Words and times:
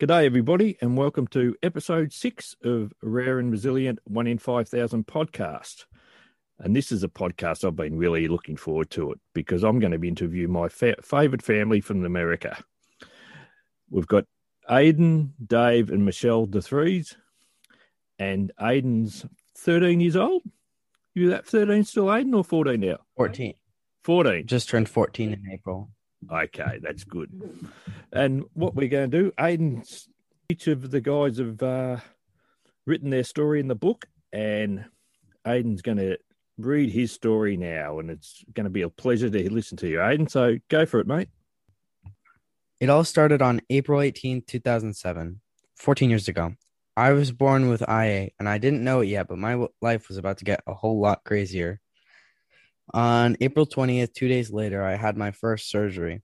G'day, 0.00 0.24
everybody, 0.24 0.78
and 0.80 0.96
welcome 0.96 1.26
to 1.26 1.54
episode 1.62 2.10
six 2.10 2.56
of 2.64 2.90
Rare 3.02 3.38
and 3.38 3.52
Resilient 3.52 3.98
One 4.04 4.26
in 4.26 4.38
5,000 4.38 5.06
podcast. 5.06 5.84
And 6.58 6.74
this 6.74 6.90
is 6.90 7.04
a 7.04 7.08
podcast 7.08 7.66
I've 7.66 7.76
been 7.76 7.98
really 7.98 8.26
looking 8.26 8.56
forward 8.56 8.88
to 8.92 9.12
it 9.12 9.20
because 9.34 9.62
I'm 9.62 9.78
going 9.78 9.92
to 9.92 9.98
be 9.98 10.08
interviewing 10.08 10.52
my 10.52 10.70
fa- 10.70 11.02
favourite 11.02 11.42
family 11.42 11.82
from 11.82 12.06
America. 12.06 12.64
We've 13.90 14.06
got 14.06 14.24
Aiden, 14.70 15.32
Dave, 15.46 15.90
and 15.90 16.06
Michelle 16.06 16.46
the 16.46 16.62
threes, 16.62 17.18
and 18.18 18.52
Aiden's 18.58 19.26
13 19.58 20.00
years 20.00 20.16
old. 20.16 20.44
You 21.12 21.28
that 21.28 21.46
13 21.46 21.84
still, 21.84 22.06
Aiden, 22.06 22.34
or 22.34 22.42
14 22.42 22.80
now? 22.80 23.00
14. 23.18 23.52
14. 24.04 24.46
Just 24.46 24.70
turned 24.70 24.88
14 24.88 25.34
in 25.34 25.42
April. 25.52 25.90
Okay, 26.30 26.78
that's 26.82 27.04
good. 27.04 27.30
And 28.12 28.44
what 28.54 28.74
we're 28.74 28.88
going 28.88 29.10
to 29.10 29.22
do, 29.22 29.32
Aiden's, 29.32 30.08
each 30.48 30.66
of 30.66 30.90
the 30.90 31.00
guys 31.00 31.38
have 31.38 31.62
uh, 31.62 31.98
written 32.86 33.10
their 33.10 33.24
story 33.24 33.60
in 33.60 33.68
the 33.68 33.74
book, 33.74 34.06
and 34.32 34.84
Aiden's 35.46 35.82
going 35.82 35.98
to 35.98 36.18
read 36.58 36.90
his 36.90 37.12
story 37.12 37.56
now, 37.56 37.98
and 37.98 38.10
it's 38.10 38.44
going 38.52 38.64
to 38.64 38.70
be 38.70 38.82
a 38.82 38.90
pleasure 38.90 39.30
to 39.30 39.52
listen 39.52 39.76
to 39.78 39.88
you, 39.88 39.98
Aiden. 39.98 40.30
So 40.30 40.58
go 40.68 40.86
for 40.86 41.00
it, 41.00 41.06
mate. 41.06 41.28
It 42.80 42.90
all 42.90 43.04
started 43.04 43.42
on 43.42 43.60
April 43.68 44.00
18, 44.00 44.42
2007, 44.46 45.40
14 45.76 46.10
years 46.10 46.28
ago. 46.28 46.54
I 46.96 47.12
was 47.12 47.32
born 47.32 47.68
with 47.68 47.82
IA, 47.82 48.30
and 48.38 48.48
I 48.48 48.58
didn't 48.58 48.84
know 48.84 49.00
it 49.00 49.06
yet, 49.06 49.28
but 49.28 49.38
my 49.38 49.66
life 49.80 50.08
was 50.08 50.18
about 50.18 50.38
to 50.38 50.44
get 50.44 50.62
a 50.66 50.74
whole 50.74 51.00
lot 51.00 51.24
crazier. 51.24 51.80
On 52.92 53.36
April 53.40 53.66
20th, 53.66 54.12
two 54.14 54.28
days 54.28 54.50
later, 54.50 54.82
I 54.82 54.96
had 54.96 55.16
my 55.16 55.30
first 55.30 55.70
surgery. 55.70 56.22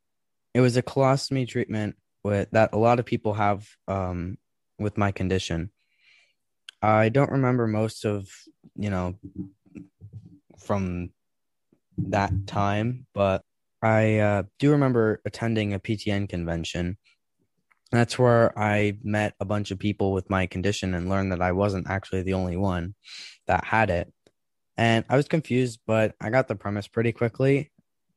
It 0.55 0.61
was 0.61 0.77
a 0.77 0.83
colostomy 0.83 1.47
treatment 1.47 1.97
with, 2.25 2.51
that 2.53 2.71
a 2.73 2.79
lot 2.79 2.99
of 2.99 3.07
people 3.07 3.35
have 3.35 3.67
um, 3.87 4.39
with 4.79 4.99
my 4.99 5.13
condition. 5.13 5.71
I 6.83 7.09
don't 7.09 7.31
remember 7.31 7.67
most 7.67 8.05
of, 8.05 8.29
you 8.75 8.91
know, 8.91 9.15
from 10.59 11.11
that 11.99 12.33
time, 12.47 13.07
but 13.15 13.43
I 13.83 14.19
uh, 14.19 14.43
do 14.59 14.73
remember 14.73 15.21
attending 15.25 15.73
a 15.73 15.79
PTN 15.79 16.29
convention. 16.29 16.99
That's 17.93 18.19
where 18.19 18.59
I 18.59 18.99
met 19.03 19.35
a 19.39 19.45
bunch 19.45 19.71
of 19.71 19.79
people 19.79 20.13
with 20.13 20.29
my 20.29 20.47
condition 20.47 20.95
and 20.95 21.09
learned 21.09 21.33
that 21.33 21.43
I 21.43 21.53
wasn't 21.53 21.89
actually 21.89 22.23
the 22.23 22.35
only 22.35 22.57
one 22.57 22.95
that 23.47 23.65
had 23.65 23.91
it. 23.91 24.13
And 24.77 25.05
I 25.09 25.17
was 25.17 25.29
confused, 25.29 25.81
but 25.87 26.15
I 26.21 26.31
got 26.31 26.49
the 26.49 26.55
premise 26.55 26.87
pretty 26.87 27.13
quickly 27.13 27.71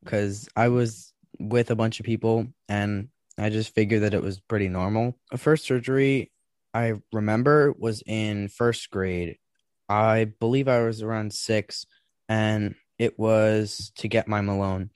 because 0.03 0.49
I 0.55 0.67
was 0.69 1.13
with 1.39 1.71
a 1.71 1.75
bunch 1.75 1.99
of 1.99 2.05
people 2.05 2.47
and 2.67 3.09
I 3.37 3.49
just 3.49 3.73
figured 3.73 4.01
that 4.03 4.13
it 4.13 4.21
was 4.21 4.39
pretty 4.39 4.67
normal. 4.67 5.15
The 5.31 5.37
first 5.37 5.65
surgery 5.65 6.31
I 6.73 6.95
remember 7.13 7.73
was 7.77 8.03
in 8.05 8.49
first 8.49 8.89
grade. 8.89 9.37
I 9.87 10.25
believe 10.39 10.67
I 10.67 10.81
was 10.81 11.01
around 11.01 11.33
six, 11.33 11.85
and 12.27 12.75
it 12.99 13.17
was 13.17 13.91
to 13.97 14.07
get 14.07 14.27
my 14.27 14.41
Malone. 14.41 14.91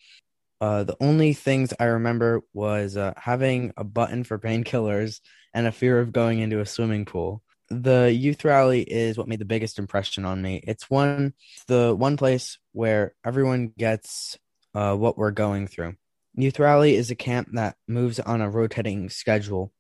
Uh, 0.61 0.83
the 0.83 0.97
only 1.01 1.33
things 1.33 1.73
I 1.79 1.85
remember 1.85 2.41
was 2.53 2.95
uh, 2.95 3.13
having 3.17 3.73
a 3.75 3.83
button 3.83 4.23
for 4.23 4.37
painkillers 4.37 5.19
and 5.53 5.65
a 5.65 5.71
fear 5.71 5.99
of 5.99 6.13
going 6.13 6.39
into 6.39 6.59
a 6.59 6.65
swimming 6.65 7.05
pool 7.05 7.41
the 7.81 8.11
youth 8.11 8.45
rally 8.45 8.81
is 8.81 9.17
what 9.17 9.27
made 9.27 9.39
the 9.39 9.45
biggest 9.45 9.79
impression 9.79 10.25
on 10.25 10.41
me. 10.41 10.61
It's 10.63 10.89
one 10.89 11.33
the 11.67 11.95
one 11.95 12.17
place 12.17 12.57
where 12.71 13.13
everyone 13.25 13.73
gets 13.77 14.37
uh, 14.73 14.95
what 14.95 15.17
we're 15.17 15.31
going 15.31 15.67
through. 15.67 15.95
Youth 16.35 16.59
rally 16.59 16.95
is 16.95 17.11
a 17.11 17.15
camp 17.15 17.49
that 17.53 17.75
moves 17.87 18.19
on 18.19 18.41
a 18.41 18.49
rotating 18.49 19.09
schedule, 19.09 19.71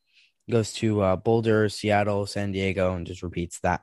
goes 0.49 0.73
to 0.73 1.01
uh, 1.01 1.15
Boulder, 1.15 1.69
Seattle, 1.69 2.25
San 2.25 2.51
Diego, 2.51 2.93
and 2.93 3.07
just 3.07 3.23
repeats 3.23 3.59
that. 3.61 3.81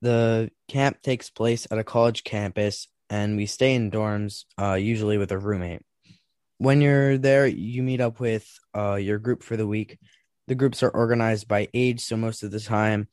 The 0.00 0.50
camp 0.68 1.02
takes 1.02 1.30
place 1.30 1.66
at 1.70 1.78
a 1.78 1.84
college 1.84 2.24
campus, 2.24 2.88
and 3.08 3.36
we 3.36 3.46
stay 3.46 3.74
in 3.74 3.90
dorms, 3.90 4.44
uh, 4.60 4.74
usually 4.74 5.18
with 5.18 5.32
a 5.32 5.38
roommate. 5.38 5.82
When 6.58 6.80
you're 6.80 7.18
there, 7.18 7.46
you 7.46 7.82
meet 7.84 8.00
up 8.00 8.18
with 8.18 8.48
uh, 8.76 8.96
your 8.96 9.18
group 9.18 9.42
for 9.44 9.56
the 9.56 9.66
week. 9.66 9.98
The 10.48 10.56
groups 10.56 10.82
are 10.82 10.90
organized 10.90 11.46
by 11.46 11.68
age, 11.72 12.00
so 12.00 12.16
most 12.16 12.42
of 12.42 12.50
the 12.50 12.60
time 12.60 13.06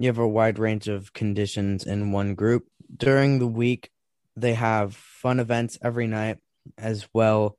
you 0.00 0.06
have 0.06 0.18
a 0.18 0.26
wide 0.26 0.58
range 0.58 0.88
of 0.88 1.12
conditions 1.12 1.84
in 1.84 2.10
one 2.10 2.34
group. 2.34 2.66
During 2.96 3.38
the 3.38 3.46
week, 3.46 3.90
they 4.34 4.54
have 4.54 4.96
fun 4.96 5.38
events 5.38 5.78
every 5.82 6.06
night, 6.06 6.38
as 6.78 7.06
well 7.12 7.58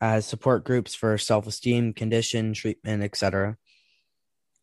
as 0.00 0.24
support 0.24 0.64
groups 0.64 0.94
for 0.94 1.18
self 1.18 1.46
esteem, 1.46 1.92
condition, 1.92 2.54
treatment, 2.54 3.02
etc. 3.02 3.58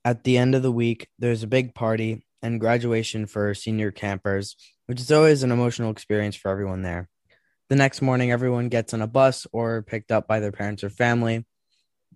At 0.04 0.24
the 0.24 0.40
end 0.40 0.56
of 0.56 0.64
the 0.64 0.72
week, 0.72 1.10
there's 1.20 1.44
a 1.44 1.48
big 1.48 1.76
party 1.76 2.26
and 2.42 2.60
graduation 2.60 3.28
for 3.28 3.54
senior 3.54 3.92
campers, 3.92 4.56
which 4.88 5.00
is 5.00 5.12
always 5.12 5.44
an 5.44 5.52
emotional 5.52 5.92
experience 5.92 6.36
for 6.36 6.50
everyone 6.50 6.82
there. 6.82 7.08
The 7.70 7.76
next 7.76 8.02
morning, 8.02 8.32
everyone 8.32 8.70
gets 8.70 8.96
on 8.96 9.02
a 9.04 9.08
bus 9.08 9.46
or 9.52 9.84
picked 9.84 10.12
up 10.12 10.28
by 10.28 10.40
their 10.40 10.52
parents 10.52 10.84
or 10.84 10.90
family. 10.90 11.46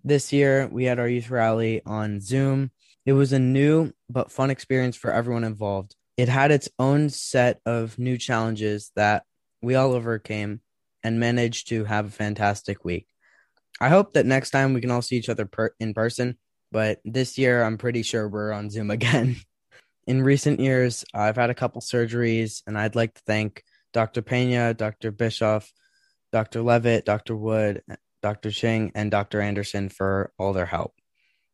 This 0.04 0.34
year, 0.34 0.68
we 0.68 0.86
had 0.86 0.98
our 0.98 1.08
youth 1.08 1.30
rally 1.30 1.84
on 1.86 2.22
Zoom 2.22 2.72
it 3.06 3.14
was 3.14 3.34
a 3.34 3.40
new 3.40 3.92
but 4.10 4.32
fun 4.32 4.50
experience 4.50 4.96
for 4.96 5.12
everyone 5.12 5.44
involved. 5.44 5.96
It 6.18 6.30
had 6.30 6.52
its 6.52 6.70
own 6.80 7.10
set 7.10 7.60
of 7.66 8.00
new 8.00 8.18
challenges 8.18 8.92
that 8.96 9.24
we 9.62 9.76
all 9.76 9.94
overcame 9.94 10.62
and 11.04 11.20
managed 11.20 11.68
to 11.70 11.84
have 11.86 12.08
a 12.08 12.12
fantastic 12.12 12.84
week. 12.84 13.08
I 13.80 13.90
hope 13.90 14.14
that 14.14 14.26
next 14.26 14.52
time 14.52 14.74
we 14.74 14.82
can 14.82 14.92
all 14.92 15.02
see 15.02 15.18
each 15.18 15.30
other 15.30 15.46
per- 15.46 15.76
in 15.80 15.94
person, 15.94 16.38
but 16.72 17.00
this 17.04 17.38
year 17.38 17.64
I'm 17.64 17.78
pretty 17.78 18.04
sure 18.04 18.28
we're 18.28 18.54
on 18.54 18.70
Zoom 18.70 18.90
again. 18.92 19.36
in 20.08 20.24
recent 20.24 20.60
years, 20.60 21.04
I've 21.14 21.36
had 21.36 21.50
a 21.50 21.56
couple 21.56 21.82
surgeries, 21.82 22.64
and 22.66 22.78
I'd 22.78 22.96
like 22.96 23.14
to 23.16 23.22
thank 23.28 23.64
Dr. 23.94 24.22
Pena, 24.22 24.74
Dr. 24.74 25.12
Bischoff, 25.12 25.72
Dr. 26.32 26.62
Levitt, 26.62 27.06
Dr. 27.06 27.36
Wood, 27.36 27.82
Dr. 28.22 28.52
Ching, 28.52 28.92
and 28.96 29.12
Dr. 29.12 29.42
Anderson 29.42 29.90
for 29.90 30.32
all 30.40 30.54
their 30.54 30.66
help. 30.66 30.94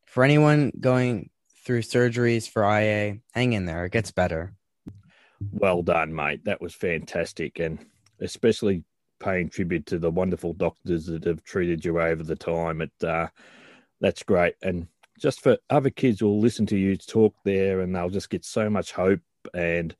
For 0.05 0.23
anyone 0.23 0.71
going 0.79 1.29
through 1.63 1.81
surgeries 1.81 2.49
for 2.49 2.63
IA. 2.63 3.19
Hang 3.33 3.53
in 3.53 3.65
there. 3.65 3.85
It 3.85 3.91
gets 3.91 4.11
better. 4.11 4.53
Well 5.51 5.81
done, 5.81 6.13
mate. 6.13 6.45
That 6.45 6.61
was 6.61 6.73
fantastic. 6.73 7.59
And 7.59 7.85
especially 8.19 8.83
paying 9.19 9.49
tribute 9.49 9.85
to 9.87 9.99
the 9.99 10.11
wonderful 10.11 10.53
doctors 10.53 11.05
that 11.05 11.23
have 11.25 11.43
treated 11.43 11.85
you 11.85 11.99
over 11.99 12.23
the 12.23 12.35
time. 12.35 12.81
It, 12.81 12.91
uh, 13.03 13.27
that's 13.99 14.23
great. 14.23 14.55
And 14.61 14.87
just 15.19 15.41
for 15.41 15.57
other 15.69 15.89
kids 15.89 16.19
who 16.19 16.27
will 16.27 16.39
listen 16.39 16.65
to 16.67 16.77
you 16.77 16.97
talk 16.97 17.35
there 17.45 17.81
and 17.81 17.95
they'll 17.95 18.09
just 18.09 18.29
get 18.29 18.43
so 18.43 18.69
much 18.69 18.91
hope 18.91 19.21
and 19.53 19.95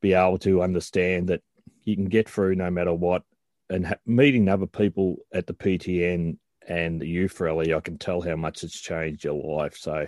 be 0.00 0.14
able 0.14 0.38
to 0.38 0.62
understand 0.62 1.28
that 1.28 1.42
you 1.84 1.96
can 1.96 2.06
get 2.06 2.28
through 2.28 2.54
no 2.54 2.70
matter 2.70 2.94
what. 2.94 3.22
And 3.70 3.86
ha- 3.86 3.96
meeting 4.06 4.48
other 4.48 4.66
people 4.66 5.16
at 5.32 5.46
the 5.46 5.54
PTN 5.54 6.38
and 6.66 7.00
the 7.00 7.08
youth 7.08 7.38
rally, 7.40 7.74
I 7.74 7.80
can 7.80 7.98
tell 7.98 8.22
how 8.22 8.36
much 8.36 8.64
it's 8.64 8.80
changed 8.80 9.24
your 9.24 9.34
life. 9.34 9.76
So 9.76 10.06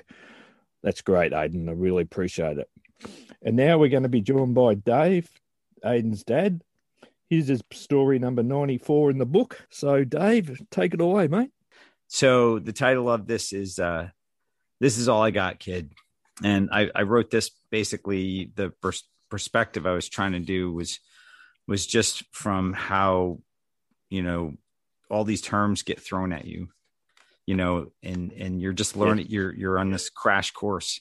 that's 0.86 1.02
great, 1.02 1.32
Aiden. 1.32 1.68
I 1.68 1.72
really 1.72 2.04
appreciate 2.04 2.58
it. 2.58 2.70
And 3.42 3.56
now 3.56 3.76
we're 3.76 3.88
going 3.88 4.04
to 4.04 4.08
be 4.08 4.20
joined 4.20 4.54
by 4.54 4.74
Dave, 4.74 5.28
Aiden's 5.84 6.22
dad. 6.22 6.62
Here's 7.28 7.48
his 7.48 7.60
story 7.72 8.20
number 8.20 8.44
94 8.44 9.10
in 9.10 9.18
the 9.18 9.26
book. 9.26 9.66
So, 9.68 10.04
Dave, 10.04 10.62
take 10.70 10.94
it 10.94 11.00
away, 11.00 11.26
mate. 11.26 11.50
So, 12.06 12.60
the 12.60 12.72
title 12.72 13.10
of 13.10 13.26
this 13.26 13.52
is 13.52 13.80
uh, 13.80 14.10
This 14.78 14.96
is 14.96 15.08
All 15.08 15.24
I 15.24 15.32
Got, 15.32 15.58
Kid. 15.58 15.90
And 16.44 16.68
I, 16.70 16.88
I 16.94 17.02
wrote 17.02 17.32
this 17.32 17.50
basically 17.68 18.52
the 18.54 18.70
pers- 18.80 19.08
perspective 19.28 19.88
I 19.88 19.92
was 19.92 20.08
trying 20.08 20.32
to 20.32 20.40
do 20.40 20.72
was 20.72 21.00
was 21.66 21.84
just 21.84 22.22
from 22.30 22.72
how 22.72 23.40
you 24.08 24.22
know 24.22 24.54
all 25.10 25.24
these 25.24 25.40
terms 25.40 25.82
get 25.82 25.98
thrown 25.98 26.32
at 26.32 26.44
you 26.44 26.68
you 27.46 27.54
know 27.54 27.92
and 28.02 28.32
and 28.32 28.60
you're 28.60 28.72
just 28.72 28.96
learning 28.96 29.26
you're 29.28 29.54
you're 29.54 29.78
on 29.78 29.90
this 29.90 30.10
crash 30.10 30.50
course. 30.50 31.00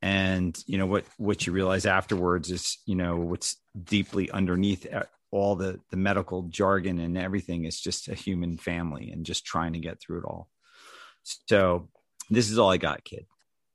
And 0.00 0.56
you 0.66 0.78
know 0.78 0.86
what 0.86 1.04
what 1.16 1.46
you 1.46 1.52
realize 1.52 1.86
afterwards 1.86 2.52
is 2.52 2.78
you 2.86 2.94
know 2.94 3.16
what's 3.16 3.56
deeply 3.82 4.30
underneath 4.30 4.86
uh, 4.92 5.04
all 5.32 5.56
the 5.56 5.80
the 5.90 5.96
medical 5.96 6.42
jargon 6.42 7.00
and 7.00 7.18
everything 7.18 7.64
is 7.64 7.80
just 7.80 8.08
a 8.08 8.14
human 8.14 8.58
family 8.58 9.10
and 9.10 9.26
just 9.26 9.44
trying 9.44 9.72
to 9.72 9.80
get 9.80 10.00
through 10.00 10.18
it 10.18 10.24
all. 10.24 10.48
So 11.46 11.88
this 12.30 12.50
is 12.50 12.58
all 12.58 12.70
i 12.70 12.76
got 12.76 13.04
kid. 13.04 13.26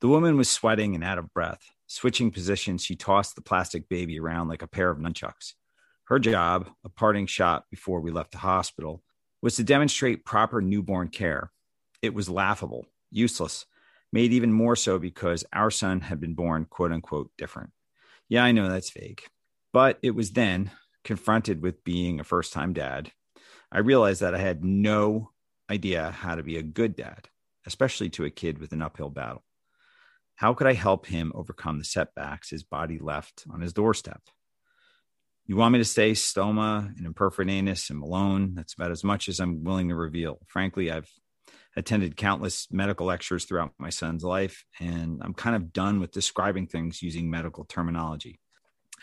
The 0.01 0.07
woman 0.07 0.38
was 0.38 0.50
sweating 0.50 0.95
and 0.95 1.04
out 1.04 1.18
of 1.18 1.33
breath. 1.33 1.62
Switching 1.88 2.31
positions 2.31 2.83
she 2.83 2.95
tossed 2.95 3.36
the 3.36 3.42
plastic 3.42 3.89
baby 3.89 4.18
around 4.19 4.48
like 4.48 4.62
a 4.62 4.68
pair 4.68 4.89
of 4.89 5.00
nunchucks. 5.00 5.54
Her 6.06 6.19
job 6.19 6.69
a 6.86 6.89
parting 6.89 7.25
shot 7.25 7.65
before 7.69 8.00
we 8.00 8.12
left 8.12 8.31
the 8.31 8.38
hospital 8.38 9.04
was 9.42 9.57
to 9.57 9.63
demonstrate 9.63 10.24
proper 10.24 10.62
newborn 10.62 11.10
care 11.10 11.51
it 12.04 12.14
was 12.14 12.30
laughable, 12.30 12.86
useless, 13.10 13.66
made 14.12 14.34
even 14.34 14.52
more 14.54 14.76
so 14.76 15.00
because 15.00 15.46
our 15.54 15.72
son 15.72 16.02
had 16.02 16.20
been 16.20 16.36
born, 16.36 16.66
quote 16.70 16.92
unquote, 16.92 17.32
different. 17.38 17.72
Yeah, 18.30 18.44
I 18.44 18.52
know 18.52 18.70
that's 18.70 18.92
vague. 18.92 19.24
But 19.72 19.98
it 20.04 20.12
was 20.12 20.32
then, 20.32 20.70
confronted 21.04 21.62
with 21.62 21.84
being 21.84 22.20
a 22.20 22.24
first 22.24 22.54
time 22.54 22.74
dad, 22.74 23.12
I 23.72 23.80
realized 23.80 24.22
that 24.22 24.36
I 24.36 24.40
had 24.40 24.64
no 24.64 25.32
idea 25.72 26.12
how 26.12 26.36
to 26.36 26.44
be 26.44 26.58
a 26.58 26.64
good 26.64 26.96
dad, 26.96 27.30
especially 27.66 28.10
to 28.12 28.26
a 28.26 28.30
kid 28.30 28.60
with 28.60 28.74
an 28.74 28.82
uphill 28.82 29.10
battle. 29.10 29.44
How 30.36 30.54
could 30.54 30.68
I 30.68 30.74
help 30.74 31.06
him 31.08 31.32
overcome 31.34 31.80
the 31.80 31.86
setbacks 31.86 32.50
his 32.50 32.64
body 32.64 33.00
left 33.00 33.46
on 33.50 33.62
his 33.62 33.74
doorstep? 33.74 34.22
You 35.46 35.56
want 35.58 35.74
me 35.74 35.80
to 35.80 35.86
say 35.86 36.12
stoma 36.12 36.96
and 36.98 37.08
imperforate 37.08 37.52
anus 37.52 37.90
and 37.90 38.00
Malone? 38.00 38.54
That's 38.56 38.74
about 38.74 38.92
as 38.92 39.04
much 39.04 39.28
as 39.28 39.40
I'm 39.40 39.64
willing 39.64 39.90
to 39.90 39.96
reveal. 39.96 40.40
Frankly, 40.48 40.92
I've 40.92 41.10
attended 41.75 42.16
countless 42.16 42.68
medical 42.72 43.06
lectures 43.06 43.46
throughout 43.46 43.74
my 43.80 43.90
son's 43.90 44.24
life, 44.24 44.66
and 44.80 45.22
I'm 45.24 45.34
kind 45.34 45.56
of 45.56 45.74
done 45.74 46.00
with 46.00 46.12
describing 46.12 46.68
things 46.68 47.02
using 47.02 47.30
medical 47.30 47.66
terminology. 47.66 48.40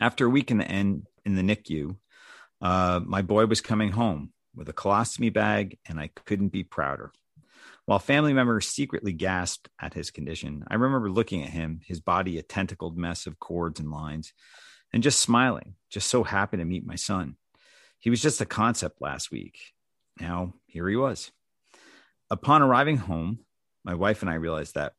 After 0.01 0.27
a 0.27 0.31
week 0.31 0.51
in 0.51 0.59
the 0.59 0.69
end 0.69 1.07
in 1.25 1.35
the 1.35 1.43
NICU, 1.43 1.97
uh, 2.63 3.01
my 3.05 3.23
boy 3.23 3.47
was 3.47 3.61
coming 3.61 3.93
home 3.93 4.33
with 4.55 4.69
a 4.69 4.73
colostomy 4.73 5.33
bag, 5.33 5.79
and 5.89 5.99
I 5.99 6.11
couldn't 6.27 6.49
be 6.49 6.65
prouder. 6.65 7.13
While 7.87 7.99
family 7.99 8.33
members 8.33 8.69
secretly 8.69 9.13
gasped 9.13 9.69
at 9.81 9.95
his 9.95 10.11
condition, 10.11 10.65
I 10.69 10.75
remember 10.75 11.11
looking 11.11 11.43
at 11.43 11.51
him, 11.51 11.81
his 11.85 12.01
body 12.01 12.39
a 12.39 12.43
tentacled 12.43 12.97
mess 12.97 13.27
of 13.27 13.39
cords 13.39 13.81
and 13.81 13.91
lines, 13.91 14.33
and 14.93 15.03
just 15.03 15.21
smiling, 15.21 15.75
just 15.91 16.09
so 16.09 16.23
happy 16.23 16.57
to 16.57 16.65
meet 16.65 16.87
my 16.87 16.97
son. 16.97 17.37
He 17.99 18.11
was 18.11 18.23
just 18.23 18.41
a 18.41 18.47
concept 18.47 19.01
last 19.01 19.31
week. 19.31 19.59
Now, 20.21 20.55
here 20.67 20.89
he 20.89 20.97
was. 20.97 21.31
Upon 22.31 22.63
arriving 22.63 22.97
home, 22.97 23.41
my 23.85 23.95
wife 23.95 24.23
and 24.23 24.31
I 24.31 24.35
realized 24.35 24.75
that 24.75 24.93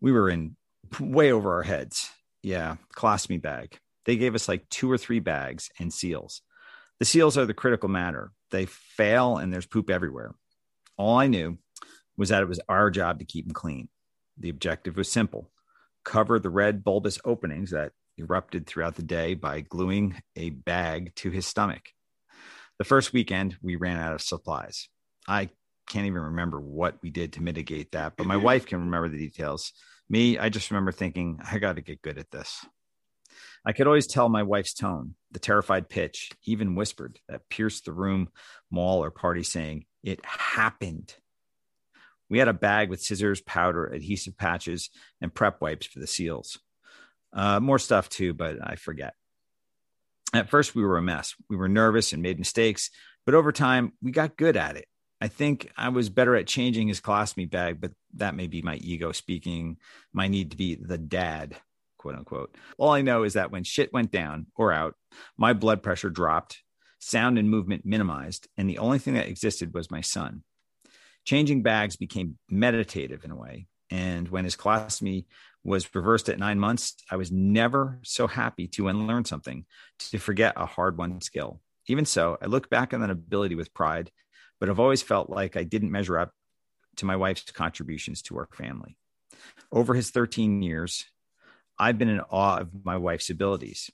we 0.00 0.12
were 0.12 0.28
in 0.28 0.56
way 1.00 1.32
over 1.32 1.54
our 1.54 1.62
heads. 1.62 2.10
Yeah, 2.42 2.76
colostomy 2.94 3.40
bag. 3.40 3.78
They 4.04 4.16
gave 4.16 4.34
us 4.34 4.48
like 4.48 4.68
two 4.68 4.90
or 4.90 4.98
three 4.98 5.20
bags 5.20 5.70
and 5.78 5.92
seals. 5.92 6.42
The 6.98 7.04
seals 7.04 7.36
are 7.36 7.46
the 7.46 7.54
critical 7.54 7.88
matter. 7.88 8.32
They 8.50 8.66
fail 8.66 9.36
and 9.36 9.52
there's 9.52 9.66
poop 9.66 9.90
everywhere. 9.90 10.34
All 10.96 11.18
I 11.18 11.26
knew 11.26 11.58
was 12.16 12.28
that 12.28 12.42
it 12.42 12.48
was 12.48 12.60
our 12.68 12.90
job 12.90 13.18
to 13.18 13.24
keep 13.24 13.46
them 13.46 13.54
clean. 13.54 13.88
The 14.38 14.48
objective 14.50 14.96
was 14.96 15.10
simple 15.10 15.50
cover 16.04 16.38
the 16.38 16.48
red 16.48 16.84
bulbous 16.84 17.18
openings 17.24 17.72
that 17.72 17.90
erupted 18.16 18.64
throughout 18.64 18.94
the 18.94 19.02
day 19.02 19.34
by 19.34 19.60
gluing 19.60 20.16
a 20.36 20.50
bag 20.50 21.12
to 21.16 21.30
his 21.30 21.46
stomach. 21.46 21.90
The 22.78 22.84
first 22.84 23.12
weekend, 23.12 23.56
we 23.60 23.74
ran 23.74 23.96
out 23.96 24.14
of 24.14 24.22
supplies. 24.22 24.88
I 25.26 25.50
can't 25.88 26.06
even 26.06 26.22
remember 26.22 26.60
what 26.60 26.96
we 27.02 27.10
did 27.10 27.34
to 27.34 27.42
mitigate 27.42 27.92
that, 27.92 28.16
but 28.16 28.26
my 28.26 28.36
wife 28.36 28.66
can 28.66 28.80
remember 28.80 29.08
the 29.08 29.18
details. 29.18 29.72
Me, 30.08 30.38
I 30.38 30.48
just 30.48 30.70
remember 30.70 30.92
thinking, 30.92 31.40
I 31.50 31.58
got 31.58 31.76
to 31.76 31.82
get 31.82 32.02
good 32.02 32.18
at 32.18 32.30
this. 32.30 32.64
I 33.64 33.72
could 33.72 33.86
always 33.86 34.06
tell 34.06 34.28
my 34.28 34.44
wife's 34.44 34.74
tone, 34.74 35.14
the 35.32 35.40
terrified 35.40 35.88
pitch, 35.88 36.30
even 36.44 36.76
whispered, 36.76 37.18
that 37.28 37.48
pierced 37.48 37.84
the 37.84 37.92
room, 37.92 38.28
mall, 38.70 39.02
or 39.02 39.10
party, 39.10 39.42
saying, 39.42 39.86
It 40.04 40.24
happened. 40.24 41.14
We 42.28 42.38
had 42.38 42.48
a 42.48 42.52
bag 42.52 42.90
with 42.90 43.02
scissors, 43.02 43.40
powder, 43.40 43.86
adhesive 43.86 44.36
patches, 44.36 44.90
and 45.20 45.34
prep 45.34 45.60
wipes 45.60 45.86
for 45.86 45.98
the 45.98 46.06
seals. 46.06 46.58
Uh, 47.32 47.60
more 47.60 47.78
stuff 47.78 48.08
too, 48.08 48.34
but 48.34 48.56
I 48.62 48.76
forget. 48.76 49.14
At 50.32 50.50
first, 50.50 50.74
we 50.74 50.84
were 50.84 50.98
a 50.98 51.02
mess. 51.02 51.34
We 51.48 51.56
were 51.56 51.68
nervous 51.68 52.12
and 52.12 52.22
made 52.22 52.38
mistakes, 52.38 52.90
but 53.24 53.34
over 53.34 53.52
time, 53.52 53.92
we 54.02 54.10
got 54.10 54.36
good 54.36 54.56
at 54.56 54.76
it. 54.76 54.86
I 55.20 55.28
think 55.28 55.72
I 55.76 55.88
was 55.88 56.08
better 56.08 56.36
at 56.36 56.46
changing 56.46 56.88
his 56.88 57.00
colostomy 57.00 57.50
bag, 57.50 57.80
but 57.80 57.92
that 58.14 58.34
may 58.34 58.46
be 58.46 58.62
my 58.62 58.76
ego 58.76 59.12
speaking, 59.12 59.78
my 60.12 60.28
need 60.28 60.50
to 60.50 60.56
be 60.56 60.74
the 60.74 60.98
dad, 60.98 61.56
quote 61.96 62.16
unquote. 62.16 62.54
All 62.76 62.90
I 62.90 63.02
know 63.02 63.22
is 63.22 63.32
that 63.34 63.50
when 63.50 63.64
shit 63.64 63.92
went 63.92 64.12
down 64.12 64.46
or 64.56 64.72
out, 64.72 64.94
my 65.38 65.54
blood 65.54 65.82
pressure 65.82 66.10
dropped, 66.10 66.62
sound 66.98 67.38
and 67.38 67.48
movement 67.48 67.86
minimized, 67.86 68.48
and 68.58 68.68
the 68.68 68.78
only 68.78 68.98
thing 68.98 69.14
that 69.14 69.28
existed 69.28 69.72
was 69.72 69.90
my 69.90 70.02
son. 70.02 70.42
Changing 71.24 71.62
bags 71.62 71.96
became 71.96 72.38
meditative 72.48 73.24
in 73.24 73.30
a 73.30 73.36
way. 73.36 73.66
And 73.90 74.28
when 74.28 74.44
his 74.44 74.56
colostomy 74.56 75.26
was 75.64 75.92
reversed 75.94 76.28
at 76.28 76.38
nine 76.38 76.58
months, 76.58 76.94
I 77.10 77.16
was 77.16 77.32
never 77.32 77.98
so 78.02 78.26
happy 78.26 78.68
to 78.68 78.88
unlearn 78.88 79.24
something, 79.24 79.64
to 80.10 80.18
forget 80.18 80.54
a 80.56 80.66
hard 80.66 80.98
won 80.98 81.20
skill. 81.20 81.60
Even 81.88 82.04
so, 82.04 82.36
I 82.42 82.46
look 82.46 82.68
back 82.68 82.92
on 82.92 83.00
that 83.00 83.10
ability 83.10 83.54
with 83.54 83.74
pride 83.74 84.10
but 84.60 84.68
I've 84.68 84.80
always 84.80 85.02
felt 85.02 85.30
like 85.30 85.56
I 85.56 85.64
didn't 85.64 85.90
measure 85.90 86.18
up 86.18 86.32
to 86.96 87.06
my 87.06 87.16
wife's 87.16 87.50
contributions 87.50 88.22
to 88.22 88.38
our 88.38 88.48
family. 88.52 88.96
Over 89.70 89.94
his 89.94 90.10
13 90.10 90.62
years, 90.62 91.04
I've 91.78 91.98
been 91.98 92.08
in 92.08 92.20
awe 92.20 92.58
of 92.58 92.84
my 92.84 92.96
wife's 92.96 93.30
abilities. 93.30 93.90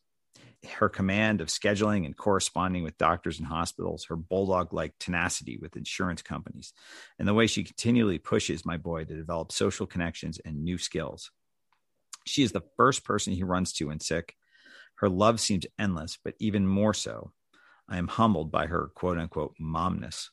Her 0.79 0.89
command 0.89 1.41
of 1.41 1.49
scheduling 1.49 2.07
and 2.07 2.17
corresponding 2.17 2.85
with 2.85 2.97
doctors 2.97 3.41
and 3.41 3.49
hospitals, 3.49 4.05
her 4.05 4.15
bulldog 4.17 4.73
like 4.73 4.95
tenacity 5.01 5.59
with 5.61 5.77
insurance 5.77 6.23
companies, 6.23 6.73
and 7.19 7.27
the 7.27 7.35
way 7.35 7.49
she 7.49 7.65
continually 7.65 8.19
pushes 8.19 8.65
my 8.65 8.77
boy 8.77 9.05
to 9.05 9.17
develop 9.17 9.51
social 9.51 9.87
connections 9.87 10.39
and 10.45 10.63
new 10.63 10.79
skills. 10.79 11.33
She 12.25 12.45
is 12.45 12.53
the 12.53 12.63
first 12.77 13.05
person 13.05 13.33
he 13.33 13.43
runs 13.43 13.73
to 13.75 13.87
when 13.87 13.99
sick. 13.99 14.37
Her 14.97 15.09
love 15.09 15.41
seems 15.41 15.67
endless, 15.81 16.17
but 16.23 16.35
even 16.39 16.65
more 16.65 16.95
so, 16.95 17.33
I 17.89 17.99
am 17.99 18.07
humbled 18.07 18.53
by 18.53 18.67
her 18.67 18.93
quote 18.95 19.19
unquote 19.19 19.57
momness 19.61 20.29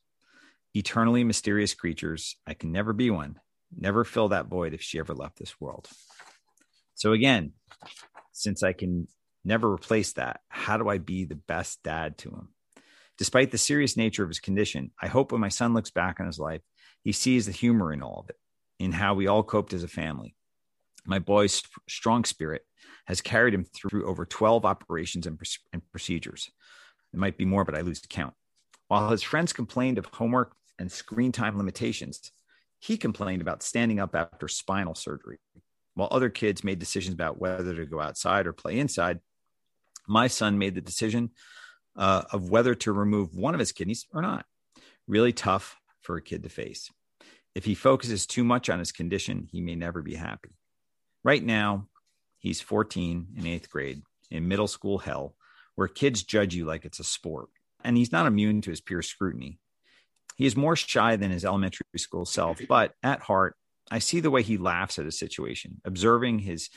eternally 0.74 1.24
mysterious 1.24 1.74
creatures. 1.74 2.36
I 2.46 2.54
can 2.54 2.72
never 2.72 2.94
be 2.94 3.10
one, 3.10 3.40
never 3.76 4.04
fill 4.04 4.30
that 4.30 4.48
void 4.48 4.74
if 4.74 4.82
she 4.82 5.00
ever 5.00 5.14
left 5.14 5.38
this 5.38 5.60
world. 5.60 5.88
So, 6.96 7.14
again, 7.14 7.54
since 8.32 8.64
I 8.64 8.74
can 8.74 9.08
never 9.44 9.72
replace 9.72 10.14
that, 10.14 10.42
how 10.50 10.78
do 10.78 10.90
I 10.90 10.98
be 10.98 11.26
the 11.26 11.36
best 11.36 11.82
dad 11.84 12.18
to 12.20 12.30
him? 12.30 12.50
Despite 13.18 13.52
the 13.52 13.58
serious 13.58 13.98
nature 13.98 14.24
of 14.24 14.30
his 14.30 14.40
condition, 14.40 14.92
I 15.02 15.08
hope 15.08 15.32
when 15.32 15.42
my 15.42 15.50
son 15.50 15.74
looks 15.74 15.92
back 15.92 16.20
on 16.20 16.26
his 16.26 16.40
life, 16.40 16.62
he 17.04 17.12
sees 17.12 17.46
the 17.46 17.52
humor 17.52 17.92
in 17.92 18.02
all 18.02 18.22
of 18.22 18.30
it, 18.30 18.38
in 18.80 18.92
how 18.92 19.14
we 19.14 19.28
all 19.28 19.44
coped 19.44 19.74
as 19.74 19.84
a 19.84 19.90
family. 19.90 20.36
My 21.06 21.20
boy's 21.20 21.62
strong 21.88 22.24
spirit 22.24 22.64
has 23.08 23.22
carried 23.22 23.54
him 23.54 23.66
through 23.66 24.08
over 24.08 24.26
12 24.26 24.66
operations 24.66 25.26
and, 25.26 25.40
and 25.74 25.82
procedures. 25.92 26.50
It 27.14 27.20
might 27.20 27.38
be 27.38 27.46
more, 27.46 27.66
but 27.66 27.76
I 27.76 27.82
lose 27.82 28.02
count. 28.08 28.36
While 28.88 29.10
his 29.10 29.24
friends 29.24 29.54
complained 29.54 29.98
of 29.98 30.06
homework 30.06 30.56
and 30.80 30.92
screen 30.92 31.32
time 31.32 31.58
limitations. 31.58 32.32
He 32.80 32.98
complained 32.98 33.42
about 33.42 33.62
standing 33.62 34.00
up 34.00 34.16
after 34.16 34.48
spinal 34.48 34.96
surgery. 34.96 35.38
While 35.94 36.08
other 36.12 36.30
kids 36.30 36.64
made 36.64 36.80
decisions 36.80 37.14
about 37.14 37.40
whether 37.40 37.76
to 37.76 37.86
go 37.86 38.00
outside 38.00 38.48
or 38.48 38.54
play 38.54 38.80
inside, 38.80 39.20
my 40.08 40.28
son 40.28 40.58
made 40.58 40.76
the 40.76 40.82
decision 40.82 41.32
uh, 41.98 42.24
of 42.32 42.50
whether 42.50 42.74
to 42.74 42.94
remove 42.94 43.36
one 43.36 43.54
of 43.54 43.60
his 43.60 43.74
kidneys 43.74 44.08
or 44.14 44.22
not. 44.22 44.46
Really 45.08 45.34
tough 45.34 45.78
for 46.02 46.16
a 46.16 46.22
kid 46.22 46.44
to 46.44 46.50
face. 46.50 46.90
If 47.54 47.66
he 47.66 47.76
focuses 47.76 48.26
too 48.26 48.44
much 48.44 48.70
on 48.70 48.80
his 48.80 48.92
condition, 48.92 49.48
he 49.52 49.60
may 49.60 49.76
never 49.76 50.02
be 50.02 50.16
happy. 50.16 50.52
Right 51.24 51.44
now, 51.44 51.88
he's 52.38 52.62
14 52.62 53.28
in 53.36 53.46
eighth 53.46 53.70
grade 53.70 54.02
in 54.32 54.48
middle 54.48 54.68
school 54.68 55.00
hell, 55.00 55.36
where 55.76 55.88
kids 55.88 56.24
judge 56.24 56.56
you 56.56 56.66
like 56.66 56.86
it's 56.86 57.00
a 57.00 57.04
sport. 57.04 57.50
And 57.84 57.98
he's 57.98 58.12
not 58.12 58.28
immune 58.28 58.62
to 58.62 58.70
his 58.70 58.82
peer 58.82 59.02
scrutiny. 59.02 59.60
He 60.40 60.46
is 60.46 60.56
more 60.56 60.78
shy 60.78 61.18
than 61.18 61.32
his 61.32 61.44
elementary 61.44 61.86
school 61.98 62.26
self, 62.26 62.62
but 62.70 62.94
at 63.04 63.20
heart, 63.20 63.56
I 63.92 64.00
see 64.00 64.22
the 64.22 64.32
way 64.32 64.42
he 64.42 64.58
laughs 64.58 64.98
at 64.98 65.06
a 65.06 65.12
situation, 65.12 65.82
observing 65.84 66.40
his 66.40 66.70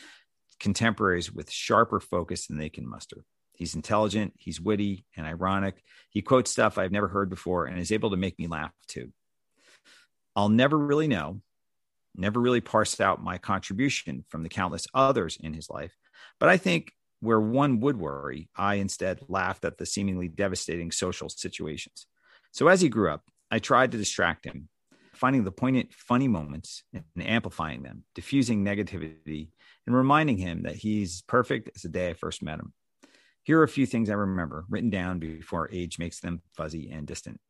contemporaries 0.58 1.32
with 1.32 1.50
sharper 1.50 2.00
focus 2.00 2.48
than 2.48 2.58
they 2.58 2.68
can 2.68 2.88
muster. 2.88 3.24
He's 3.54 3.76
intelligent, 3.76 4.34
he's 4.36 4.60
witty 4.60 5.06
and 5.16 5.24
ironic. 5.24 5.84
He 6.10 6.22
quotes 6.22 6.50
stuff 6.50 6.76
I've 6.76 6.90
never 6.90 7.06
heard 7.06 7.30
before 7.30 7.66
and 7.66 7.78
is 7.78 7.92
able 7.92 8.10
to 8.10 8.16
make 8.16 8.36
me 8.36 8.48
laugh 8.48 8.72
too. 8.88 9.12
I'll 10.34 10.48
never 10.48 10.76
really 10.76 11.06
know, 11.06 11.40
never 12.16 12.40
really 12.40 12.60
parse 12.60 13.00
out 13.00 13.22
my 13.22 13.38
contribution 13.38 14.24
from 14.28 14.42
the 14.42 14.48
countless 14.48 14.88
others 14.92 15.38
in 15.40 15.54
his 15.54 15.70
life. 15.70 15.96
But 16.40 16.48
I 16.48 16.56
think 16.56 16.92
where 17.20 17.40
one 17.40 17.78
would 17.78 17.96
worry, 17.96 18.48
I 18.56 18.76
instead 18.76 19.20
laughed 19.28 19.64
at 19.64 19.78
the 19.78 19.86
seemingly 19.86 20.26
devastating 20.26 20.90
social 20.90 21.28
situations. 21.28 22.06
So 22.50 22.66
as 22.66 22.80
he 22.80 22.88
grew 22.88 23.10
up, 23.10 23.22
I 23.52 23.58
tried 23.58 23.92
to 23.92 23.98
distract 23.98 24.46
him, 24.46 24.70
finding 25.12 25.44
the 25.44 25.52
poignant, 25.52 25.92
funny 25.92 26.26
moments 26.26 26.84
and 26.94 27.04
amplifying 27.18 27.82
them, 27.82 28.04
diffusing 28.14 28.64
negativity, 28.64 29.50
and 29.86 29.94
reminding 29.94 30.38
him 30.38 30.62
that 30.62 30.76
he's 30.76 31.20
perfect 31.28 31.68
as 31.76 31.82
the 31.82 31.90
day 31.90 32.08
I 32.08 32.14
first 32.14 32.42
met 32.42 32.58
him. 32.58 32.72
Here 33.42 33.60
are 33.60 33.64
a 33.64 33.68
few 33.68 33.84
things 33.84 34.08
I 34.08 34.14
remember 34.14 34.64
written 34.70 34.88
down 34.88 35.18
before 35.18 35.68
age 35.70 35.98
makes 35.98 36.20
them 36.20 36.40
fuzzy 36.56 36.90
and 36.90 37.06
distant. 37.06 37.40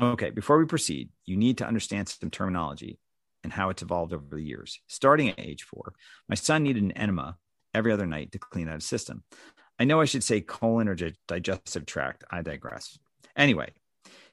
Okay, 0.00 0.30
before 0.30 0.58
we 0.58 0.64
proceed, 0.64 1.08
you 1.26 1.36
need 1.36 1.58
to 1.58 1.66
understand 1.66 2.08
some 2.08 2.30
terminology 2.30 3.00
and 3.42 3.52
how 3.52 3.70
it's 3.70 3.82
evolved 3.82 4.12
over 4.12 4.24
the 4.30 4.40
years. 4.40 4.78
Starting 4.86 5.28
at 5.28 5.40
age 5.40 5.64
four, 5.64 5.94
my 6.28 6.36
son 6.36 6.62
needed 6.62 6.84
an 6.84 6.92
enema 6.92 7.36
every 7.74 7.90
other 7.90 8.06
night 8.06 8.30
to 8.30 8.38
clean 8.38 8.68
out 8.68 8.74
his 8.74 8.86
system. 8.86 9.24
I 9.76 9.84
know 9.84 10.00
I 10.00 10.04
should 10.04 10.22
say 10.22 10.40
colon 10.40 10.86
or 10.86 10.96
digestive 11.26 11.84
tract. 11.86 12.22
I 12.30 12.42
digress. 12.42 12.96
Anyway, 13.34 13.72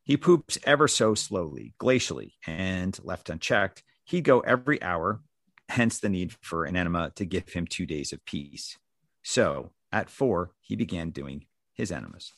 he 0.08 0.16
poops 0.16 0.58
ever 0.64 0.88
so 0.88 1.14
slowly, 1.16 1.74
glacially, 1.82 2.32
and 2.48 2.98
left 3.04 3.30
unchecked, 3.30 3.84
he'd 4.06 4.24
go 4.24 4.40
every 4.40 4.82
hour, 4.82 5.20
hence 5.68 6.00
the 6.00 6.08
need 6.08 6.34
for 6.42 6.64
an 6.64 6.78
enema 6.78 7.12
to 7.18 7.26
give 7.26 7.50
him 7.50 7.68
two 7.68 7.86
days 7.86 8.14
of 8.14 8.24
peace. 8.24 8.78
So 9.24 9.72
at 9.92 10.10
four, 10.10 10.52
he 10.62 10.78
began 10.78 11.10
doing 11.10 11.44
his 11.74 11.92
enemas. 11.92 12.32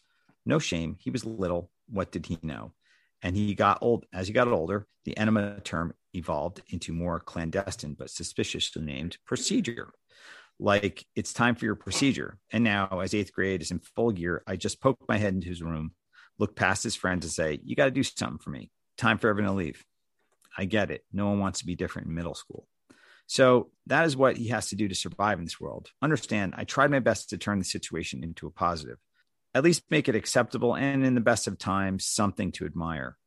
No 0.47 0.57
shame, 0.57 0.95
he 0.99 1.11
was 1.11 1.25
little. 1.25 1.69
What 1.87 2.11
did 2.11 2.25
he 2.25 2.39
know? 2.41 2.73
And 3.21 3.35
he 3.35 3.53
got 3.53 3.77
old. 3.83 4.07
As 4.11 4.25
he 4.25 4.33
got 4.33 4.47
older, 4.47 4.87
the 5.05 5.15
enema 5.15 5.59
term 5.59 5.93
evolved 6.15 6.63
into 6.69 6.91
more 6.91 7.19
clandestine 7.19 7.93
but 7.93 8.09
suspiciously 8.09 8.81
named 8.81 9.19
procedure. 9.27 9.93
Like 10.59 11.05
it's 11.15 11.33
time 11.33 11.53
for 11.53 11.65
your 11.65 11.75
procedure. 11.75 12.39
And 12.51 12.63
now, 12.63 12.99
as 12.99 13.13
eighth 13.13 13.31
grade 13.31 13.61
is 13.61 13.69
in 13.69 13.77
full 13.77 14.11
gear, 14.11 14.41
I 14.47 14.55
just 14.55 14.81
poke 14.81 14.97
my 15.07 15.17
head 15.17 15.35
into 15.35 15.49
his 15.49 15.61
room, 15.61 15.91
look 16.39 16.55
past 16.55 16.83
his 16.83 16.95
friends, 16.95 17.25
and 17.25 17.31
say, 17.31 17.59
You 17.63 17.75
got 17.75 17.85
to 17.85 17.91
do 17.91 18.03
something 18.03 18.39
for 18.39 18.49
me. 18.49 18.71
Time 18.97 19.17
for 19.17 19.29
everyone 19.29 19.51
to 19.51 19.57
leave. 19.57 19.85
I 20.57 20.65
get 20.65 20.91
it. 20.91 21.05
No 21.13 21.27
one 21.27 21.39
wants 21.39 21.59
to 21.59 21.65
be 21.65 21.75
different 21.75 22.07
in 22.07 22.15
middle 22.15 22.33
school. 22.33 22.67
So 23.27 23.69
that 23.85 24.05
is 24.05 24.17
what 24.17 24.37
he 24.37 24.47
has 24.47 24.69
to 24.69 24.75
do 24.75 24.87
to 24.87 24.95
survive 24.95 25.37
in 25.37 25.45
this 25.45 25.59
world. 25.59 25.91
Understand, 26.01 26.55
I 26.57 26.63
tried 26.63 26.89
my 26.89 26.99
best 26.99 27.29
to 27.29 27.37
turn 27.37 27.59
the 27.59 27.65
situation 27.65 28.23
into 28.23 28.47
a 28.47 28.51
positive, 28.51 28.97
at 29.53 29.63
least 29.63 29.83
make 29.91 30.09
it 30.09 30.15
acceptable 30.15 30.75
and, 30.75 31.05
in 31.05 31.13
the 31.13 31.21
best 31.21 31.47
of 31.47 31.59
times, 31.59 32.05
something 32.05 32.51
to 32.53 32.65
admire. 32.65 33.17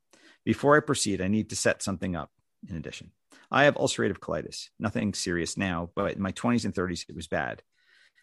Before 0.45 0.77
I 0.77 0.81
proceed, 0.81 1.21
I 1.21 1.29
need 1.29 1.51
to 1.51 1.57
set 1.57 1.83
something 1.83 2.17
up 2.17 2.31
in 2.69 2.77
addition. 2.77 3.13
I 3.51 3.65
have 3.65 3.77
ulcerative 3.77 4.19
colitis, 4.19 4.71
nothing 4.79 5.15
serious 5.15 5.57
now, 5.57 5.91
but 5.95 6.15
in 6.15 6.23
my 6.23 6.33
20s 6.33 6.65
and 6.65 6.75
30s, 6.75 7.05
it 7.09 7.15
was 7.15 7.29
bad. 7.29 7.63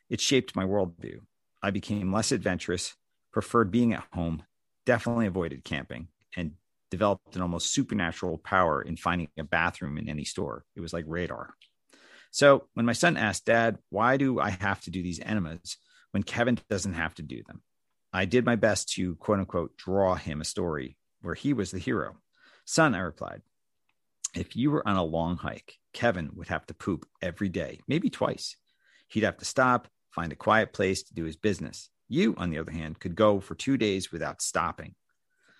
It 0.09 0.19
shaped 0.19 0.55
my 0.55 0.65
worldview. 0.65 1.19
I 1.63 1.71
became 1.71 2.11
less 2.11 2.31
adventurous, 2.33 2.95
preferred 3.31 3.71
being 3.71 3.93
at 3.93 4.03
home, 4.11 4.43
definitely 4.89 5.27
avoided 5.27 5.63
camping, 5.63 6.07
and 6.35 6.53
developed 6.89 7.35
an 7.35 7.43
almost 7.43 7.71
supernatural 7.71 8.39
power 8.39 8.81
in 8.81 8.97
finding 8.97 9.29
a 9.37 9.43
bathroom 9.43 9.99
in 9.99 10.09
any 10.09 10.25
store. 10.25 10.65
It 10.75 10.81
was 10.81 10.93
like 10.93 11.05
radar. 11.07 11.53
So 12.31 12.63
when 12.73 12.87
my 12.87 12.93
son 12.93 13.15
asked, 13.15 13.45
Dad, 13.45 13.77
why 13.91 14.17
do 14.17 14.39
I 14.39 14.49
have 14.49 14.81
to 14.81 14.89
do 14.89 15.03
these 15.03 15.19
enemas 15.19 15.77
when 16.09 16.23
Kevin 16.23 16.57
doesn't 16.71 16.93
have 16.93 17.13
to 17.15 17.21
do 17.21 17.43
them? 17.43 17.61
I 18.11 18.25
did 18.25 18.45
my 18.45 18.55
best 18.55 18.89
to 18.93 19.13
quote 19.17 19.37
unquote 19.37 19.77
draw 19.77 20.15
him 20.15 20.41
a 20.41 20.45
story 20.55 20.97
where 21.21 21.35
he 21.35 21.53
was 21.53 21.69
the 21.69 21.77
hero. 21.77 22.17
Son, 22.65 22.95
I 22.95 23.01
replied, 23.01 23.43
if 24.33 24.55
you 24.55 24.71
were 24.71 24.87
on 24.87 24.95
a 24.95 25.03
long 25.03 25.37
hike, 25.37 25.75
Kevin 25.93 26.31
would 26.33 26.47
have 26.47 26.65
to 26.65 26.73
poop 26.73 27.07
every 27.21 27.49
day, 27.49 27.79
maybe 27.87 28.09
twice. 28.09 28.55
He'd 29.07 29.23
have 29.23 29.37
to 29.37 29.45
stop, 29.45 29.87
find 30.09 30.31
a 30.31 30.35
quiet 30.35 30.73
place 30.73 31.03
to 31.03 31.13
do 31.13 31.25
his 31.25 31.35
business. 31.35 31.91
You, 32.09 32.33
on 32.37 32.49
the 32.49 32.57
other 32.57 32.71
hand, 32.71 32.99
could 32.99 33.15
go 33.15 33.39
for 33.39 33.55
two 33.55 33.77
days 33.77 34.11
without 34.11 34.41
stopping. 34.41 34.95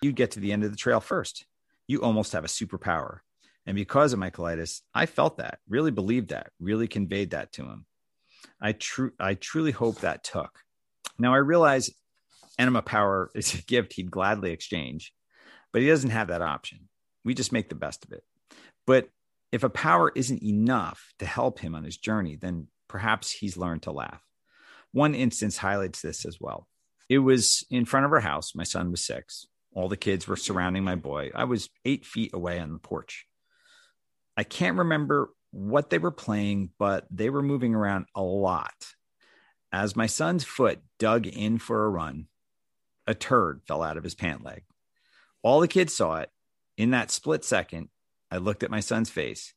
You'd 0.02 0.16
get 0.16 0.32
to 0.32 0.40
the 0.40 0.52
end 0.52 0.64
of 0.64 0.70
the 0.70 0.76
trail 0.76 1.00
first. 1.00 1.46
You 1.86 2.02
almost 2.02 2.32
have 2.32 2.44
a 2.44 2.48
superpower. 2.48 3.20
And 3.66 3.76
because 3.76 4.12
of 4.12 4.18
my 4.18 4.30
colitis, 4.30 4.80
I 4.92 5.06
felt 5.06 5.36
that, 5.36 5.60
really 5.68 5.92
believed 5.92 6.30
that, 6.30 6.50
really 6.58 6.88
conveyed 6.88 7.30
that 7.30 7.52
to 7.52 7.62
him. 7.62 7.86
I, 8.60 8.72
tr- 8.72 9.14
I 9.18 9.34
truly 9.34 9.70
hope 9.70 10.00
that 10.00 10.24
took. 10.24 10.58
Now, 11.18 11.34
I 11.34 11.38
realize 11.38 11.90
enema 12.58 12.82
power 12.82 13.30
is 13.34 13.54
a 13.54 13.62
gift 13.62 13.92
he'd 13.92 14.10
gladly 14.10 14.50
exchange, 14.50 15.12
but 15.72 15.82
he 15.82 15.88
doesn't 15.88 16.10
have 16.10 16.28
that 16.28 16.42
option. 16.42 16.88
We 17.24 17.34
just 17.34 17.52
make 17.52 17.68
the 17.68 17.74
best 17.74 18.04
of 18.04 18.12
it. 18.12 18.24
But 18.86 19.08
if 19.52 19.62
a 19.62 19.70
power 19.70 20.10
isn't 20.14 20.42
enough 20.42 21.12
to 21.18 21.26
help 21.26 21.58
him 21.60 21.74
on 21.74 21.84
his 21.84 21.96
journey, 21.96 22.36
then 22.36 22.68
perhaps 22.88 23.30
he's 23.30 23.56
learned 23.56 23.82
to 23.82 23.92
laugh. 23.92 24.22
One 24.92 25.14
instance 25.14 25.56
highlights 25.56 26.02
this 26.02 26.24
as 26.24 26.38
well. 26.40 26.66
It 27.08 27.18
was 27.18 27.64
in 27.70 27.84
front 27.84 28.06
of 28.06 28.12
our 28.12 28.20
house. 28.20 28.54
My 28.54 28.64
son 28.64 28.90
was 28.90 29.04
six. 29.04 29.46
All 29.74 29.88
the 29.88 29.96
kids 29.96 30.26
were 30.26 30.36
surrounding 30.36 30.84
my 30.84 30.96
boy. 30.96 31.30
I 31.34 31.44
was 31.44 31.70
eight 31.84 32.04
feet 32.04 32.32
away 32.34 32.58
on 32.58 32.72
the 32.72 32.78
porch. 32.78 33.26
I 34.36 34.44
can't 34.44 34.78
remember 34.78 35.30
what 35.52 35.90
they 35.90 35.98
were 35.98 36.10
playing, 36.10 36.70
but 36.78 37.06
they 37.10 37.30
were 37.30 37.42
moving 37.42 37.74
around 37.74 38.06
a 38.14 38.22
lot. 38.22 38.94
As 39.72 39.96
my 39.96 40.06
son's 40.06 40.44
foot 40.44 40.80
dug 40.98 41.26
in 41.26 41.58
for 41.58 41.84
a 41.84 41.88
run, 41.88 42.26
a 43.06 43.14
turd 43.14 43.62
fell 43.66 43.82
out 43.82 43.96
of 43.96 44.04
his 44.04 44.14
pant 44.14 44.44
leg. 44.44 44.62
All 45.42 45.60
the 45.60 45.68
kids 45.68 45.94
saw 45.94 46.18
it. 46.18 46.30
In 46.76 46.90
that 46.90 47.10
split 47.10 47.44
second, 47.44 47.88
I 48.30 48.38
looked 48.38 48.62
at 48.62 48.70
my 48.70 48.80
son's 48.80 49.10
face. 49.10 49.54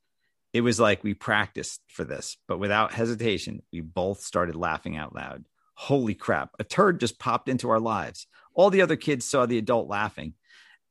It 0.53 0.61
was 0.61 0.79
like 0.79 1.03
we 1.03 1.15
practiced 1.15 1.81
for 1.87 2.03
this, 2.03 2.37
but 2.47 2.59
without 2.59 2.93
hesitation, 2.93 3.63
we 3.73 3.81
both 3.81 4.21
started 4.21 4.55
laughing 4.55 4.95
out 4.95 5.15
loud. 5.15 5.45
Holy 5.73 6.13
crap, 6.13 6.51
a 6.59 6.63
turd 6.63 6.99
just 6.99 7.19
popped 7.19 7.49
into 7.49 7.71
our 7.71 7.79
lives. 7.79 8.27
All 8.53 8.69
the 8.69 8.83
other 8.83 8.95
kids 8.95 9.25
saw 9.25 9.47
the 9.47 9.57
adult 9.57 9.89
laughing 9.89 10.35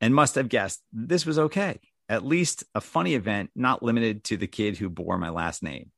and 0.01 0.15
must 0.15 0.35
have 0.35 0.49
guessed 0.49 0.83
this 0.93 1.25
was 1.25 1.39
okay. 1.39 1.79
At 2.09 2.27
least 2.27 2.65
a 2.75 2.81
funny 2.81 3.15
event, 3.15 3.51
not 3.55 3.85
limited 3.85 4.25
to 4.25 4.37
the 4.37 4.49
kid 4.49 4.77
who 4.77 4.91
bore 4.91 5.17
my 5.17 5.31
last 5.31 5.63
name. 5.63 5.93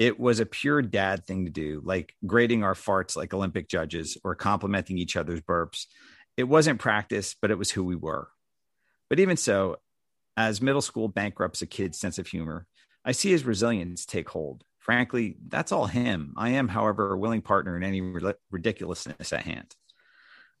It 0.00 0.18
was 0.18 0.40
a 0.40 0.46
pure 0.46 0.82
dad 0.82 1.26
thing 1.26 1.44
to 1.44 1.50
do, 1.50 1.80
like 1.84 2.14
grading 2.26 2.64
our 2.64 2.74
farts 2.74 3.16
like 3.16 3.32
Olympic 3.32 3.68
judges 3.68 4.18
or 4.24 4.34
complimenting 4.34 4.98
each 4.98 5.16
other's 5.16 5.40
burps. 5.40 5.86
It 6.36 6.44
wasn't 6.44 6.80
practice, 6.80 7.36
but 7.40 7.52
it 7.52 7.58
was 7.58 7.70
who 7.70 7.84
we 7.84 7.96
were. 7.96 8.28
But 9.08 9.20
even 9.20 9.36
so, 9.36 9.76
as 10.36 10.62
middle 10.62 10.80
school 10.80 11.06
bankrupts 11.06 11.62
a 11.62 11.66
kid's 11.66 11.98
sense 11.98 12.18
of 12.18 12.26
humor, 12.26 12.66
I 13.04 13.12
see 13.12 13.30
his 13.30 13.44
resilience 13.44 14.06
take 14.06 14.28
hold. 14.28 14.64
Frankly, 14.78 15.36
that's 15.48 15.72
all 15.72 15.86
him. 15.86 16.34
I 16.36 16.50
am, 16.50 16.68
however, 16.68 17.12
a 17.12 17.18
willing 17.18 17.42
partner 17.42 17.76
in 17.76 17.82
any 17.82 18.00
ridiculousness 18.50 19.32
at 19.32 19.42
hand. 19.42 19.74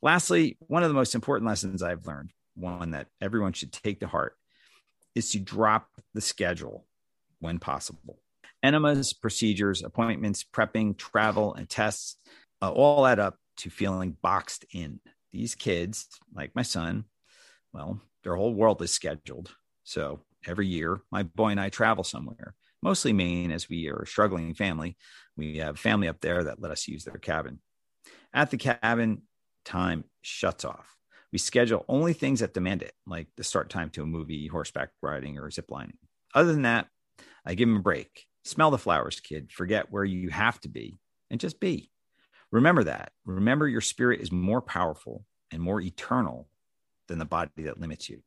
Lastly, 0.02 0.56
one 0.60 0.82
of 0.82 0.88
the 0.88 0.94
most 0.94 1.14
important 1.14 1.48
lessons 1.48 1.82
I've 1.82 2.06
learned, 2.06 2.30
one 2.54 2.92
that 2.92 3.08
everyone 3.20 3.52
should 3.52 3.72
take 3.72 4.00
to 4.00 4.06
heart, 4.06 4.36
is 5.14 5.30
to 5.32 5.38
drop 5.38 5.88
the 6.14 6.20
schedule 6.20 6.86
when 7.40 7.58
possible. 7.58 8.18
Enemas, 8.62 9.12
procedures, 9.12 9.82
appointments, 9.82 10.44
prepping, 10.44 10.96
travel, 10.96 11.54
and 11.54 11.68
tests 11.68 12.16
uh, 12.62 12.70
all 12.70 13.06
add 13.06 13.18
up 13.18 13.36
to 13.56 13.70
feeling 13.70 14.16
boxed 14.22 14.64
in. 14.72 15.00
These 15.32 15.54
kids, 15.54 16.08
like 16.34 16.54
my 16.54 16.62
son, 16.62 17.04
well, 17.72 18.00
their 18.22 18.36
whole 18.36 18.54
world 18.54 18.82
is 18.82 18.92
scheduled. 18.92 19.54
So 19.84 20.20
every 20.46 20.66
year, 20.66 21.00
my 21.10 21.22
boy 21.22 21.48
and 21.50 21.60
I 21.60 21.68
travel 21.68 22.04
somewhere, 22.04 22.54
mostly 22.82 23.12
Maine, 23.12 23.50
as 23.50 23.68
we 23.68 23.88
are 23.88 24.02
a 24.02 24.06
struggling 24.06 24.54
family. 24.54 24.96
We 25.36 25.58
have 25.58 25.78
family 25.78 26.08
up 26.08 26.20
there 26.20 26.44
that 26.44 26.60
let 26.60 26.72
us 26.72 26.88
use 26.88 27.04
their 27.04 27.18
cabin. 27.18 27.60
At 28.32 28.50
the 28.50 28.56
cabin, 28.56 29.22
time 29.64 30.04
shuts 30.22 30.64
off. 30.64 30.96
We 31.32 31.38
schedule 31.38 31.84
only 31.88 32.12
things 32.12 32.40
that 32.40 32.54
demand 32.54 32.82
it, 32.82 32.92
like 33.06 33.28
the 33.36 33.44
start 33.44 33.70
time 33.70 33.90
to 33.90 34.02
a 34.02 34.06
movie, 34.06 34.48
horseback 34.48 34.90
riding, 35.00 35.38
or 35.38 35.50
zip 35.50 35.70
lining. 35.70 35.98
Other 36.34 36.52
than 36.52 36.62
that, 36.62 36.88
I 37.44 37.54
give 37.54 37.68
him 37.68 37.76
a 37.76 37.80
break. 37.80 38.26
Smell 38.44 38.70
the 38.70 38.78
flowers, 38.78 39.20
kid. 39.20 39.52
Forget 39.52 39.90
where 39.90 40.04
you 40.04 40.30
have 40.30 40.60
to 40.60 40.68
be 40.68 40.98
and 41.30 41.38
just 41.38 41.60
be. 41.60 41.90
Remember 42.50 42.84
that. 42.84 43.12
Remember 43.24 43.68
your 43.68 43.80
spirit 43.80 44.20
is 44.20 44.32
more 44.32 44.60
powerful 44.60 45.24
and 45.52 45.62
more 45.62 45.80
eternal 45.80 46.48
than 47.06 47.18
the 47.18 47.24
body 47.24 47.50
that 47.64 47.80
limits 47.80 48.08
you. 48.08 48.22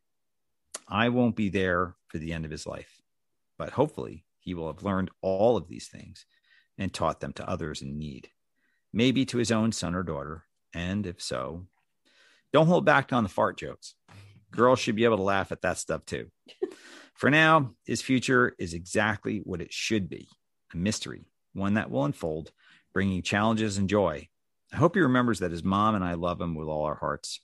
I 0.88 1.10
won't 1.10 1.36
be 1.36 1.50
there 1.50 1.96
for 2.13 2.20
the 2.20 2.32
end 2.32 2.46
of 2.46 2.51
his 2.51 2.67
life, 2.67 3.01
but 3.58 3.72
hopefully 3.72 4.24
he 4.39 4.53
will 4.53 4.67
have 4.67 4.84
learned 4.84 5.10
all 5.22 5.58
of 5.58 5.67
these 5.67 5.88
things 5.88 6.25
and 6.77 6.93
taught 6.93 7.20
them 7.20 7.34
to 7.34 7.50
others 7.50 7.82
in 7.82 7.98
need, 7.98 8.29
maybe 8.93 9.25
to 9.25 9.39
his 9.39 9.51
own 9.51 9.72
son 9.72 9.96
or 9.96 10.03
daughter. 10.03 10.43
And 10.75 11.08
if 11.08 11.20
so, 11.20 11.65
don't 12.53 12.67
hold 12.67 12.86
back 12.86 13.12
on 13.12 13.24
the 13.24 13.29
fart 13.29 13.58
jokes. 13.58 13.96
Girls 14.51 14.77
should 14.77 14.96
be 14.96 15.05
able 15.05 15.17
to 15.17 15.24
laugh 15.24 15.51
at 15.51 15.62
that 15.63 15.79
stuff 15.79 16.05
too. 16.05 16.27
For 17.15 17.32
now, 17.32 17.72
his 17.84 18.01
future 18.01 18.55
is 18.60 18.75
exactly 18.75 19.39
what 19.39 19.62
it 19.62 19.74
should 19.74 20.08
be 20.08 20.27
a 20.74 20.77
mystery, 20.77 21.25
one 21.53 21.75
that 21.75 21.89
will 21.89 22.05
unfold, 22.05 22.51
bringing 22.93 23.24
challenges 23.24 23.77
and 23.79 23.89
joy. 23.89 24.27
I 24.72 24.77
hope 24.77 24.96
he 24.96 25.01
remembers 25.01 25.39
that 25.39 25.51
his 25.51 25.63
mom 25.63 25.96
and 25.96 26.03
I 26.03 26.13
love 26.13 26.39
him 26.39 26.53
with 26.53 26.67
all 26.67 26.84
our 26.86 26.96
hearts, 26.96 27.39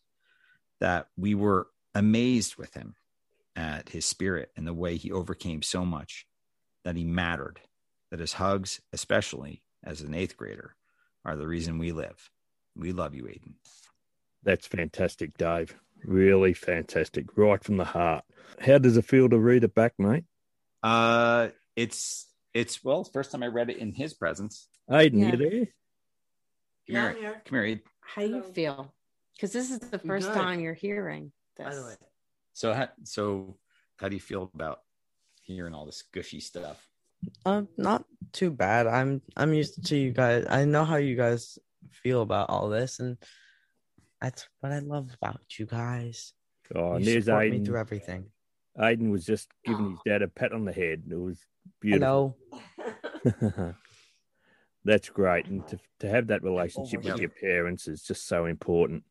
that 0.80 1.08
we 1.18 1.34
were 1.34 1.68
amazed 1.96 2.56
with 2.56 2.74
him 2.76 2.96
at 3.56 3.90
his 3.90 4.06
spirit 4.06 4.52
and 4.56 4.66
the 4.68 4.74
way 4.74 4.98
he 4.98 5.12
overcame 5.12 5.62
so 5.62 5.86
much, 5.86 6.26
that 6.86 6.96
he 6.96 7.04
mattered, 7.04 7.60
that 8.12 8.20
his 8.20 8.34
hugs, 8.34 8.80
especially 8.94 9.64
as 9.84 10.02
an 10.02 10.14
eighth 10.14 10.38
grader, 10.38 10.76
are 11.26 11.36
the 11.36 11.48
reason 11.48 11.78
we 11.78 11.92
live. 11.92 12.30
We 12.76 12.92
love 12.92 13.14
you, 13.14 13.24
Aiden. 13.26 13.54
That's 14.44 14.68
fantastic, 14.68 15.38
Dave. 15.38 15.76
Really 16.06 16.54
fantastic, 16.54 17.26
right 17.38 17.62
from 17.62 17.78
the 17.78 17.84
heart. 17.86 18.24
How 18.60 18.78
does 18.78 18.96
it 18.96 19.06
feel 19.06 19.28
to 19.30 19.38
read 19.38 19.64
it 19.66 19.76
back, 19.76 19.94
mate? 20.00 20.24
Uh, 20.82 21.50
it's 21.76 22.26
it's 22.54 22.84
well, 22.84 23.04
first 23.04 23.32
time 23.32 23.44
I 23.44 23.48
read 23.48 23.70
it 23.70 23.78
in 23.78 23.94
his 23.94 24.14
presence. 24.14 24.68
Aiden, 24.90 25.20
Yeah. 25.20 25.32
you 25.32 25.38
there? 25.38 25.50
Come 25.60 25.68
Yeah, 26.88 27.14
here, 27.14 27.22
yeah. 27.22 27.34
come 27.46 27.60
here. 27.60 27.64
Aiden. 27.76 27.82
How 28.02 28.22
do 28.22 28.28
you 28.30 28.44
feel? 28.44 28.94
Because 29.36 29.52
this 29.52 29.70
is 29.72 29.80
the 29.80 30.00
first 30.00 30.34
time 30.34 30.62
you're 30.62 30.74
hearing 30.74 31.32
this. 31.58 31.68
By 31.68 31.76
the 31.76 31.84
way, 31.84 31.96
So, 32.54 32.74
how, 32.74 32.90
so 33.04 33.58
how 33.98 34.10
do 34.10 34.16
you 34.16 34.22
feel 34.22 34.50
about 34.54 34.82
hearing 35.44 35.74
all 35.74 35.86
this 35.86 36.04
gushy 36.14 36.40
stuff? 36.40 36.88
Uh, 37.46 37.64
not 37.78 38.06
too 38.32 38.50
bad. 38.52 38.88
I'm 38.88 39.22
I'm 39.36 39.54
used 39.54 39.86
to 39.88 39.98
you 39.98 40.12
guys. 40.12 40.46
I 40.50 40.66
know 40.66 40.86
how 40.86 40.96
you 40.98 41.16
guys 41.16 41.58
feel 41.92 42.22
about 42.22 42.50
all 42.50 42.70
this, 42.70 43.00
and 43.00 43.18
that's 44.22 44.48
what 44.62 44.72
I 44.72 44.80
love 44.80 45.10
about 45.22 45.42
you 45.58 45.66
guys. 45.66 46.34
Oh, 46.76 46.94
and 46.94 47.06
you 47.06 47.12
there's 47.12 47.26
support 47.26 47.50
me 47.50 47.64
through 47.64 47.80
everything. 47.80 48.26
Aiden 48.78 49.12
was 49.12 49.26
just 49.26 49.50
giving 49.66 49.92
his 49.92 50.00
dad 50.06 50.22
a 50.22 50.28
pat 50.28 50.54
on 50.54 50.64
the 50.64 50.72
head. 50.72 51.04
It 51.10 51.16
was 51.16 51.40
beautiful. 51.82 52.38
know. 52.52 53.76
That's 54.86 55.10
great. 55.10 55.46
And 55.48 55.68
to, 55.68 55.80
to 56.00 56.10
have 56.10 56.28
that 56.28 56.44
relationship 56.44 57.04
with 57.04 57.18
Yep. 57.18 57.20
your 57.20 57.30
parents 57.30 57.88
is 57.88 58.02
just 58.02 58.28
so 58.28 58.46
important. 58.46 59.04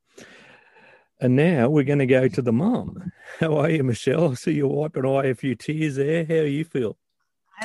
And 1.21 1.35
now 1.35 1.69
we're 1.69 1.85
going 1.85 1.99
to 1.99 2.07
go 2.07 2.29
to 2.29 2.43
the 2.43 2.53
mum. 2.53 3.11
How 3.41 3.57
are 3.59 3.71
you, 3.71 3.83
Michelle? 3.83 4.31
I 4.31 4.35
see 4.35 4.53
you're 4.53 4.69
wiping 4.69 5.05
away 5.05 5.31
a 5.31 5.35
few 5.35 5.55
tears 5.55 5.97
there. 5.97 6.25
How 6.25 6.35
do 6.35 6.47
you 6.47 6.65
feel? 6.65 6.97
I 7.61 7.65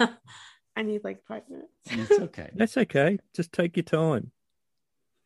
don't. 0.00 0.10
I 0.76 0.82
need 0.82 1.04
like 1.04 1.24
five 1.26 1.42
minutes. 1.48 1.70
It's 1.86 2.10
okay. 2.20 2.50
That's 2.54 2.76
okay. 2.76 3.18
Just 3.34 3.52
take 3.52 3.76
your 3.76 3.84
time. 3.84 4.32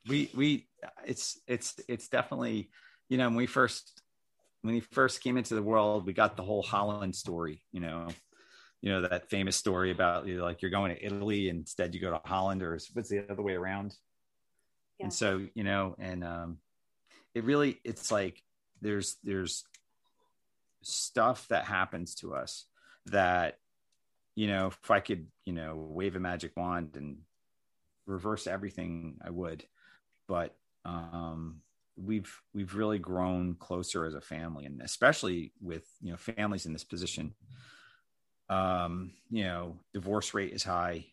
we 0.08 0.30
we 0.34 0.66
it's 1.06 1.40
it's 1.46 1.80
it's 1.88 2.08
definitely 2.08 2.68
you 3.08 3.16
know 3.16 3.28
when 3.28 3.36
we 3.36 3.46
first 3.46 4.02
when 4.62 4.74
he 4.74 4.80
first 4.80 5.22
came 5.22 5.36
into 5.38 5.54
the 5.54 5.62
world 5.62 6.04
we 6.06 6.12
got 6.12 6.36
the 6.36 6.42
whole 6.42 6.62
holland 6.62 7.14
story 7.16 7.62
you 7.72 7.80
know 7.80 8.08
you 8.82 8.90
know 8.92 9.00
that 9.00 9.30
famous 9.30 9.56
story 9.56 9.90
about 9.90 10.26
you 10.26 10.36
know, 10.36 10.44
like 10.44 10.60
you're 10.60 10.70
going 10.70 10.94
to 10.94 11.02
italy 11.04 11.48
instead 11.48 11.94
you 11.94 12.00
go 12.02 12.10
to 12.10 12.20
holland 12.26 12.62
or 12.62 12.78
what's 12.92 13.08
the 13.08 13.24
other 13.30 13.42
way 13.42 13.54
around 13.54 13.94
Yeah. 14.98 15.04
and 15.06 15.12
so 15.12 15.46
you 15.54 15.64
know 15.64 15.94
and 15.98 16.22
um 16.22 16.58
it 17.34 17.44
really 17.44 17.80
it's 17.84 18.10
like 18.10 18.42
there's 18.80 19.16
there's 19.24 19.64
stuff 20.82 21.48
that 21.48 21.64
happens 21.64 22.14
to 22.14 22.34
us 22.34 22.66
that 23.06 23.58
you 24.34 24.46
know 24.46 24.66
if 24.66 24.90
i 24.90 25.00
could 25.00 25.26
you 25.44 25.52
know 25.52 25.76
wave 25.76 26.16
a 26.16 26.20
magic 26.20 26.52
wand 26.56 26.96
and 26.96 27.18
reverse 28.06 28.46
everything 28.46 29.16
i 29.24 29.30
would. 29.30 29.64
But 30.28 30.54
um 30.84 31.60
we've 31.96 32.40
we've 32.52 32.74
really 32.74 32.98
grown 32.98 33.54
closer 33.54 34.04
as 34.04 34.14
a 34.14 34.20
family 34.20 34.64
and 34.66 34.82
especially 34.82 35.52
with 35.60 35.84
you 36.02 36.10
know 36.10 36.16
families 36.16 36.66
in 36.66 36.72
this 36.72 36.84
position. 36.84 37.34
Um 38.48 39.12
you 39.30 39.44
know 39.44 39.78
divorce 39.92 40.34
rate 40.34 40.52
is 40.52 40.64
high 40.64 41.06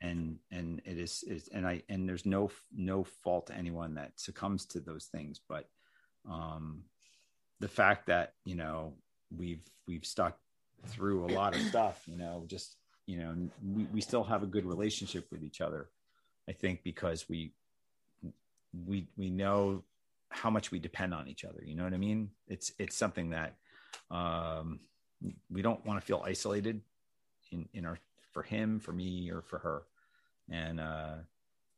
and 0.00 0.38
and 0.50 0.80
it 0.84 0.98
is, 0.98 1.24
and 1.52 1.66
i 1.66 1.82
and 1.88 2.08
there's 2.08 2.26
no 2.26 2.50
no 2.74 3.04
fault 3.04 3.46
to 3.46 3.54
anyone 3.54 3.94
that 3.94 4.12
succumbs 4.16 4.64
to 4.64 4.80
those 4.80 5.06
things 5.06 5.40
but 5.48 5.68
um 6.28 6.82
the 7.60 7.68
fact 7.68 8.06
that 8.06 8.34
you 8.44 8.54
know 8.54 8.92
we've 9.36 9.64
we've 9.86 10.04
stuck 10.04 10.38
through 10.86 11.26
a 11.26 11.32
lot 11.32 11.54
of 11.54 11.60
stuff 11.62 12.02
you 12.06 12.16
know 12.16 12.44
just 12.46 12.76
you 13.06 13.18
know 13.18 13.34
we, 13.62 13.84
we 13.92 14.00
still 14.00 14.24
have 14.24 14.42
a 14.42 14.46
good 14.46 14.64
relationship 14.64 15.26
with 15.30 15.42
each 15.42 15.60
other 15.60 15.90
i 16.48 16.52
think 16.52 16.82
because 16.82 17.28
we 17.28 17.52
we 18.86 19.06
we 19.16 19.30
know 19.30 19.82
how 20.30 20.48
much 20.48 20.70
we 20.70 20.78
depend 20.78 21.12
on 21.12 21.28
each 21.28 21.44
other 21.44 21.62
you 21.64 21.74
know 21.74 21.84
what 21.84 21.92
i 21.92 21.98
mean? 21.98 22.30
It's 22.48 22.72
it's 22.78 22.96
something 22.96 23.30
that 23.30 23.56
um 24.10 24.80
we 25.50 25.60
don't 25.60 25.84
want 25.84 26.00
to 26.00 26.06
feel 26.06 26.22
isolated 26.24 26.80
in 27.50 27.68
in 27.74 27.84
our 27.84 27.98
for 28.32 28.42
him 28.42 28.80
for 28.80 28.92
me 28.92 29.30
or 29.30 29.42
for 29.42 29.58
her. 29.58 29.82
And 30.50 30.80
uh 30.80 31.14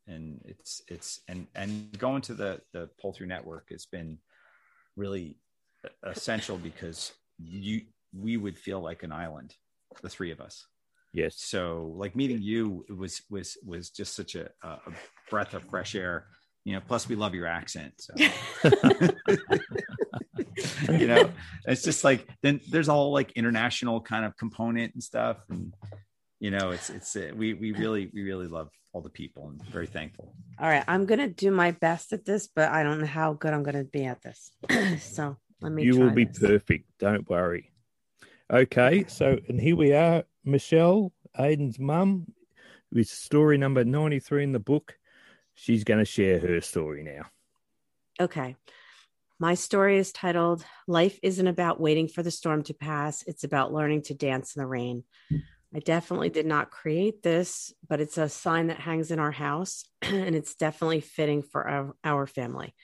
and 0.06 0.40
it's 0.44 0.82
it's 0.88 1.20
and 1.28 1.46
and 1.54 1.96
going 1.98 2.22
to 2.22 2.34
the 2.34 2.60
the 2.72 2.88
pull 3.00 3.12
through 3.12 3.28
network 3.28 3.70
has 3.70 3.86
been 3.86 4.18
really 4.96 5.36
essential 6.04 6.58
because 6.58 7.12
you 7.38 7.82
we 8.16 8.36
would 8.36 8.58
feel 8.58 8.80
like 8.80 9.02
an 9.02 9.12
island 9.12 9.54
the 10.02 10.08
three 10.08 10.30
of 10.30 10.40
us. 10.40 10.66
Yes. 11.14 11.36
so 11.36 11.92
like 11.96 12.16
meeting 12.16 12.40
you 12.40 12.86
was 12.88 13.20
was 13.28 13.58
was 13.66 13.90
just 13.90 14.16
such 14.16 14.34
a, 14.34 14.48
a 14.62 14.78
breath 15.28 15.52
of 15.52 15.62
fresh 15.64 15.94
air 15.94 16.24
you 16.64 16.72
know 16.72 16.80
plus 16.88 17.06
we 17.06 17.16
love 17.16 17.34
your 17.34 17.46
accent 17.46 17.92
so. 17.98 18.14
You 20.88 21.06
know 21.06 21.30
it's 21.66 21.82
just 21.82 22.02
like 22.04 22.26
then 22.42 22.60
there's 22.70 22.88
a 22.88 22.92
whole 22.92 23.12
like 23.12 23.32
international 23.32 24.00
kind 24.00 24.24
of 24.24 24.36
component 24.36 24.94
and 24.94 25.02
stuff 25.02 25.38
and 25.50 25.74
you 26.42 26.50
know 26.50 26.70
it's 26.70 26.90
it's 26.90 27.14
uh, 27.14 27.30
we 27.36 27.54
we 27.54 27.70
really 27.72 28.10
we 28.12 28.22
really 28.22 28.48
love 28.48 28.68
all 28.92 29.00
the 29.00 29.08
people 29.08 29.48
and 29.48 29.62
very 29.66 29.86
thankful 29.86 30.34
All 30.58 30.68
right, 30.68 30.84
I'm 30.88 31.06
gonna 31.06 31.28
do 31.28 31.50
my 31.50 31.70
best 31.70 32.12
at 32.12 32.24
this, 32.24 32.48
but 32.48 32.70
I 32.70 32.82
don't 32.82 33.00
know 33.00 33.06
how 33.06 33.32
good 33.32 33.54
I'm 33.54 33.62
gonna 33.62 33.84
be 33.84 34.04
at 34.04 34.20
this. 34.22 34.50
so 35.00 35.36
let 35.62 35.72
me. 35.72 35.84
you 35.84 35.98
will 35.98 36.10
be 36.10 36.24
this. 36.24 36.38
perfect. 36.38 36.86
Don't 36.98 37.28
worry. 37.30 37.72
Okay, 38.52 39.04
so 39.06 39.38
and 39.48 39.60
here 39.60 39.76
we 39.76 39.94
are, 39.94 40.24
Michelle, 40.44 41.12
Aiden's 41.38 41.78
mum, 41.78 42.26
with 42.92 43.08
story 43.08 43.56
number 43.56 43.84
93 43.84 44.42
in 44.44 44.52
the 44.52 44.58
book. 44.58 44.98
She's 45.54 45.84
going 45.84 45.98
to 45.98 46.04
share 46.04 46.38
her 46.40 46.60
story 46.60 47.02
now. 47.02 47.22
Okay. 48.20 48.56
My 49.38 49.54
story 49.54 49.98
is 49.98 50.12
titled 50.12 50.64
Life 50.86 51.18
Isn't 51.22 51.46
About 51.46 51.80
Waiting 51.80 52.08
for 52.08 52.22
the 52.22 52.30
Storm 52.30 52.62
to 52.64 52.74
Pass. 52.74 53.24
It's 53.26 53.44
about 53.44 53.72
learning 53.72 54.02
to 54.02 54.14
dance 54.14 54.54
in 54.54 54.60
the 54.60 54.66
rain. 54.66 55.04
I 55.74 55.78
definitely 55.78 56.28
did 56.28 56.44
not 56.44 56.70
create 56.70 57.22
this, 57.22 57.72
but 57.88 58.00
it's 58.00 58.18
a 58.18 58.28
sign 58.28 58.66
that 58.66 58.80
hangs 58.80 59.10
in 59.10 59.18
our 59.18 59.30
house, 59.30 59.84
and 60.02 60.34
it's 60.34 60.54
definitely 60.54 61.00
fitting 61.00 61.42
for 61.42 61.66
our, 61.66 61.94
our 62.04 62.26
family. 62.26 62.74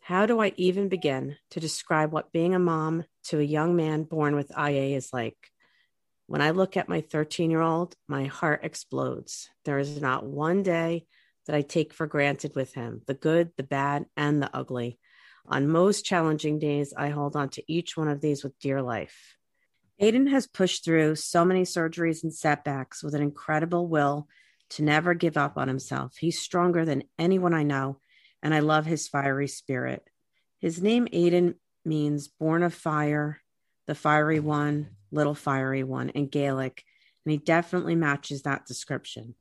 How 0.00 0.24
do 0.24 0.40
I 0.40 0.52
even 0.56 0.88
begin 0.88 1.36
to 1.50 1.60
describe 1.60 2.10
what 2.10 2.32
being 2.32 2.54
a 2.54 2.58
mom 2.58 3.04
to 3.24 3.38
a 3.38 3.44
young 3.44 3.76
man 3.76 4.04
born 4.04 4.34
with 4.34 4.50
IA 4.58 4.96
is 4.96 5.12
like? 5.12 5.36
When 6.26 6.40
I 6.40 6.50
look 6.50 6.76
at 6.76 6.88
my 6.88 7.02
13 7.02 7.50
year 7.50 7.60
old, 7.60 7.94
my 8.08 8.24
heart 8.24 8.60
explodes. 8.62 9.50
There 9.64 9.78
is 9.78 10.00
not 10.00 10.24
one 10.24 10.62
day 10.62 11.06
that 11.46 11.56
I 11.56 11.62
take 11.62 11.92
for 11.92 12.06
granted 12.06 12.54
with 12.54 12.74
him 12.74 13.02
the 13.06 13.14
good, 13.14 13.50
the 13.56 13.62
bad, 13.62 14.06
and 14.16 14.42
the 14.42 14.50
ugly. 14.56 14.98
On 15.46 15.68
most 15.68 16.04
challenging 16.04 16.58
days, 16.58 16.94
I 16.96 17.08
hold 17.08 17.36
on 17.36 17.50
to 17.50 17.72
each 17.72 17.96
one 17.96 18.08
of 18.08 18.20
these 18.20 18.42
with 18.42 18.58
dear 18.58 18.80
life. 18.80 19.36
Aiden 20.00 20.30
has 20.30 20.46
pushed 20.46 20.82
through 20.82 21.16
so 21.16 21.44
many 21.44 21.62
surgeries 21.62 22.22
and 22.22 22.32
setbacks 22.32 23.02
with 23.02 23.14
an 23.14 23.20
incredible 23.20 23.86
will 23.86 24.28
to 24.70 24.82
never 24.82 25.12
give 25.12 25.36
up 25.36 25.58
on 25.58 25.68
himself. 25.68 26.16
He's 26.16 26.38
stronger 26.38 26.86
than 26.86 27.04
anyone 27.18 27.52
I 27.52 27.64
know, 27.64 27.98
and 28.42 28.54
I 28.54 28.60
love 28.60 28.86
his 28.86 29.08
fiery 29.08 29.46
spirit. 29.46 30.08
His 30.58 30.82
name, 30.82 31.06
Aiden, 31.12 31.56
means 31.84 32.28
born 32.28 32.62
of 32.62 32.72
fire, 32.72 33.42
the 33.86 33.94
fiery 33.94 34.40
one, 34.40 34.88
little 35.10 35.34
fiery 35.34 35.82
one 35.82 36.08
in 36.10 36.28
Gaelic, 36.28 36.82
and 37.26 37.32
he 37.32 37.36
definitely 37.36 37.94
matches 37.94 38.42
that 38.42 38.64
description. 38.64 39.34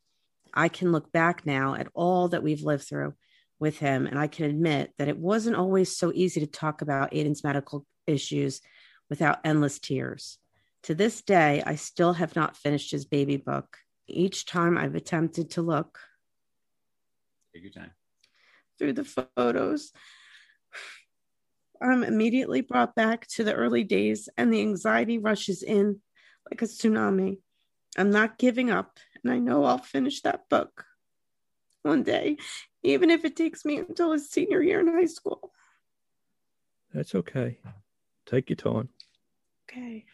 I 0.53 0.67
can 0.67 0.91
look 0.91 1.09
back 1.13 1.45
now 1.45 1.75
at 1.75 1.87
all 1.93 2.27
that 2.29 2.43
we've 2.43 2.63
lived 2.63 2.83
through 2.83 3.13
with 3.59 3.77
him, 3.77 4.05
and 4.07 4.19
I 4.19 4.27
can 4.27 4.45
admit 4.45 4.91
that 4.97 5.07
it 5.07 5.17
wasn't 5.17 5.55
always 5.55 5.95
so 5.95 6.11
easy 6.13 6.41
to 6.41 6.47
talk 6.47 6.81
about 6.81 7.11
Aiden's 7.11 7.45
medical 7.45 7.85
issues 8.05 8.59
without 9.09 9.39
endless 9.45 9.79
tears. 9.79 10.37
To 10.83 10.95
this 10.95 11.21
day, 11.21 11.61
I 11.65 11.75
still 11.75 12.13
have 12.13 12.35
not 12.35 12.57
finished 12.57 12.91
his 12.91 13.05
baby 13.05 13.37
book. 13.37 13.77
Each 14.07 14.45
time 14.45 14.77
I've 14.77 14.95
attempted 14.95 15.51
to 15.51 15.61
look 15.61 15.99
take 17.53 17.63
your 17.63 17.71
time 17.71 17.91
through 18.77 18.93
the 18.93 19.03
photos, 19.03 19.91
I'm 21.81 22.03
immediately 22.03 22.61
brought 22.61 22.95
back 22.95 23.27
to 23.27 23.43
the 23.43 23.53
early 23.53 23.83
days, 23.83 24.29
and 24.37 24.53
the 24.53 24.61
anxiety 24.61 25.17
rushes 25.17 25.63
in 25.63 26.01
like 26.49 26.61
a 26.61 26.65
tsunami. 26.65 27.39
I'm 27.97 28.11
not 28.11 28.37
giving 28.37 28.69
up, 28.69 28.99
and 29.23 29.31
I 29.31 29.39
know 29.39 29.63
I'll 29.63 29.77
finish 29.77 30.21
that 30.21 30.47
book 30.49 30.85
one 31.83 32.03
day, 32.03 32.37
even 32.83 33.09
if 33.09 33.25
it 33.25 33.35
takes 33.35 33.65
me 33.65 33.77
until 33.77 34.11
his 34.11 34.29
senior 34.29 34.61
year 34.61 34.79
in 34.79 34.87
high 34.87 35.05
school. 35.05 35.51
That's 36.93 37.15
okay. 37.15 37.59
Take 38.25 38.49
your 38.49 38.57
time. 38.57 38.89
Okay. 39.69 40.05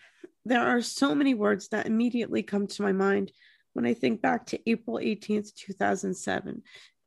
There 0.45 0.61
are 0.61 0.81
so 0.81 1.15
many 1.15 1.33
words 1.33 1.69
that 1.69 1.87
immediately 1.87 2.43
come 2.43 2.67
to 2.67 2.83
my 2.83 2.91
mind 2.91 3.31
when 3.73 3.85
I 3.85 3.95
think 3.95 4.21
back 4.21 4.45
to 4.47 4.69
April 4.69 4.97
18th, 4.97 5.55
2007. 5.55 6.61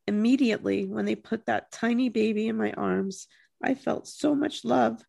Immediately, 0.09 0.87
when 0.87 1.05
they 1.05 1.15
put 1.15 1.47
that 1.47 1.71
tiny 1.71 2.09
baby 2.09 2.49
in 2.49 2.57
my 2.57 2.73
arms, 2.73 3.29
I 3.63 3.75
felt 3.75 4.09
so 4.09 4.35
much 4.35 4.65
love 4.65 5.03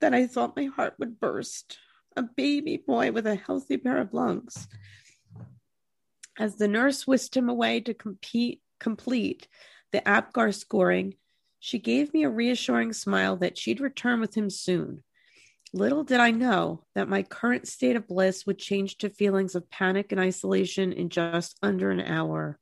that 0.00 0.14
I 0.14 0.26
thought 0.26 0.56
my 0.56 0.64
heart 0.64 0.94
would 0.98 1.20
burst. 1.20 1.78
A 2.16 2.22
baby 2.22 2.78
boy 2.78 3.12
with 3.12 3.26
a 3.26 3.34
healthy 3.34 3.76
pair 3.76 3.98
of 3.98 4.14
lungs. 4.14 4.66
As 6.38 6.56
the 6.56 6.68
nurse 6.68 7.06
whisked 7.06 7.36
him 7.36 7.48
away 7.48 7.80
to 7.80 7.92
compete, 7.92 8.62
complete 8.80 9.46
the 9.92 10.00
APGAR 10.08 10.54
scoring, 10.54 11.14
she 11.58 11.78
gave 11.78 12.14
me 12.14 12.24
a 12.24 12.30
reassuring 12.30 12.92
smile 12.92 13.36
that 13.36 13.58
she'd 13.58 13.80
return 13.80 14.20
with 14.20 14.34
him 14.36 14.48
soon. 14.48 15.02
Little 15.74 16.02
did 16.02 16.18
I 16.18 16.30
know 16.30 16.84
that 16.94 17.08
my 17.08 17.22
current 17.22 17.68
state 17.68 17.96
of 17.96 18.08
bliss 18.08 18.46
would 18.46 18.58
change 18.58 18.98
to 18.98 19.10
feelings 19.10 19.54
of 19.54 19.70
panic 19.70 20.12
and 20.12 20.20
isolation 20.20 20.92
in 20.92 21.10
just 21.10 21.58
under 21.62 21.90
an 21.90 22.00
hour. 22.00 22.58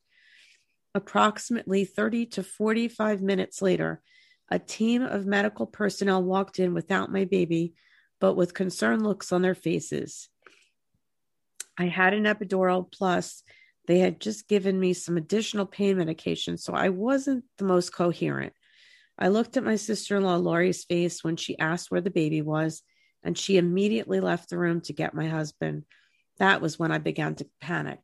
Approximately 0.95 1.85
30 1.85 2.27
to 2.27 2.43
45 2.43 3.23
minutes 3.23 3.63
later, 3.63 4.03
a 4.51 4.59
team 4.59 5.03
of 5.03 5.25
medical 5.25 5.67
personnel 5.67 6.23
walked 6.23 6.59
in 6.59 6.75
without 6.75 7.13
my 7.13 7.25
baby, 7.25 7.75
but 8.21 8.35
with 8.35 8.55
concerned 8.55 9.03
looks 9.03 9.31
on 9.31 9.43
their 9.43 9.55
faces. 9.55 10.29
I 11.79 11.87
had 11.87 12.13
an 12.13 12.25
epidural, 12.25 12.91
plus, 12.91 13.43
they 13.87 13.99
had 13.99 14.21
just 14.21 14.49
given 14.49 14.81
me 14.81 14.95
some 14.95 15.17
additional 15.17 15.67
pain 15.67 15.99
medication, 15.99 16.59
so 16.59 16.73
I 16.73 16.89
wasn't 16.89 17.45
the 17.59 17.67
most 17.67 17.91
coherent. 17.91 18.53
I 19.19 19.29
looked 19.29 19.57
at 19.57 19.65
my 19.65 19.77
sister 19.77 20.17
in 20.17 20.25
law, 20.25 20.37
Laurie's 20.37 20.85
face, 20.85 21.23
when 21.23 21.37
she 21.37 21.59
asked 21.59 21.91
where 21.91 22.01
the 22.01 22.11
baby 22.11 22.43
was, 22.43 22.83
and 23.27 23.37
she 23.37 23.59
immediately 23.59 24.21
left 24.21 24.49
the 24.49 24.57
room 24.57 24.81
to 24.83 24.93
get 24.93 25.13
my 25.13 25.27
husband. 25.27 25.85
That 26.39 26.61
was 26.61 26.79
when 26.79 26.93
I 26.93 26.99
began 26.99 27.35
to 27.35 27.49
panic. 27.61 27.99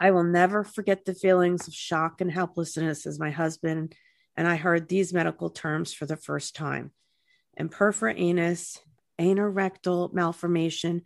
I 0.00 0.12
will 0.12 0.24
never 0.24 0.64
forget 0.64 1.04
the 1.04 1.14
feelings 1.14 1.68
of 1.68 1.74
shock 1.74 2.22
and 2.22 2.32
helplessness 2.32 3.06
as 3.06 3.20
my 3.20 3.30
husband 3.30 3.94
and 4.34 4.46
I 4.46 4.56
heard 4.56 4.88
these 4.88 5.12
medical 5.12 5.50
terms 5.50 5.92
for 5.92 6.06
the 6.06 6.16
first 6.16 6.56
time 6.56 6.92
imperforate 7.60 8.18
anus, 8.18 8.78
anorectal 9.20 10.12
malformation, 10.14 11.02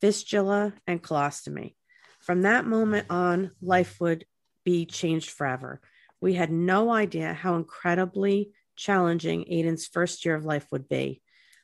fistula, 0.00 0.72
and 0.86 1.02
colostomy. 1.02 1.74
From 2.20 2.42
that 2.42 2.64
moment 2.64 3.06
on, 3.10 3.50
life 3.60 4.00
would 4.00 4.24
be 4.64 4.86
changed 4.86 5.30
forever. 5.30 5.80
We 6.20 6.34
had 6.34 6.50
no 6.52 6.90
idea 6.90 7.34
how 7.34 7.56
incredibly 7.56 8.52
challenging 8.76 9.44
Aiden's 9.50 9.86
first 9.86 10.24
year 10.24 10.36
of 10.36 10.44
life 10.44 10.66
would 10.70 10.88
be. 10.88 11.20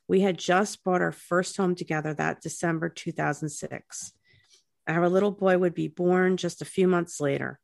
We 0.08 0.20
had 0.20 0.38
just 0.38 0.84
bought 0.84 1.00
our 1.00 1.12
first 1.12 1.56
home 1.56 1.74
together 1.74 2.14
that 2.14 2.40
December 2.40 2.88
2006. 2.88 4.12
Our 4.88 5.08
little 5.08 5.30
boy 5.30 5.58
would 5.58 5.74
be 5.74 5.88
born 5.88 6.36
just 6.36 6.60
a 6.60 6.66
few 6.66 6.88
months 6.88 7.20
later. 7.20 7.60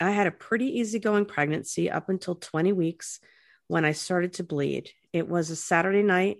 I 0.00 0.10
had 0.10 0.26
a 0.26 0.32
pretty 0.32 0.78
easygoing 0.78 1.24
pregnancy 1.24 1.90
up 1.90 2.08
until 2.08 2.34
20 2.34 2.72
weeks 2.72 3.20
when 3.68 3.84
I 3.84 3.92
started 3.92 4.34
to 4.34 4.44
bleed. 4.44 4.90
It 5.12 5.28
was 5.28 5.50
a 5.50 5.56
Saturday 5.56 6.02
night, 6.02 6.38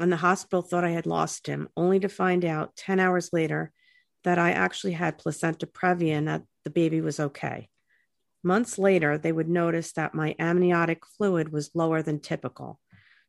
and 0.00 0.10
the 0.10 0.16
hospital 0.16 0.62
thought 0.62 0.84
I 0.84 0.90
had 0.90 1.06
lost 1.06 1.46
him, 1.46 1.68
only 1.76 2.00
to 2.00 2.08
find 2.08 2.44
out 2.44 2.76
10 2.76 2.98
hours 2.98 3.30
later 3.32 3.72
that 4.24 4.38
I 4.38 4.52
actually 4.52 4.94
had 4.94 5.18
placenta 5.18 5.66
previa 5.66 6.12
and 6.12 6.28
that 6.28 6.42
the 6.64 6.70
baby 6.70 7.00
was 7.00 7.20
okay. 7.20 7.68
Months 8.42 8.78
later, 8.78 9.18
they 9.18 9.32
would 9.32 9.48
notice 9.48 9.92
that 9.92 10.14
my 10.14 10.34
amniotic 10.38 11.04
fluid 11.04 11.52
was 11.52 11.70
lower 11.74 12.02
than 12.02 12.20
typical. 12.20 12.80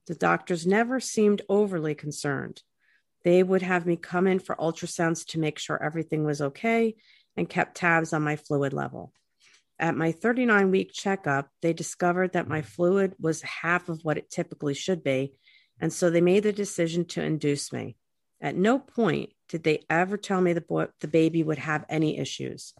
The 0.07 0.15
doctors 0.15 0.65
never 0.65 0.99
seemed 0.99 1.41
overly 1.49 1.95
concerned. 1.95 2.61
They 3.23 3.43
would 3.43 3.61
have 3.61 3.85
me 3.85 3.95
come 3.95 4.27
in 4.27 4.39
for 4.39 4.55
ultrasounds 4.55 5.25
to 5.27 5.39
make 5.39 5.59
sure 5.59 5.81
everything 5.81 6.23
was 6.23 6.41
okay 6.41 6.95
and 7.35 7.49
kept 7.49 7.75
tabs 7.75 8.13
on 8.13 8.21
my 8.21 8.35
fluid 8.35 8.73
level. 8.73 9.13
At 9.77 9.95
my 9.95 10.11
39 10.11 10.71
week 10.71 10.91
checkup, 10.93 11.49
they 11.61 11.73
discovered 11.73 12.33
that 12.33 12.47
my 12.47 12.61
fluid 12.61 13.15
was 13.19 13.41
half 13.41 13.87
of 13.87 14.03
what 14.03 14.17
it 14.17 14.29
typically 14.29 14.73
should 14.73 15.03
be. 15.03 15.33
And 15.79 15.93
so 15.93 16.09
they 16.09 16.21
made 16.21 16.43
the 16.43 16.51
decision 16.51 17.05
to 17.05 17.23
induce 17.23 17.71
me. 17.71 17.95
At 18.41 18.55
no 18.55 18.79
point 18.79 19.31
did 19.47 19.63
they 19.63 19.85
ever 19.89 20.17
tell 20.17 20.41
me 20.41 20.53
the, 20.53 20.61
boy, 20.61 20.87
the 20.99 21.07
baby 21.07 21.43
would 21.43 21.57
have 21.57 21.85
any 21.89 22.17
issues. 22.17 22.73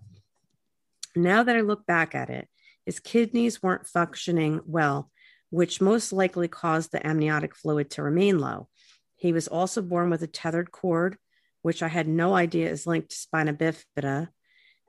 Now 1.16 1.44
that 1.44 1.56
I 1.56 1.62
look 1.62 1.86
back 1.86 2.16
at 2.16 2.30
it, 2.30 2.48
his 2.86 3.00
kidneys 3.00 3.62
weren't 3.62 3.88
functioning 3.88 4.62
well, 4.66 5.12
which 5.50 5.82
most 5.82 6.14
likely 6.14 6.48
caused 6.48 6.92
the 6.92 7.06
amniotic 7.06 7.56
fluid 7.56 7.90
to 7.92 8.04
remain 8.04 8.40
low. 8.40 8.68
He 9.16 9.34
was 9.34 9.48
also 9.48 9.82
born 9.82 10.10
with 10.10 10.22
a 10.22 10.28
tethered 10.28 10.72
cord, 10.72 11.18
which 11.62 11.84
I 11.84 11.88
had 11.88 12.08
no 12.08 12.36
idea 12.36 12.70
is 12.70 12.88
linked 12.88 13.10
to 13.10 13.18
spina 13.18 13.54
bifida. 13.54 14.30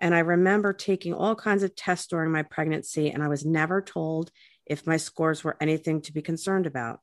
And 0.00 0.14
I 0.14 0.20
remember 0.20 0.72
taking 0.72 1.12
all 1.12 1.34
kinds 1.34 1.62
of 1.62 1.74
tests 1.74 2.06
during 2.06 2.30
my 2.30 2.42
pregnancy, 2.42 3.10
and 3.10 3.22
I 3.22 3.28
was 3.28 3.44
never 3.44 3.82
told 3.82 4.30
if 4.66 4.86
my 4.86 4.96
scores 4.96 5.42
were 5.42 5.56
anything 5.60 6.00
to 6.02 6.12
be 6.12 6.22
concerned 6.22 6.66
about. 6.66 7.00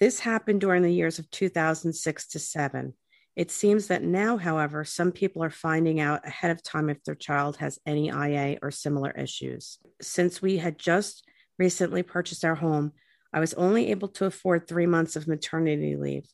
This 0.00 0.20
happened 0.20 0.60
during 0.60 0.82
the 0.82 0.92
years 0.92 1.18
of 1.18 1.30
2006 1.30 2.26
to 2.28 2.38
7. 2.38 2.94
It 3.36 3.50
seems 3.50 3.88
that 3.88 4.02
now, 4.02 4.36
however, 4.36 4.84
some 4.84 5.12
people 5.12 5.42
are 5.42 5.50
finding 5.50 6.00
out 6.00 6.26
ahead 6.26 6.50
of 6.50 6.62
time 6.62 6.88
if 6.88 7.02
their 7.04 7.14
child 7.14 7.56
has 7.56 7.78
any 7.86 8.08
IA 8.08 8.58
or 8.60 8.70
similar 8.70 9.10
issues. 9.12 9.78
Since 10.00 10.42
we 10.42 10.58
had 10.58 10.78
just 10.78 11.24
recently 11.58 12.02
purchased 12.02 12.44
our 12.44 12.54
home, 12.54 12.92
I 13.32 13.40
was 13.40 13.54
only 13.54 13.90
able 13.90 14.08
to 14.08 14.26
afford 14.26 14.66
three 14.66 14.86
months 14.86 15.16
of 15.16 15.26
maternity 15.26 15.96
leave. 15.96 16.26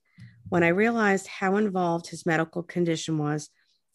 When 0.48 0.62
I 0.62 0.68
realized 0.68 1.26
how 1.26 1.56
involved 1.56 2.08
his 2.08 2.26
medical 2.26 2.62
condition 2.62 3.18
was, 3.18 3.48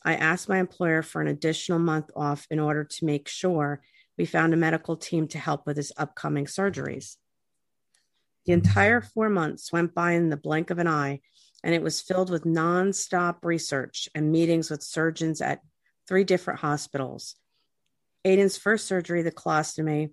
I 0.03 0.15
asked 0.15 0.49
my 0.49 0.59
employer 0.59 1.01
for 1.01 1.21
an 1.21 1.27
additional 1.27 1.79
month 1.79 2.09
off 2.15 2.47
in 2.49 2.59
order 2.59 2.83
to 2.83 3.05
make 3.05 3.27
sure 3.27 3.81
we 4.17 4.25
found 4.25 4.53
a 4.53 4.57
medical 4.57 4.95
team 4.95 5.27
to 5.29 5.39
help 5.39 5.65
with 5.65 5.77
his 5.77 5.91
upcoming 5.97 6.45
surgeries. 6.45 7.17
The 8.45 8.53
entire 8.53 9.01
four 9.01 9.29
months 9.29 9.71
went 9.73 9.93
by 9.93 10.11
in 10.11 10.29
the 10.29 10.37
blink 10.37 10.69
of 10.69 10.77
an 10.77 10.87
eye, 10.87 11.21
and 11.63 11.73
it 11.73 11.81
was 11.81 12.01
filled 12.01 12.29
with 12.29 12.43
nonstop 12.43 13.37
research 13.43 14.07
and 14.13 14.31
meetings 14.31 14.69
with 14.69 14.83
surgeons 14.83 15.41
at 15.41 15.61
three 16.07 16.23
different 16.23 16.59
hospitals. 16.59 17.35
Aiden's 18.25 18.57
first 18.57 18.85
surgery, 18.85 19.23
the 19.23 19.31
colostomy, 19.31 20.11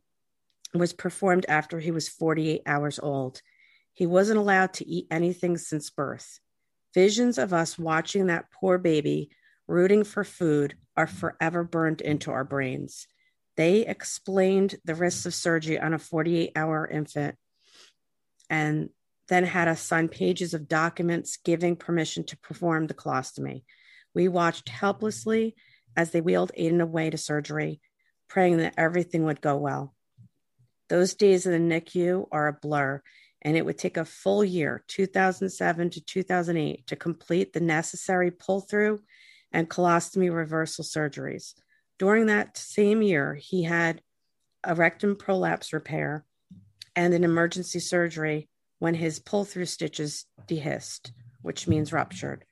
was 0.74 0.92
performed 0.92 1.46
after 1.48 1.80
he 1.80 1.90
was 1.90 2.08
48 2.08 2.62
hours 2.66 2.98
old. 2.98 3.42
He 3.92 4.06
wasn't 4.06 4.38
allowed 4.38 4.72
to 4.74 4.88
eat 4.88 5.06
anything 5.10 5.58
since 5.58 5.90
birth. 5.90 6.40
Visions 6.94 7.38
of 7.38 7.52
us 7.52 7.78
watching 7.78 8.26
that 8.26 8.50
poor 8.50 8.78
baby 8.78 9.30
rooting 9.66 10.04
for 10.04 10.24
food 10.24 10.76
are 10.96 11.06
forever 11.06 11.64
burned 11.64 12.00
into 12.00 12.30
our 12.30 12.44
brains. 12.44 13.06
They 13.56 13.86
explained 13.86 14.76
the 14.84 14.94
risks 14.94 15.26
of 15.26 15.34
surgery 15.34 15.78
on 15.78 15.94
a 15.94 15.98
48 15.98 16.52
hour 16.56 16.86
infant 16.86 17.36
and 18.48 18.90
then 19.28 19.44
had 19.44 19.68
us 19.68 19.80
sign 19.80 20.08
pages 20.08 20.52
of 20.52 20.68
documents 20.68 21.38
giving 21.42 21.76
permission 21.76 22.24
to 22.24 22.36
perform 22.38 22.86
the 22.86 22.94
colostomy. 22.94 23.64
We 24.14 24.28
watched 24.28 24.68
helplessly 24.68 25.54
as 25.96 26.10
they 26.10 26.20
wheeled 26.20 26.52
Aiden 26.58 26.80
away 26.80 27.10
to 27.10 27.18
surgery, 27.18 27.80
praying 28.28 28.58
that 28.58 28.74
everything 28.76 29.24
would 29.24 29.40
go 29.40 29.56
well. 29.56 29.94
Those 30.88 31.14
days 31.14 31.46
in 31.46 31.52
the 31.52 31.74
NICU 31.80 32.28
are 32.30 32.48
a 32.48 32.52
blur, 32.52 33.02
and 33.42 33.56
it 33.56 33.64
would 33.64 33.78
take 33.78 33.96
a 33.96 34.04
full 34.04 34.44
year, 34.44 34.84
2007 34.88 35.90
to 35.90 36.00
2008, 36.00 36.86
to 36.86 36.96
complete 36.96 37.52
the 37.52 37.60
necessary 37.60 38.30
pull 38.30 38.60
through 38.60 39.00
and 39.52 39.68
colostomy 39.68 40.34
reversal 40.34 40.84
surgeries. 40.84 41.54
During 41.98 42.26
that 42.26 42.56
same 42.56 43.02
year, 43.02 43.34
he 43.34 43.62
had 43.62 44.02
a 44.64 44.74
rectum 44.74 45.16
prolapse 45.16 45.72
repair 45.72 46.24
and 46.94 47.14
an 47.14 47.24
emergency 47.24 47.80
surgery 47.80 48.48
when 48.78 48.94
his 48.94 49.18
pull 49.18 49.44
through 49.44 49.66
stitches 49.66 50.26
dehisced, 50.46 51.12
which 51.40 51.68
means 51.68 51.92
ruptured. 51.92 52.44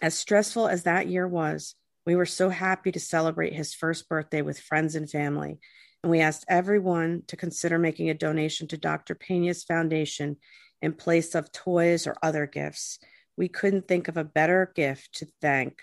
As 0.00 0.14
stressful 0.14 0.68
as 0.68 0.84
that 0.84 1.08
year 1.08 1.28
was, 1.28 1.74
we 2.06 2.16
were 2.16 2.26
so 2.26 2.48
happy 2.48 2.90
to 2.92 3.00
celebrate 3.00 3.52
his 3.52 3.74
first 3.74 4.08
birthday 4.08 4.40
with 4.42 4.58
friends 4.58 4.94
and 4.94 5.10
family. 5.10 5.60
And 6.02 6.10
we 6.10 6.20
asked 6.20 6.44
everyone 6.48 7.22
to 7.28 7.36
consider 7.36 7.78
making 7.78 8.10
a 8.10 8.14
donation 8.14 8.66
to 8.68 8.78
Dr. 8.78 9.14
Pena's 9.14 9.64
foundation 9.64 10.36
in 10.80 10.94
place 10.94 11.34
of 11.34 11.52
toys 11.52 12.06
or 12.06 12.16
other 12.22 12.46
gifts. 12.46 12.98
We 13.36 13.48
couldn't 13.48 13.86
think 13.86 14.08
of 14.08 14.16
a 14.16 14.24
better 14.24 14.72
gift 14.74 15.16
to 15.16 15.26
thank 15.40 15.82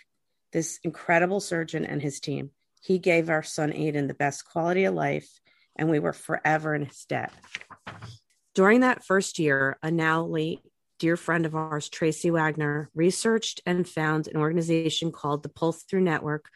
this 0.51 0.80
incredible 0.84 1.39
surgeon 1.39 1.86
and 1.86 2.01
his 2.01 2.19
team. 2.19 2.51
He 2.82 2.99
gave 2.99 3.30
our 3.30 3.43
son 3.43 3.71
Aiden 3.71 4.08
the 4.08 4.13
best 4.13 4.45
quality 4.45 4.86
of 4.86 4.93
life, 4.93 5.39
and 5.75 5.89
we 5.89 5.99
were 5.99 6.13
forever 6.13 6.73
in 6.73 6.86
his 6.86 7.06
debt. 7.06 7.32
During 8.56 8.80
that 8.80 9.06
first 9.06 9.38
year, 9.38 9.77
a 9.84 9.91
now 9.91 10.23
late 10.23 10.62
dear 10.99 11.17
friend 11.17 11.45
of 11.45 11.56
ours, 11.56 11.89
Tracy 11.89 12.32
Wagner, 12.32 12.89
researched 12.95 13.62
and 13.65 13.88
found 13.88 14.27
an 14.27 14.38
organization 14.38 15.12
called 15.12 15.43
the 15.43 15.49
Pull 15.49 15.73
Through 15.73 16.01
Network 16.01 16.49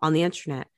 on 0.00 0.12
the 0.12 0.22
internet. 0.22 0.68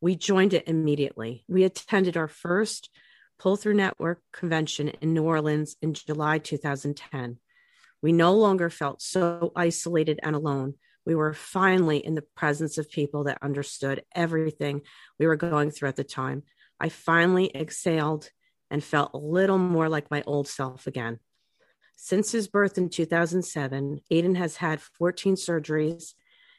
We 0.00 0.14
joined 0.16 0.52
it 0.52 0.68
immediately. 0.68 1.44
We 1.48 1.64
attended 1.64 2.16
our 2.16 2.28
first 2.28 2.90
Pull 3.38 3.56
Through 3.56 3.74
Network 3.74 4.20
convention 4.32 4.88
in 4.88 5.14
New 5.14 5.24
Orleans 5.24 5.76
in 5.80 5.94
July 5.94 6.38
2010. 6.38 7.38
We 8.02 8.12
no 8.12 8.34
longer 8.34 8.70
felt 8.70 9.00
so 9.00 9.52
isolated 9.56 10.20
and 10.22 10.36
alone. 10.36 10.74
We 11.04 11.14
were 11.14 11.32
finally 11.32 11.98
in 11.98 12.14
the 12.14 12.24
presence 12.34 12.78
of 12.78 12.90
people 12.90 13.24
that 13.24 13.38
understood 13.42 14.04
everything 14.14 14.82
we 15.18 15.26
were 15.26 15.36
going 15.36 15.70
through 15.70 15.88
at 15.88 15.96
the 15.96 16.04
time. 16.04 16.42
I 16.78 16.88
finally 16.88 17.50
exhaled 17.54 18.30
and 18.70 18.82
felt 18.82 19.12
a 19.14 19.18
little 19.18 19.58
more 19.58 19.88
like 19.88 20.10
my 20.10 20.22
old 20.26 20.48
self 20.48 20.86
again. 20.86 21.20
Since 21.96 22.32
his 22.32 22.48
birth 22.48 22.76
in 22.76 22.90
2007, 22.90 24.00
Aiden 24.12 24.36
has 24.36 24.56
had 24.56 24.82
14 24.82 25.36
surgeries, 25.36 26.12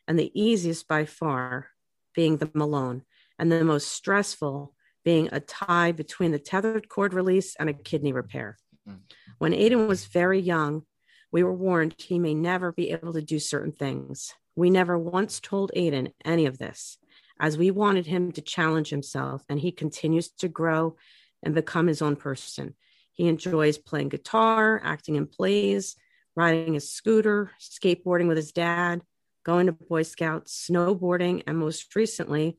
and 0.07 0.17
the 0.17 0.31
easiest 0.33 0.87
by 0.87 1.05
far 1.05 1.67
being 2.15 2.37
the 2.37 2.49
Malone, 2.53 3.03
and 3.39 3.51
the 3.51 3.63
most 3.63 3.89
stressful 3.91 4.73
being 5.03 5.29
a 5.31 5.39
tie 5.39 5.91
between 5.91 6.31
the 6.31 6.39
tethered 6.39 6.89
cord 6.89 7.13
release 7.13 7.55
and 7.55 7.69
a 7.69 7.73
kidney 7.73 8.11
repair. 8.11 8.57
Mm. 8.87 8.99
When 9.37 9.53
Aiden 9.53 9.87
was 9.87 10.05
very 10.05 10.39
young, 10.39 10.83
we 11.31 11.43
were 11.43 11.53
warned 11.53 11.95
he 11.97 12.19
may 12.19 12.33
never 12.33 12.71
be 12.71 12.91
able 12.91 13.13
to 13.13 13.21
do 13.21 13.39
certain 13.39 13.71
things. 13.71 14.33
We 14.55 14.69
never 14.69 14.97
once 14.97 15.39
told 15.39 15.71
Aiden 15.75 16.13
any 16.25 16.45
of 16.45 16.57
this, 16.57 16.97
as 17.39 17.57
we 17.57 17.71
wanted 17.71 18.07
him 18.07 18.31
to 18.33 18.41
challenge 18.41 18.89
himself, 18.89 19.43
and 19.49 19.59
he 19.59 19.71
continues 19.71 20.29
to 20.39 20.47
grow 20.47 20.95
and 21.43 21.53
become 21.53 21.87
his 21.87 22.01
own 22.01 22.15
person. 22.15 22.73
He 23.13 23.27
enjoys 23.27 23.77
playing 23.77 24.09
guitar, 24.09 24.81
acting 24.83 25.15
in 25.15 25.27
plays, 25.27 25.95
riding 26.35 26.75
a 26.75 26.79
scooter, 26.79 27.51
skateboarding 27.59 28.27
with 28.27 28.37
his 28.37 28.51
dad, 28.51 29.01
going 29.43 29.67
to 29.67 29.71
Boy 29.71 30.03
Scouts, 30.03 30.67
snowboarding, 30.69 31.43
and 31.47 31.57
most 31.57 31.95
recently, 31.95 32.57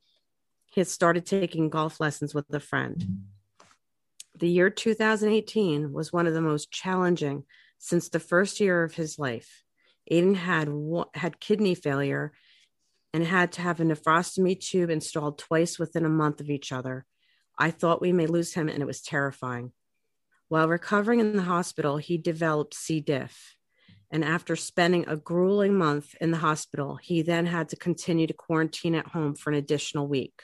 he 0.78 0.80
had 0.80 0.86
started 0.86 1.26
taking 1.26 1.68
golf 1.68 1.98
lessons 1.98 2.32
with 2.32 2.44
a 2.54 2.60
friend. 2.60 3.24
The 4.38 4.48
year 4.48 4.70
2018 4.70 5.92
was 5.92 6.12
one 6.12 6.28
of 6.28 6.34
the 6.34 6.40
most 6.40 6.70
challenging 6.70 7.42
since 7.78 8.08
the 8.08 8.20
first 8.20 8.60
year 8.60 8.84
of 8.84 8.94
his 8.94 9.18
life. 9.18 9.64
Aiden 10.08 10.36
had 10.36 10.68
had 11.14 11.40
kidney 11.40 11.74
failure 11.74 12.30
and 13.12 13.24
had 13.24 13.50
to 13.54 13.60
have 13.60 13.80
a 13.80 13.82
nephrostomy 13.82 14.54
tube 14.54 14.88
installed 14.88 15.36
twice 15.36 15.80
within 15.80 16.04
a 16.04 16.08
month 16.08 16.40
of 16.40 16.48
each 16.48 16.70
other. 16.70 17.06
I 17.58 17.72
thought 17.72 18.00
we 18.00 18.12
may 18.12 18.26
lose 18.26 18.54
him, 18.54 18.68
and 18.68 18.80
it 18.80 18.86
was 18.86 19.02
terrifying. 19.02 19.72
While 20.46 20.68
recovering 20.68 21.18
in 21.18 21.34
the 21.34 21.42
hospital, 21.42 21.96
he 21.96 22.18
developed 22.18 22.74
C. 22.74 23.00
diff. 23.00 23.56
And 24.12 24.24
after 24.24 24.54
spending 24.54 25.08
a 25.08 25.16
grueling 25.16 25.76
month 25.76 26.14
in 26.20 26.30
the 26.30 26.36
hospital, 26.36 27.00
he 27.02 27.22
then 27.22 27.46
had 27.46 27.68
to 27.70 27.76
continue 27.76 28.28
to 28.28 28.32
quarantine 28.32 28.94
at 28.94 29.08
home 29.08 29.34
for 29.34 29.50
an 29.50 29.56
additional 29.56 30.06
week. 30.06 30.40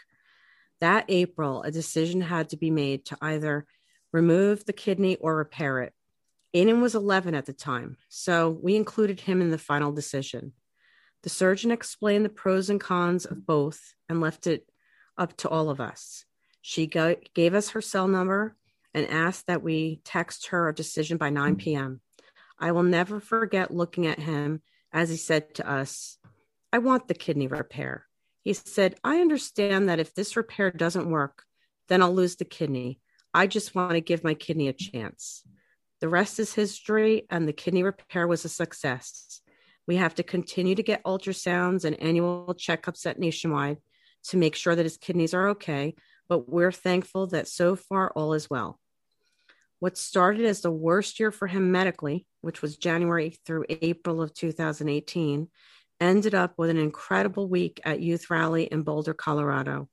That 0.80 1.06
April, 1.08 1.62
a 1.62 1.70
decision 1.70 2.20
had 2.20 2.50
to 2.50 2.56
be 2.56 2.70
made 2.70 3.06
to 3.06 3.18
either 3.20 3.66
remove 4.12 4.64
the 4.64 4.72
kidney 4.72 5.16
or 5.16 5.36
repair 5.36 5.80
it. 5.82 5.92
Aiden 6.54 6.80
was 6.80 6.94
11 6.94 7.34
at 7.34 7.46
the 7.46 7.52
time, 7.52 7.96
so 8.08 8.50
we 8.50 8.76
included 8.76 9.20
him 9.20 9.40
in 9.40 9.50
the 9.50 9.58
final 9.58 9.92
decision. 9.92 10.52
The 11.22 11.30
surgeon 11.30 11.70
explained 11.70 12.24
the 12.24 12.28
pros 12.28 12.70
and 12.70 12.80
cons 12.80 13.24
of 13.24 13.46
both 13.46 13.94
and 14.08 14.20
left 14.20 14.46
it 14.46 14.68
up 15.16 15.36
to 15.38 15.48
all 15.48 15.70
of 15.70 15.80
us. 15.80 16.24
She 16.60 16.86
gave 16.86 17.54
us 17.54 17.70
her 17.70 17.80
cell 17.80 18.08
number 18.08 18.56
and 18.92 19.08
asked 19.08 19.46
that 19.48 19.62
we 19.62 20.00
text 20.04 20.48
her 20.48 20.68
a 20.68 20.74
decision 20.74 21.16
by 21.16 21.30
9 21.30 21.56
p.m. 21.56 22.00
I 22.58 22.72
will 22.72 22.84
never 22.84 23.20
forget 23.20 23.74
looking 23.74 24.06
at 24.06 24.20
him 24.20 24.62
as 24.92 25.10
he 25.10 25.16
said 25.16 25.54
to 25.56 25.68
us, 25.68 26.18
I 26.72 26.78
want 26.78 27.08
the 27.08 27.14
kidney 27.14 27.48
repair. 27.48 28.06
He 28.44 28.52
said, 28.52 28.96
I 29.02 29.20
understand 29.20 29.88
that 29.88 29.98
if 29.98 30.14
this 30.14 30.36
repair 30.36 30.70
doesn't 30.70 31.10
work, 31.10 31.44
then 31.88 32.02
I'll 32.02 32.14
lose 32.14 32.36
the 32.36 32.44
kidney. 32.44 33.00
I 33.32 33.46
just 33.46 33.74
want 33.74 33.92
to 33.92 34.02
give 34.02 34.22
my 34.22 34.34
kidney 34.34 34.68
a 34.68 34.74
chance. 34.74 35.42
The 36.00 36.10
rest 36.10 36.38
is 36.38 36.52
history, 36.52 37.26
and 37.30 37.48
the 37.48 37.54
kidney 37.54 37.82
repair 37.82 38.28
was 38.28 38.44
a 38.44 38.50
success. 38.50 39.40
We 39.86 39.96
have 39.96 40.14
to 40.16 40.22
continue 40.22 40.74
to 40.74 40.82
get 40.82 41.02
ultrasounds 41.04 41.86
and 41.86 42.00
annual 42.00 42.54
checkups 42.58 43.06
at 43.06 43.18
Nationwide 43.18 43.78
to 44.24 44.36
make 44.36 44.54
sure 44.54 44.76
that 44.76 44.84
his 44.84 44.98
kidneys 44.98 45.32
are 45.32 45.48
okay, 45.50 45.94
but 46.28 46.48
we're 46.48 46.72
thankful 46.72 47.26
that 47.28 47.48
so 47.48 47.76
far 47.76 48.10
all 48.10 48.34
is 48.34 48.50
well. 48.50 48.78
What 49.78 49.96
started 49.96 50.44
as 50.44 50.60
the 50.60 50.70
worst 50.70 51.18
year 51.18 51.30
for 51.30 51.46
him 51.46 51.72
medically, 51.72 52.26
which 52.42 52.60
was 52.60 52.76
January 52.76 53.38
through 53.46 53.64
April 53.68 54.20
of 54.20 54.34
2018, 54.34 55.48
ended 56.00 56.34
up 56.34 56.54
with 56.56 56.70
an 56.70 56.76
incredible 56.76 57.48
week 57.48 57.80
at 57.84 58.00
Youth 58.00 58.30
Rally 58.30 58.64
in 58.64 58.82
Boulder, 58.82 59.14
Colorado. 59.14 59.88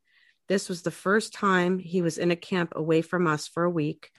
This 0.47 0.67
was 0.67 0.81
the 0.81 0.91
first 0.91 1.33
time 1.33 1.79
he 1.79 2.01
was 2.01 2.17
in 2.17 2.31
a 2.31 2.35
camp 2.35 2.73
away 2.75 3.01
from 3.01 3.27
us 3.27 3.47
for 3.47 3.63
a 3.63 3.69
week 3.69 4.11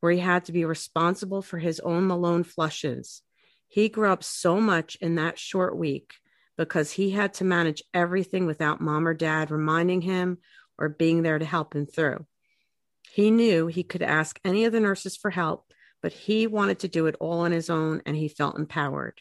where 0.00 0.12
he 0.12 0.18
had 0.18 0.44
to 0.44 0.52
be 0.52 0.64
responsible 0.64 1.42
for 1.42 1.58
his 1.58 1.80
own 1.80 2.06
Malone 2.06 2.44
flushes. 2.44 3.22
He 3.68 3.88
grew 3.88 4.10
up 4.10 4.22
so 4.22 4.60
much 4.60 4.96
in 5.00 5.14
that 5.14 5.38
short 5.38 5.76
week 5.76 6.14
because 6.58 6.92
he 6.92 7.10
had 7.10 7.34
to 7.34 7.44
manage 7.44 7.82
everything 7.94 8.46
without 8.46 8.80
mom 8.80 9.06
or 9.06 9.14
dad 9.14 9.50
reminding 9.50 10.02
him 10.02 10.38
or 10.76 10.88
being 10.88 11.22
there 11.22 11.38
to 11.38 11.44
help 11.44 11.74
him 11.74 11.86
through. 11.86 12.26
He 13.12 13.30
knew 13.30 13.66
he 13.66 13.82
could 13.82 14.02
ask 14.02 14.38
any 14.44 14.64
of 14.64 14.72
the 14.72 14.80
nurses 14.80 15.16
for 15.16 15.30
help, 15.30 15.72
but 16.02 16.12
he 16.12 16.46
wanted 16.46 16.80
to 16.80 16.88
do 16.88 17.06
it 17.06 17.16
all 17.20 17.40
on 17.40 17.52
his 17.52 17.70
own 17.70 18.02
and 18.04 18.16
he 18.16 18.28
felt 18.28 18.58
empowered. 18.58 19.20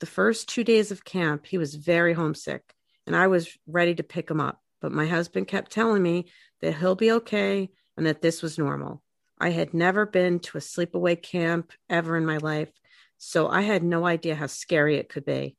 The 0.00 0.06
first 0.06 0.48
two 0.48 0.64
days 0.64 0.90
of 0.90 1.04
camp, 1.04 1.46
he 1.46 1.58
was 1.58 1.74
very 1.74 2.12
homesick 2.12 2.74
and 3.06 3.14
I 3.14 3.28
was 3.28 3.56
ready 3.66 3.94
to 3.94 4.02
pick 4.02 4.30
him 4.30 4.40
up 4.40 4.60
but 4.80 4.92
my 4.92 5.06
husband 5.06 5.48
kept 5.48 5.70
telling 5.70 6.02
me 6.02 6.26
that 6.60 6.76
he'll 6.76 6.94
be 6.94 7.12
okay 7.12 7.70
and 7.96 8.06
that 8.06 8.22
this 8.22 8.42
was 8.42 8.58
normal. 8.58 9.02
I 9.38 9.50
had 9.50 9.74
never 9.74 10.06
been 10.06 10.40
to 10.40 10.58
a 10.58 10.60
sleepaway 10.60 11.22
camp 11.22 11.72
ever 11.88 12.16
in 12.16 12.26
my 12.26 12.38
life, 12.38 12.70
so 13.18 13.48
I 13.48 13.62
had 13.62 13.82
no 13.82 14.06
idea 14.06 14.34
how 14.34 14.46
scary 14.46 14.96
it 14.96 15.08
could 15.08 15.24
be. 15.24 15.56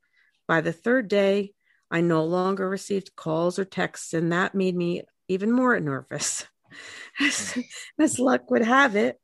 By 0.48 0.62
the 0.62 0.74
third 0.74 1.08
day, 1.08 1.54
I 1.90 2.02
no 2.02 2.24
longer 2.24 2.68
received 2.68 3.16
calls 3.16 3.60
or 3.60 3.66
texts, 3.66 4.14
and 4.14 4.32
that 4.32 4.56
made 4.56 4.76
me 4.76 5.04
even 5.28 5.52
more 5.52 5.80
nervous. 5.80 6.46
as, 7.20 7.58
as 8.00 8.20
luck 8.20 8.50
would 8.50 8.64
have 8.64 8.96
it, 8.96 9.20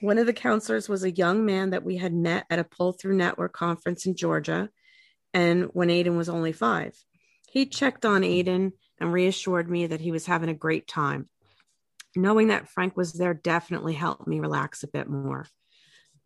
one 0.00 0.18
of 0.18 0.26
the 0.26 0.32
counselors 0.32 0.88
was 0.88 1.04
a 1.04 1.10
young 1.10 1.44
man 1.44 1.70
that 1.70 1.84
we 1.84 1.96
had 1.96 2.12
met 2.12 2.46
at 2.50 2.58
a 2.58 2.64
pull 2.64 2.92
through 2.92 3.16
network 3.16 3.52
conference 3.52 4.06
in 4.06 4.14
Georgia. 4.14 4.70
And 5.32 5.64
when 5.72 5.88
Aiden 5.88 6.16
was 6.16 6.28
only 6.28 6.52
five, 6.52 6.94
he 7.48 7.66
checked 7.66 8.04
on 8.04 8.22
Aiden 8.22 8.72
and 9.00 9.12
reassured 9.12 9.70
me 9.70 9.86
that 9.86 10.00
he 10.00 10.12
was 10.12 10.26
having 10.26 10.48
a 10.48 10.54
great 10.54 10.86
time. 10.86 11.28
Knowing 12.14 12.48
that 12.48 12.68
Frank 12.68 12.96
was 12.96 13.12
there 13.12 13.34
definitely 13.34 13.94
helped 13.94 14.26
me 14.26 14.40
relax 14.40 14.82
a 14.82 14.88
bit 14.88 15.08
more. 15.08 15.46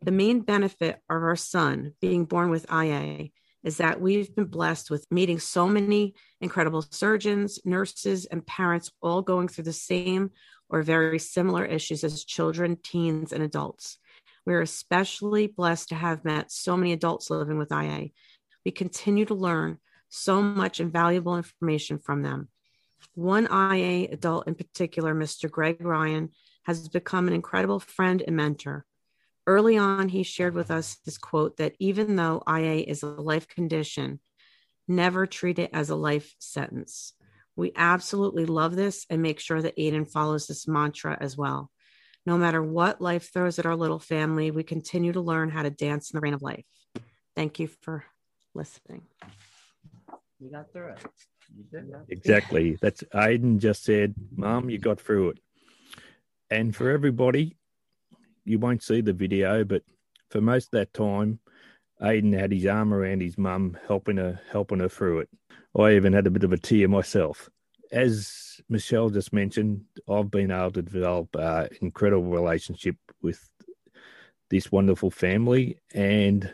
The 0.02 0.12
main 0.12 0.40
benefit 0.40 0.96
of 1.10 1.22
our 1.22 1.36
son 1.36 1.94
being 2.00 2.24
born 2.24 2.50
with 2.50 2.70
IA 2.72 3.28
is 3.62 3.76
that 3.76 4.00
we've 4.00 4.34
been 4.34 4.46
blessed 4.46 4.90
with 4.90 5.10
meeting 5.10 5.38
so 5.38 5.68
many 5.68 6.14
incredible 6.40 6.82
surgeons, 6.90 7.58
nurses, 7.64 8.24
and 8.24 8.46
parents 8.46 8.90
all 9.02 9.20
going 9.20 9.48
through 9.48 9.64
the 9.64 9.72
same 9.72 10.30
or 10.70 10.82
very 10.82 11.18
similar 11.18 11.64
issues 11.64 12.04
as 12.04 12.24
children, 12.24 12.78
teens, 12.82 13.32
and 13.32 13.42
adults. 13.42 13.98
We're 14.46 14.62
especially 14.62 15.46
blessed 15.48 15.90
to 15.90 15.94
have 15.94 16.24
met 16.24 16.50
so 16.50 16.76
many 16.76 16.92
adults 16.92 17.30
living 17.30 17.58
with 17.58 17.72
IA. 17.72 18.10
We 18.64 18.70
continue 18.70 19.24
to 19.26 19.34
learn 19.34 19.78
so 20.08 20.42
much 20.42 20.80
invaluable 20.80 21.36
information 21.36 21.98
from 21.98 22.22
them. 22.22 22.48
One 23.14 23.46
IA 23.50 24.08
adult 24.12 24.46
in 24.46 24.54
particular, 24.54 25.14
Mr. 25.14 25.50
Greg 25.50 25.84
Ryan, 25.84 26.30
has 26.64 26.88
become 26.88 27.26
an 27.26 27.34
incredible 27.34 27.80
friend 27.80 28.22
and 28.26 28.36
mentor. 28.36 28.84
Early 29.46 29.76
on, 29.76 30.10
he 30.10 30.22
shared 30.22 30.54
with 30.54 30.70
us 30.70 30.98
his 31.04 31.18
quote 31.18 31.56
that 31.56 31.74
even 31.78 32.16
though 32.16 32.42
IA 32.48 32.84
is 32.86 33.02
a 33.02 33.06
life 33.06 33.48
condition, 33.48 34.20
never 34.86 35.26
treat 35.26 35.58
it 35.58 35.70
as 35.72 35.90
a 35.90 35.96
life 35.96 36.34
sentence. 36.38 37.14
We 37.60 37.72
absolutely 37.76 38.46
love 38.46 38.74
this 38.74 39.04
and 39.10 39.20
make 39.20 39.38
sure 39.38 39.60
that 39.60 39.76
Aiden 39.76 40.10
follows 40.10 40.46
this 40.46 40.66
mantra 40.66 41.18
as 41.20 41.36
well. 41.36 41.70
No 42.24 42.38
matter 42.38 42.62
what 42.62 43.02
life 43.02 43.30
throws 43.30 43.58
at 43.58 43.66
our 43.66 43.76
little 43.76 43.98
family, 43.98 44.50
we 44.50 44.62
continue 44.62 45.12
to 45.12 45.20
learn 45.20 45.50
how 45.50 45.62
to 45.62 45.68
dance 45.68 46.10
in 46.10 46.16
the 46.16 46.22
rain 46.22 46.32
of 46.32 46.40
life. 46.40 46.64
Thank 47.36 47.58
you 47.58 47.68
for 47.82 48.06
listening. 48.54 49.02
You 50.38 50.50
got 50.50 50.72
through 50.72 50.94
it. 50.94 52.02
Exactly. 52.08 52.78
That's 52.80 53.02
Aiden 53.14 53.58
just 53.58 53.84
said, 53.84 54.14
Mom, 54.34 54.70
you 54.70 54.78
got 54.78 54.98
through 54.98 55.30
it. 55.30 55.40
And 56.48 56.74
for 56.74 56.88
everybody, 56.88 57.58
you 58.46 58.58
won't 58.58 58.82
see 58.82 59.02
the 59.02 59.12
video, 59.12 59.64
but 59.64 59.82
for 60.30 60.40
most 60.40 60.68
of 60.68 60.78
that 60.78 60.94
time, 60.94 61.40
Aiden 62.00 62.32
had 62.32 62.52
his 62.52 62.64
arm 62.64 62.94
around 62.94 63.20
his 63.20 63.36
mum, 63.36 63.76
helping 63.86 64.16
her, 64.16 64.40
helping 64.50 64.80
her 64.80 64.88
through 64.88 65.20
it. 65.20 65.28
I 65.78 65.92
even 65.92 66.12
had 66.12 66.26
a 66.26 66.30
bit 66.30 66.44
of 66.44 66.52
a 66.52 66.58
tear 66.58 66.88
myself. 66.88 67.48
As 67.92 68.60
Michelle 68.68 69.10
just 69.10 69.32
mentioned, 69.32 69.84
I've 70.08 70.30
been 70.30 70.50
able 70.50 70.72
to 70.72 70.82
develop 70.82 71.34
an 71.34 71.68
incredible 71.80 72.30
relationship 72.30 72.96
with 73.22 73.48
this 74.48 74.70
wonderful 74.72 75.10
family. 75.10 75.78
And 75.94 76.50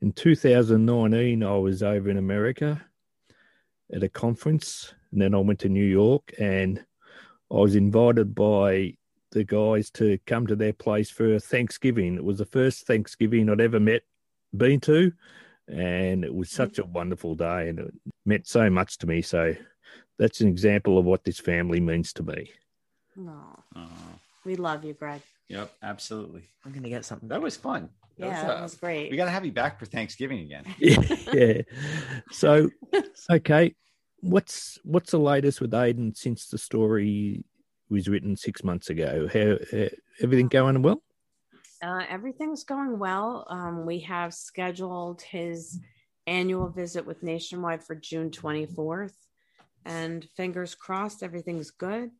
in 0.00 0.12
2019, 0.12 1.42
I 1.42 1.56
was 1.56 1.82
over 1.82 2.08
in 2.08 2.18
America 2.18 2.84
at 3.92 4.02
a 4.02 4.08
conference, 4.08 4.94
and 5.12 5.20
then 5.20 5.34
I 5.34 5.38
went 5.38 5.60
to 5.60 5.68
New 5.68 5.84
York, 5.84 6.32
and 6.38 6.84
I 7.50 7.56
was 7.56 7.74
invited 7.74 8.34
by 8.34 8.96
the 9.32 9.44
guys 9.44 9.90
to 9.90 10.18
come 10.26 10.46
to 10.46 10.56
their 10.56 10.72
place 10.72 11.10
for 11.10 11.38
Thanksgiving. 11.38 12.14
It 12.14 12.24
was 12.24 12.38
the 12.38 12.44
first 12.44 12.86
Thanksgiving 12.86 13.50
I'd 13.50 13.60
ever 13.60 13.80
met, 13.80 14.02
been 14.56 14.80
to, 14.80 15.12
and 15.68 16.24
it 16.24 16.34
was 16.34 16.50
such 16.50 16.78
a 16.78 16.84
wonderful 16.84 17.34
day, 17.34 17.68
and 17.68 17.78
it 17.78 17.94
meant 18.24 18.46
so 18.46 18.68
much 18.70 18.98
to 18.98 19.06
me. 19.06 19.22
So 19.22 19.54
that's 20.18 20.40
an 20.40 20.48
example 20.48 20.98
of 20.98 21.04
what 21.04 21.24
this 21.24 21.40
family 21.40 21.80
means 21.80 22.12
to 22.14 22.22
me. 22.22 22.50
No, 23.16 23.58
we 24.44 24.56
love 24.56 24.84
you, 24.84 24.94
Greg. 24.94 25.22
Yep, 25.48 25.72
absolutely. 25.82 26.42
I'm 26.64 26.72
gonna 26.72 26.88
get 26.88 27.04
something. 27.04 27.28
That 27.28 27.42
was 27.42 27.56
fun. 27.56 27.88
That 28.18 28.26
Yeah, 28.26 28.32
was, 28.32 28.42
that 28.42 28.58
uh, 28.58 28.62
was 28.62 28.74
great. 28.76 29.10
We 29.10 29.16
got 29.16 29.24
to 29.24 29.30
have 29.30 29.44
you 29.44 29.52
back 29.52 29.78
for 29.78 29.86
Thanksgiving 29.86 30.40
again. 30.40 30.64
yeah. 30.78 31.62
So, 32.30 32.70
okay, 33.30 33.74
what's 34.20 34.78
what's 34.84 35.10
the 35.10 35.18
latest 35.18 35.60
with 35.60 35.72
Aiden 35.72 36.16
since 36.16 36.46
the 36.46 36.58
story 36.58 37.44
was 37.88 38.08
written 38.08 38.36
six 38.36 38.62
months 38.62 38.90
ago? 38.90 39.28
How, 39.32 39.58
how 39.70 39.86
everything 40.22 40.48
going 40.48 40.80
well? 40.82 41.02
Uh, 41.84 42.04
everything's 42.08 42.64
going 42.64 42.98
well. 42.98 43.46
Um, 43.50 43.84
we 43.84 44.00
have 44.00 44.32
scheduled 44.32 45.20
his 45.20 45.78
annual 46.26 46.68
visit 46.68 47.04
with 47.04 47.22
Nationwide 47.22 47.84
for 47.84 47.94
June 47.94 48.30
24th. 48.30 49.12
And 49.84 50.24
fingers 50.34 50.74
crossed, 50.74 51.22
everything's 51.22 51.70
good. 51.70 52.10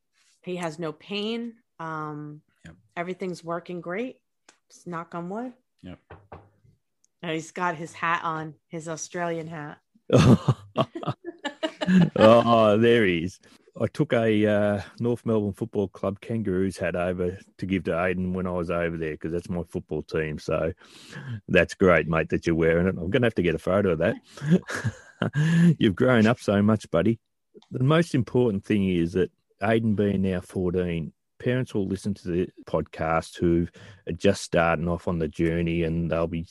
He 0.42 0.56
has 0.56 0.78
no 0.78 0.92
pain. 0.92 1.54
Um, 1.80 2.42
Yep. 2.64 2.74
Everything's 2.96 3.44
working 3.44 3.80
great. 3.80 4.16
Just 4.70 4.86
knock 4.86 5.14
on 5.14 5.28
wood. 5.28 5.52
Yep. 5.82 5.98
And 7.22 7.32
he's 7.32 7.50
got 7.50 7.76
his 7.76 7.92
hat 7.92 8.22
on, 8.24 8.54
his 8.68 8.88
Australian 8.88 9.46
hat. 9.46 9.78
oh, 12.16 12.78
there 12.78 13.04
he 13.04 13.18
is. 13.18 13.38
I 13.80 13.86
took 13.88 14.12
a 14.12 14.46
uh, 14.46 14.82
North 15.00 15.26
Melbourne 15.26 15.52
Football 15.52 15.88
Club 15.88 16.20
Kangaroos 16.20 16.76
hat 16.76 16.94
over 16.94 17.38
to 17.58 17.66
give 17.66 17.84
to 17.84 17.90
Aiden 17.90 18.32
when 18.32 18.46
I 18.46 18.52
was 18.52 18.70
over 18.70 18.96
there 18.96 19.12
because 19.12 19.32
that's 19.32 19.50
my 19.50 19.62
football 19.64 20.02
team. 20.02 20.38
So 20.38 20.72
that's 21.48 21.74
great, 21.74 22.06
mate, 22.06 22.28
that 22.28 22.46
you're 22.46 22.54
wearing 22.54 22.86
it. 22.86 22.96
I'm 22.96 23.10
going 23.10 23.22
to 23.22 23.26
have 23.26 23.34
to 23.34 23.42
get 23.42 23.56
a 23.56 23.58
photo 23.58 23.90
of 23.90 23.98
that. 23.98 25.74
You've 25.78 25.96
grown 25.96 26.26
up 26.26 26.38
so 26.38 26.62
much, 26.62 26.88
buddy. 26.90 27.18
The 27.72 27.82
most 27.82 28.14
important 28.14 28.64
thing 28.64 28.88
is 28.88 29.14
that 29.14 29.32
Aiden 29.60 29.96
being 29.96 30.22
now 30.22 30.40
14, 30.40 31.12
parents 31.40 31.74
will 31.74 31.88
listen 31.88 32.14
to 32.14 32.28
the 32.28 32.48
podcast 32.66 33.36
who 33.36 33.66
are 34.08 34.12
just 34.12 34.42
starting 34.42 34.88
off 34.88 35.08
on 35.08 35.18
the 35.18 35.28
journey 35.28 35.82
and 35.82 36.10
they'll 36.10 36.28
be 36.28 36.46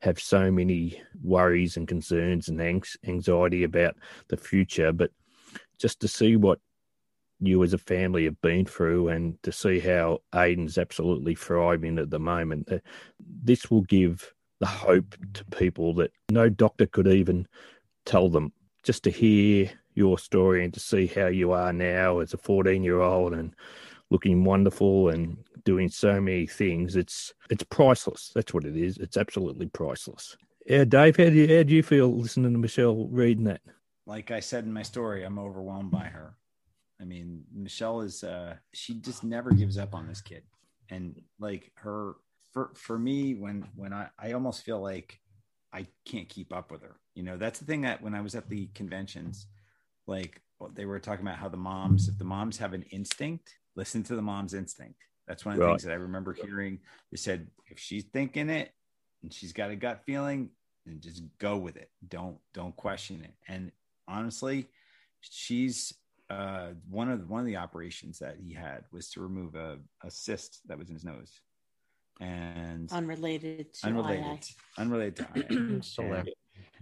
have 0.00 0.18
so 0.18 0.50
many 0.50 1.00
worries 1.22 1.76
and 1.76 1.86
concerns 1.86 2.48
and 2.48 2.60
anxiety 3.06 3.62
about 3.62 3.96
the 4.28 4.36
future 4.36 4.92
but 4.92 5.10
just 5.78 6.00
to 6.00 6.08
see 6.08 6.36
what 6.36 6.58
you 7.40 7.62
as 7.62 7.72
a 7.72 7.78
family 7.78 8.24
have 8.24 8.40
been 8.40 8.64
through 8.64 9.08
and 9.08 9.42
to 9.42 9.52
see 9.52 9.80
how 9.80 10.20
Aiden's 10.32 10.78
absolutely 10.78 11.34
thriving 11.34 11.98
at 11.98 12.10
the 12.10 12.18
moment. 12.18 12.68
This 13.20 13.70
will 13.70 13.82
give 13.82 14.32
the 14.60 14.66
hope 14.66 15.16
to 15.34 15.44
people 15.46 15.94
that 15.94 16.12
no 16.30 16.48
doctor 16.48 16.86
could 16.86 17.08
even 17.08 17.46
tell 18.06 18.28
them. 18.28 18.52
Just 18.82 19.02
to 19.04 19.10
hear 19.10 19.70
your 19.94 20.18
story 20.18 20.64
and 20.64 20.74
to 20.74 20.80
see 20.80 21.06
how 21.06 21.26
you 21.26 21.52
are 21.52 21.72
now 21.72 22.18
as 22.18 22.34
a 22.34 22.38
14 22.38 22.82
year 22.82 23.00
old 23.00 23.32
and 23.32 23.54
looking 24.10 24.44
wonderful 24.44 25.08
and 25.08 25.38
doing 25.64 25.88
so 25.88 26.20
many 26.20 26.46
things, 26.46 26.94
it's 26.94 27.32
it's 27.50 27.64
priceless. 27.64 28.30
That's 28.34 28.52
what 28.52 28.64
it 28.64 28.76
is. 28.76 28.98
It's 28.98 29.16
absolutely 29.16 29.66
priceless. 29.66 30.36
Yeah, 30.66 30.84
Dave, 30.84 31.16
how 31.16 31.24
do 31.24 31.32
you, 31.32 31.56
how 31.56 31.62
do 31.62 31.74
you 31.74 31.82
feel 31.82 32.14
listening 32.14 32.52
to 32.52 32.58
Michelle 32.58 33.06
reading 33.08 33.44
that? 33.44 33.60
Like 34.06 34.30
I 34.30 34.40
said 34.40 34.64
in 34.64 34.72
my 34.72 34.82
story, 34.82 35.24
I'm 35.24 35.38
overwhelmed 35.38 35.90
by 35.90 36.04
her. 36.04 36.36
I 37.00 37.04
mean, 37.04 37.44
Michelle 37.52 38.00
is 38.00 38.22
uh 38.22 38.56
she 38.72 38.94
just 38.94 39.24
never 39.24 39.52
gives 39.52 39.78
up 39.78 39.94
on 39.94 40.06
this 40.06 40.20
kid. 40.20 40.42
And 40.90 41.20
like 41.38 41.72
her 41.76 42.14
for 42.52 42.70
for 42.74 42.98
me 42.98 43.34
when 43.34 43.66
when 43.74 43.92
I 43.92 44.08
I 44.18 44.32
almost 44.32 44.64
feel 44.64 44.80
like 44.80 45.20
I 45.72 45.86
can't 46.04 46.28
keep 46.28 46.54
up 46.54 46.70
with 46.70 46.82
her. 46.82 46.96
You 47.14 47.24
know, 47.24 47.36
that's 47.36 47.58
the 47.58 47.64
thing 47.64 47.82
that 47.82 48.00
when 48.00 48.14
I 48.14 48.20
was 48.20 48.34
at 48.34 48.48
the 48.48 48.68
conventions, 48.74 49.46
like 50.06 50.40
they 50.74 50.84
were 50.84 51.00
talking 51.00 51.26
about 51.26 51.38
how 51.38 51.48
the 51.48 51.56
moms, 51.56 52.08
if 52.08 52.16
the 52.16 52.24
moms 52.24 52.58
have 52.58 52.72
an 52.72 52.84
instinct, 52.90 53.54
listen 53.74 54.02
to 54.04 54.16
the 54.16 54.22
mom's 54.22 54.54
instinct. 54.54 55.00
That's 55.26 55.44
one 55.44 55.54
of 55.54 55.58
the 55.58 55.66
right. 55.66 55.72
things 55.72 55.82
that 55.84 55.92
I 55.92 55.96
remember 55.96 56.32
hearing. 56.32 56.78
They 57.10 57.16
said 57.16 57.48
if 57.66 57.78
she's 57.78 58.04
thinking 58.04 58.50
it 58.50 58.72
and 59.22 59.32
she's 59.32 59.52
got 59.52 59.70
a 59.70 59.76
gut 59.76 60.02
feeling, 60.06 60.50
then 60.86 61.00
just 61.00 61.22
go 61.38 61.56
with 61.56 61.76
it. 61.76 61.90
Don't 62.06 62.38
don't 62.52 62.76
question 62.76 63.24
it. 63.24 63.34
And 63.48 63.72
honestly, 64.08 64.68
she's 65.20 65.94
uh, 66.30 66.70
one 66.88 67.10
of 67.10 67.20
the, 67.20 67.26
one 67.26 67.40
of 67.40 67.46
the 67.46 67.56
operations 67.56 68.18
that 68.18 68.36
he 68.42 68.54
had 68.54 68.84
was 68.92 69.10
to 69.10 69.20
remove 69.20 69.54
a, 69.54 69.78
a 70.02 70.10
cyst 70.10 70.60
that 70.66 70.78
was 70.78 70.88
in 70.88 70.94
his 70.94 71.04
nose, 71.04 71.40
and 72.20 72.90
unrelated 72.92 73.72
to 73.74 73.86
unrelated 73.86 74.24
II. 74.24 74.38
unrelated 74.78 75.16
to 75.16 75.26
and, 75.98 76.30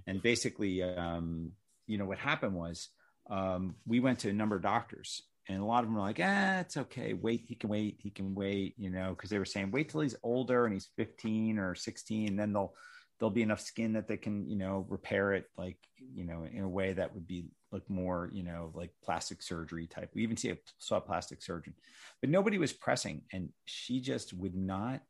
and, 0.06 0.22
basically, 0.22 0.82
um, 0.82 1.52
you 1.86 1.98
know 1.98 2.04
what 2.04 2.18
happened 2.18 2.54
was 2.54 2.88
um, 3.30 3.74
we 3.86 4.00
went 4.00 4.20
to 4.20 4.28
a 4.28 4.32
number 4.32 4.56
of 4.56 4.62
doctors, 4.62 5.22
and 5.48 5.60
a 5.60 5.64
lot 5.64 5.80
of 5.80 5.86
them 5.86 5.94
were 5.94 6.00
like, 6.00 6.20
"Ah, 6.22 6.60
it's 6.60 6.76
okay. 6.76 7.12
Wait, 7.12 7.44
he 7.46 7.54
can 7.54 7.68
wait. 7.68 7.96
He 7.98 8.10
can 8.10 8.34
wait." 8.34 8.74
You 8.78 8.90
know, 8.90 9.10
because 9.10 9.30
they 9.30 9.38
were 9.38 9.44
saying, 9.44 9.70
"Wait 9.72 9.88
till 9.88 10.02
he's 10.02 10.16
older 10.22 10.64
and 10.66 10.72
he's 10.72 10.90
15 10.96 11.58
or 11.58 11.74
16, 11.74 12.28
and 12.28 12.38
then 12.38 12.52
they'll." 12.52 12.74
There'll 13.22 13.30
be 13.30 13.42
enough 13.42 13.60
skin 13.60 13.92
that 13.92 14.08
they 14.08 14.16
can 14.16 14.44
you 14.48 14.56
know 14.56 14.84
repair 14.88 15.32
it 15.32 15.48
like 15.56 15.76
you 16.12 16.24
know 16.24 16.44
in 16.52 16.64
a 16.64 16.68
way 16.68 16.92
that 16.92 17.14
would 17.14 17.24
be 17.24 17.44
look 17.70 17.88
more 17.88 18.28
you 18.32 18.42
know 18.42 18.72
like 18.74 18.90
plastic 19.00 19.40
surgery 19.40 19.86
type. 19.86 20.10
We 20.12 20.24
even 20.24 20.36
see 20.36 20.50
a, 20.50 20.58
saw 20.78 20.96
a 20.96 21.00
plastic 21.00 21.40
surgeon. 21.40 21.72
But 22.20 22.30
nobody 22.30 22.58
was 22.58 22.72
pressing 22.72 23.22
and 23.32 23.50
she 23.64 24.00
just 24.00 24.32
would 24.32 24.56
not 24.56 25.02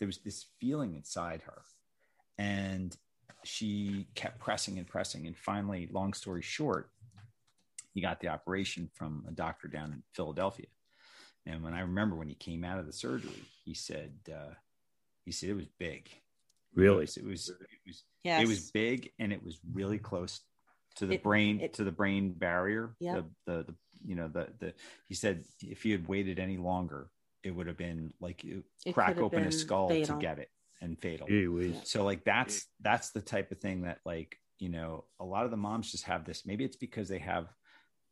there 0.00 0.06
was 0.06 0.18
this 0.18 0.46
feeling 0.60 0.96
inside 0.96 1.42
her. 1.42 1.62
And 2.36 2.96
she 3.44 4.08
kept 4.16 4.40
pressing 4.40 4.78
and 4.78 4.88
pressing. 4.88 5.28
And 5.28 5.36
finally 5.38 5.88
long 5.92 6.14
story 6.14 6.42
short 6.42 6.90
he 7.94 8.00
got 8.00 8.18
the 8.18 8.26
operation 8.26 8.90
from 8.92 9.24
a 9.28 9.30
doctor 9.30 9.68
down 9.68 9.92
in 9.92 10.02
philadelphia. 10.14 10.66
And 11.46 11.62
when 11.62 11.74
i 11.74 11.80
remember 11.82 12.16
when 12.16 12.28
he 12.28 12.34
came 12.34 12.64
out 12.64 12.80
of 12.80 12.86
the 12.86 12.92
surgery 12.92 13.44
he 13.64 13.72
said 13.72 14.14
uh, 14.28 14.54
he 15.24 15.30
said 15.30 15.50
it 15.50 15.54
was 15.54 15.68
big 15.78 16.10
Really? 16.74 17.04
It 17.04 17.24
was 17.24 17.48
it 17.48 17.80
was 17.86 18.04
yes. 18.22 18.42
it 18.42 18.48
was 18.48 18.70
big 18.70 19.10
and 19.18 19.32
it 19.32 19.42
was 19.44 19.58
really 19.72 19.98
close 19.98 20.40
to 20.96 21.06
the 21.06 21.14
it, 21.14 21.22
brain 21.22 21.60
it, 21.60 21.74
to 21.74 21.84
the 21.84 21.92
brain 21.92 22.32
barrier. 22.32 22.94
Yeah. 23.00 23.22
The, 23.46 23.52
the, 23.52 23.62
the 23.64 23.74
you 24.06 24.14
know 24.14 24.28
the 24.28 24.48
the 24.58 24.74
he 25.08 25.14
said 25.14 25.44
if 25.62 25.82
he 25.82 25.90
had 25.90 26.08
waited 26.08 26.38
any 26.38 26.56
longer, 26.56 27.10
it 27.42 27.50
would 27.50 27.66
have 27.66 27.76
been 27.76 28.12
like 28.20 28.44
you 28.44 28.64
crack 28.92 29.18
open 29.18 29.44
a 29.44 29.52
skull 29.52 29.88
fatal. 29.88 30.16
to 30.16 30.20
get 30.20 30.38
it 30.38 30.48
and 30.80 30.98
fatal. 30.98 31.26
So 31.84 32.04
like 32.04 32.24
that's 32.24 32.66
that's 32.80 33.10
the 33.10 33.20
type 33.20 33.50
of 33.52 33.58
thing 33.58 33.82
that 33.82 33.98
like 34.04 34.36
you 34.58 34.68
know 34.68 35.04
a 35.18 35.24
lot 35.24 35.44
of 35.44 35.50
the 35.50 35.56
moms 35.56 35.90
just 35.90 36.04
have 36.04 36.24
this. 36.24 36.46
Maybe 36.46 36.64
it's 36.64 36.76
because 36.76 37.08
they 37.08 37.18
have 37.18 37.46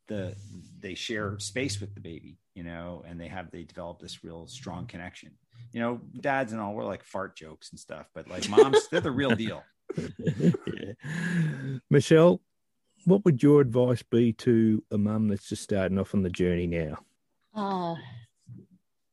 the 0.08 0.34
they 0.80 0.94
share 0.94 1.38
space 1.38 1.80
with 1.80 1.94
the 1.94 2.00
baby, 2.00 2.38
you 2.54 2.64
know, 2.64 3.04
and 3.06 3.20
they 3.20 3.28
have 3.28 3.50
they 3.50 3.62
develop 3.62 4.00
this 4.00 4.24
real 4.24 4.46
strong 4.46 4.86
connection 4.86 5.32
you 5.72 5.80
know, 5.80 6.00
dads 6.20 6.52
and 6.52 6.60
all 6.60 6.74
we're 6.74 6.84
like 6.84 7.04
fart 7.04 7.36
jokes 7.36 7.70
and 7.70 7.78
stuff, 7.78 8.06
but 8.14 8.28
like 8.28 8.48
moms, 8.48 8.88
they're 8.88 9.00
the 9.00 9.10
real 9.10 9.34
deal. 9.34 9.62
yeah. 9.96 10.92
Michelle, 11.90 12.40
what 13.04 13.24
would 13.24 13.42
your 13.42 13.60
advice 13.60 14.02
be 14.02 14.32
to 14.34 14.82
a 14.90 14.98
mum 14.98 15.28
that's 15.28 15.48
just 15.48 15.62
starting 15.62 15.98
off 15.98 16.14
on 16.14 16.22
the 16.22 16.30
journey 16.30 16.66
now? 16.66 16.98
Uh, 17.54 17.94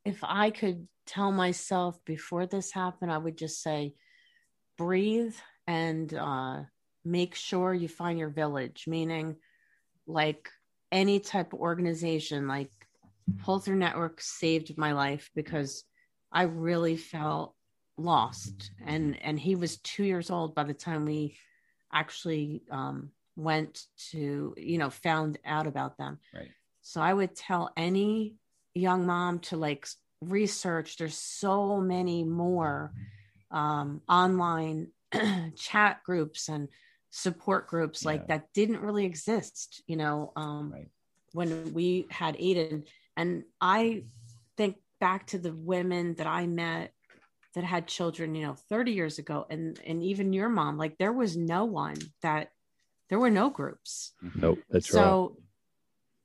if 0.03 0.19
I 0.23 0.51
could 0.51 0.87
tell 1.05 1.31
myself 1.31 1.97
before 2.05 2.45
this 2.45 2.71
happened, 2.71 3.11
I 3.11 3.17
would 3.17 3.37
just 3.37 3.61
say 3.61 3.93
breathe 4.77 5.35
and 5.67 6.13
uh, 6.13 6.61
make 7.03 7.35
sure 7.35 7.73
you 7.73 7.87
find 7.87 8.19
your 8.19 8.29
village, 8.29 8.85
meaning 8.87 9.37
like 10.07 10.49
any 10.91 11.19
type 11.19 11.53
of 11.53 11.59
organization, 11.59 12.47
like 12.47 12.71
Pull 13.39 13.59
Through 13.59 13.77
Network 13.77 14.21
saved 14.21 14.77
my 14.77 14.91
life 14.91 15.31
because 15.35 15.83
I 16.35 16.43
really 16.43 16.97
felt 16.97 17.55
lost. 17.97 18.71
And 18.85 19.17
and 19.23 19.39
he 19.39 19.55
was 19.55 19.77
two 19.77 20.03
years 20.03 20.29
old 20.29 20.53
by 20.53 20.65
the 20.65 20.73
time 20.73 21.05
we 21.05 21.37
actually 21.91 22.61
um, 22.69 23.11
went 23.37 23.85
to, 24.11 24.53
you 24.57 24.77
know, 24.77 24.89
found 24.89 25.39
out 25.45 25.65
about 25.65 25.97
them. 25.97 26.19
Right. 26.33 26.49
So 26.81 27.01
I 27.01 27.13
would 27.13 27.35
tell 27.35 27.71
any 27.77 28.35
young 28.73 29.05
mom 29.05 29.39
to 29.39 29.57
like 29.57 29.87
research. 30.21 30.97
There's 30.97 31.17
so 31.17 31.79
many 31.79 32.25
more 32.25 32.91
um, 33.49 34.01
online 34.09 34.89
chat 35.55 36.03
groups 36.03 36.49
and 36.49 36.67
support 37.11 37.67
groups 37.67 38.03
yeah. 38.03 38.09
like 38.09 38.27
that 38.27 38.53
didn't 38.53 38.81
really 38.81 39.05
exist, 39.05 39.81
you 39.87 39.95
know, 39.95 40.33
um, 40.35 40.73
right. 40.73 40.89
when 41.31 41.73
we 41.73 42.07
had 42.09 42.37
Aiden. 42.37 42.83
And 43.15 43.43
I 43.61 44.03
think 44.57 44.75
back 44.99 45.27
to 45.27 45.37
the 45.37 45.53
women 45.53 46.15
that 46.15 46.27
I 46.27 46.47
met 46.47 46.91
that 47.53 47.63
had 47.63 47.87
children, 47.87 48.35
you 48.35 48.45
know, 48.45 48.55
30 48.69 48.91
years 48.91 49.19
ago 49.19 49.45
and 49.49 49.79
and 49.85 50.03
even 50.03 50.33
your 50.33 50.49
mom, 50.49 50.77
like 50.77 50.97
there 50.97 51.13
was 51.13 51.37
no 51.37 51.65
one 51.65 51.97
that 52.21 52.49
there 53.09 53.19
were 53.19 53.29
no 53.29 53.49
groups. 53.49 54.13
Mm-hmm. 54.23 54.41
Nope, 54.41 54.59
that's 54.69 54.89
so, 54.89 54.97
right. 54.97 55.05
So 55.05 55.37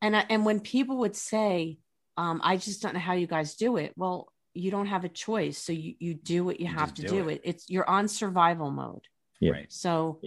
and 0.02 0.16
I, 0.16 0.24
and 0.30 0.44
when 0.44 0.60
people 0.60 0.98
would 0.98 1.16
say, 1.16 1.78
um, 2.16 2.40
I 2.42 2.56
just 2.56 2.82
don't 2.82 2.94
know 2.94 3.00
how 3.00 3.12
you 3.12 3.26
guys 3.26 3.54
do 3.56 3.76
it. 3.76 3.92
Well, 3.96 4.32
you 4.54 4.70
don't 4.70 4.86
have 4.86 5.04
a 5.04 5.08
choice. 5.08 5.58
So 5.58 5.72
you, 5.72 5.94
you 5.98 6.14
do 6.14 6.44
what 6.44 6.58
you, 6.58 6.66
you 6.66 6.74
have 6.74 6.94
to 6.94 7.02
do, 7.02 7.08
do 7.08 7.28
it. 7.28 7.34
it. 7.34 7.40
It's 7.44 7.70
you're 7.70 7.88
on 7.88 8.08
survival 8.08 8.70
mode. 8.70 9.06
Yeah. 9.40 9.52
Right. 9.52 9.72
So 9.72 10.20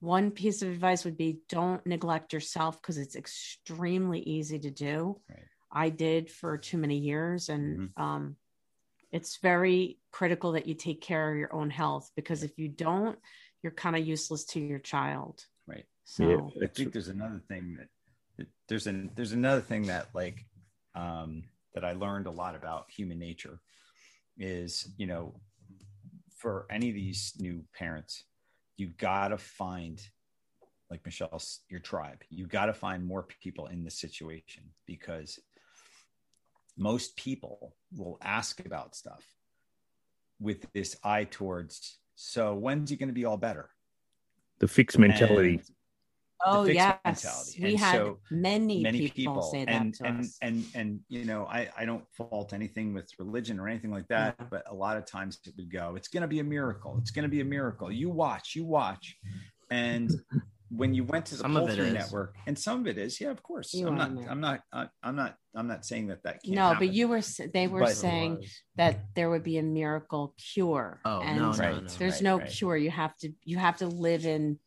one 0.00 0.30
piece 0.30 0.62
of 0.62 0.68
advice 0.68 1.04
would 1.04 1.16
be 1.16 1.40
don't 1.48 1.84
neglect 1.86 2.32
yourself 2.32 2.80
because 2.80 2.98
it's 2.98 3.16
extremely 3.16 4.20
easy 4.20 4.58
to 4.58 4.70
do. 4.70 5.20
Right. 5.28 5.38
I 5.72 5.88
did 5.88 6.30
for 6.30 6.58
too 6.58 6.78
many 6.78 6.98
years. 6.98 7.48
And 7.48 7.78
mm-hmm. 7.78 8.02
um, 8.02 8.36
it's 9.12 9.38
very 9.38 9.98
critical 10.12 10.52
that 10.52 10.66
you 10.66 10.74
take 10.74 11.00
care 11.00 11.30
of 11.30 11.38
your 11.38 11.54
own 11.54 11.70
health 11.70 12.10
because 12.16 12.42
if 12.42 12.58
you 12.58 12.68
don't, 12.68 13.18
you're 13.62 13.72
kind 13.72 13.96
of 13.96 14.06
useless 14.06 14.44
to 14.46 14.60
your 14.60 14.78
child. 14.78 15.44
Right. 15.66 15.84
So 16.04 16.28
yeah, 16.28 16.64
I 16.64 16.66
think 16.66 16.92
there's 16.92 17.08
another 17.08 17.40
thing 17.48 17.78
that 17.78 18.46
there's 18.68 18.86
an 18.86 19.10
there's 19.14 19.32
another 19.32 19.60
thing 19.60 19.86
that 19.86 20.08
like 20.14 20.46
um, 20.94 21.44
that 21.74 21.84
I 21.84 21.92
learned 21.92 22.26
a 22.26 22.30
lot 22.30 22.54
about 22.54 22.90
human 22.90 23.18
nature 23.18 23.60
is 24.38 24.88
you 24.96 25.06
know 25.06 25.34
for 26.36 26.66
any 26.70 26.88
of 26.88 26.94
these 26.94 27.34
new 27.38 27.62
parents 27.74 28.24
you 28.76 28.88
gotta 28.96 29.36
find 29.36 30.00
like 30.90 31.04
Michelle's 31.04 31.60
your 31.68 31.80
tribe. 31.80 32.22
You 32.28 32.46
got 32.46 32.66
to 32.66 32.74
find 32.74 33.06
more 33.06 33.26
people 33.42 33.68
in 33.68 33.84
this 33.84 33.98
situation 33.98 34.64
because 34.86 35.38
most 36.80 37.14
people 37.14 37.74
will 37.94 38.18
ask 38.22 38.64
about 38.64 38.96
stuff 38.96 39.22
with 40.40 40.66
this 40.72 40.96
eye 41.04 41.24
towards 41.24 41.98
so 42.16 42.54
when's 42.54 42.90
it 42.90 42.96
going 42.96 43.08
to 43.08 43.14
be 43.14 43.26
all 43.26 43.36
better 43.36 43.68
the 44.58 44.66
fixed 44.66 44.98
mentality 44.98 45.54
and 45.54 45.62
oh 46.46 46.64
yes 46.64 46.98
mentality. 47.04 47.62
we 47.62 47.70
and 47.72 47.78
had 47.78 47.96
so 47.96 48.18
many, 48.30 48.82
many 48.82 49.08
people, 49.10 49.34
people, 49.34 49.42
say 49.42 49.64
that 49.66 49.74
and 49.74 49.94
to 49.94 50.06
and, 50.06 50.20
us. 50.20 50.38
and 50.40 50.64
and 50.74 51.00
you 51.08 51.26
know 51.26 51.44
i 51.46 51.68
i 51.76 51.84
don't 51.84 52.04
fault 52.16 52.54
anything 52.54 52.94
with 52.94 53.10
religion 53.18 53.60
or 53.60 53.68
anything 53.68 53.90
like 53.90 54.08
that 54.08 54.34
yeah. 54.38 54.46
but 54.50 54.62
a 54.70 54.74
lot 54.74 54.96
of 54.96 55.04
times 55.04 55.38
it 55.44 55.52
would 55.58 55.70
go 55.70 55.94
it's 55.96 56.08
going 56.08 56.22
to 56.22 56.28
be 56.28 56.40
a 56.40 56.44
miracle 56.44 56.96
it's 56.98 57.10
going 57.10 57.24
to 57.24 57.28
be 57.28 57.42
a 57.42 57.44
miracle 57.44 57.92
you 57.92 58.08
watch 58.08 58.56
you 58.56 58.64
watch 58.64 59.16
and 59.70 60.10
when 60.70 60.94
you 60.94 61.04
went 61.04 61.26
to 61.26 61.34
the 61.34 61.42
Some 61.42 61.54
Pull 61.54 61.68
Through 61.68 61.90
Network, 61.92 62.36
and 62.46 62.56
some 62.58 62.80
of 62.80 62.86
it 62.86 62.96
is, 62.96 63.20
yeah, 63.20 63.30
of 63.30 63.42
course. 63.42 63.74
You 63.74 63.88
I'm 63.88 63.96
not, 63.96 64.12
man. 64.12 64.28
I'm 64.28 64.40
not, 64.40 64.60
I- 64.72 64.88
I'm 65.02 65.16
not, 65.16 65.36
I'm 65.54 65.66
not 65.66 65.84
saying 65.84 66.06
that 66.08 66.22
that 66.22 66.42
can't. 66.44 66.54
no, 66.54 66.68
happen. 66.68 66.86
but 66.86 66.94
you 66.94 67.08
were 67.08 67.20
they 67.52 67.66
were 67.66 67.80
But- 67.80 67.96
saying 67.96 68.44
that 68.76 69.00
there 69.14 69.30
would 69.30 69.42
be 69.42 69.58
a 69.58 69.62
miracle 69.62 70.34
cure. 70.38 71.00
Oh, 71.04 71.20
and 71.20 71.38
no, 71.38 71.50
no, 71.52 71.58
Right. 71.58 71.82
no. 71.82 71.88
there's 71.98 72.14
Right, 72.14 72.22
no 72.22 72.38
right. 72.38 72.50
cure. 72.50 72.76
You 72.76 72.90
have 72.90 73.16
to 73.18 73.32
you 73.44 73.58
have 73.58 73.78
to 73.78 73.86
live 73.86 74.24
in 74.26 74.58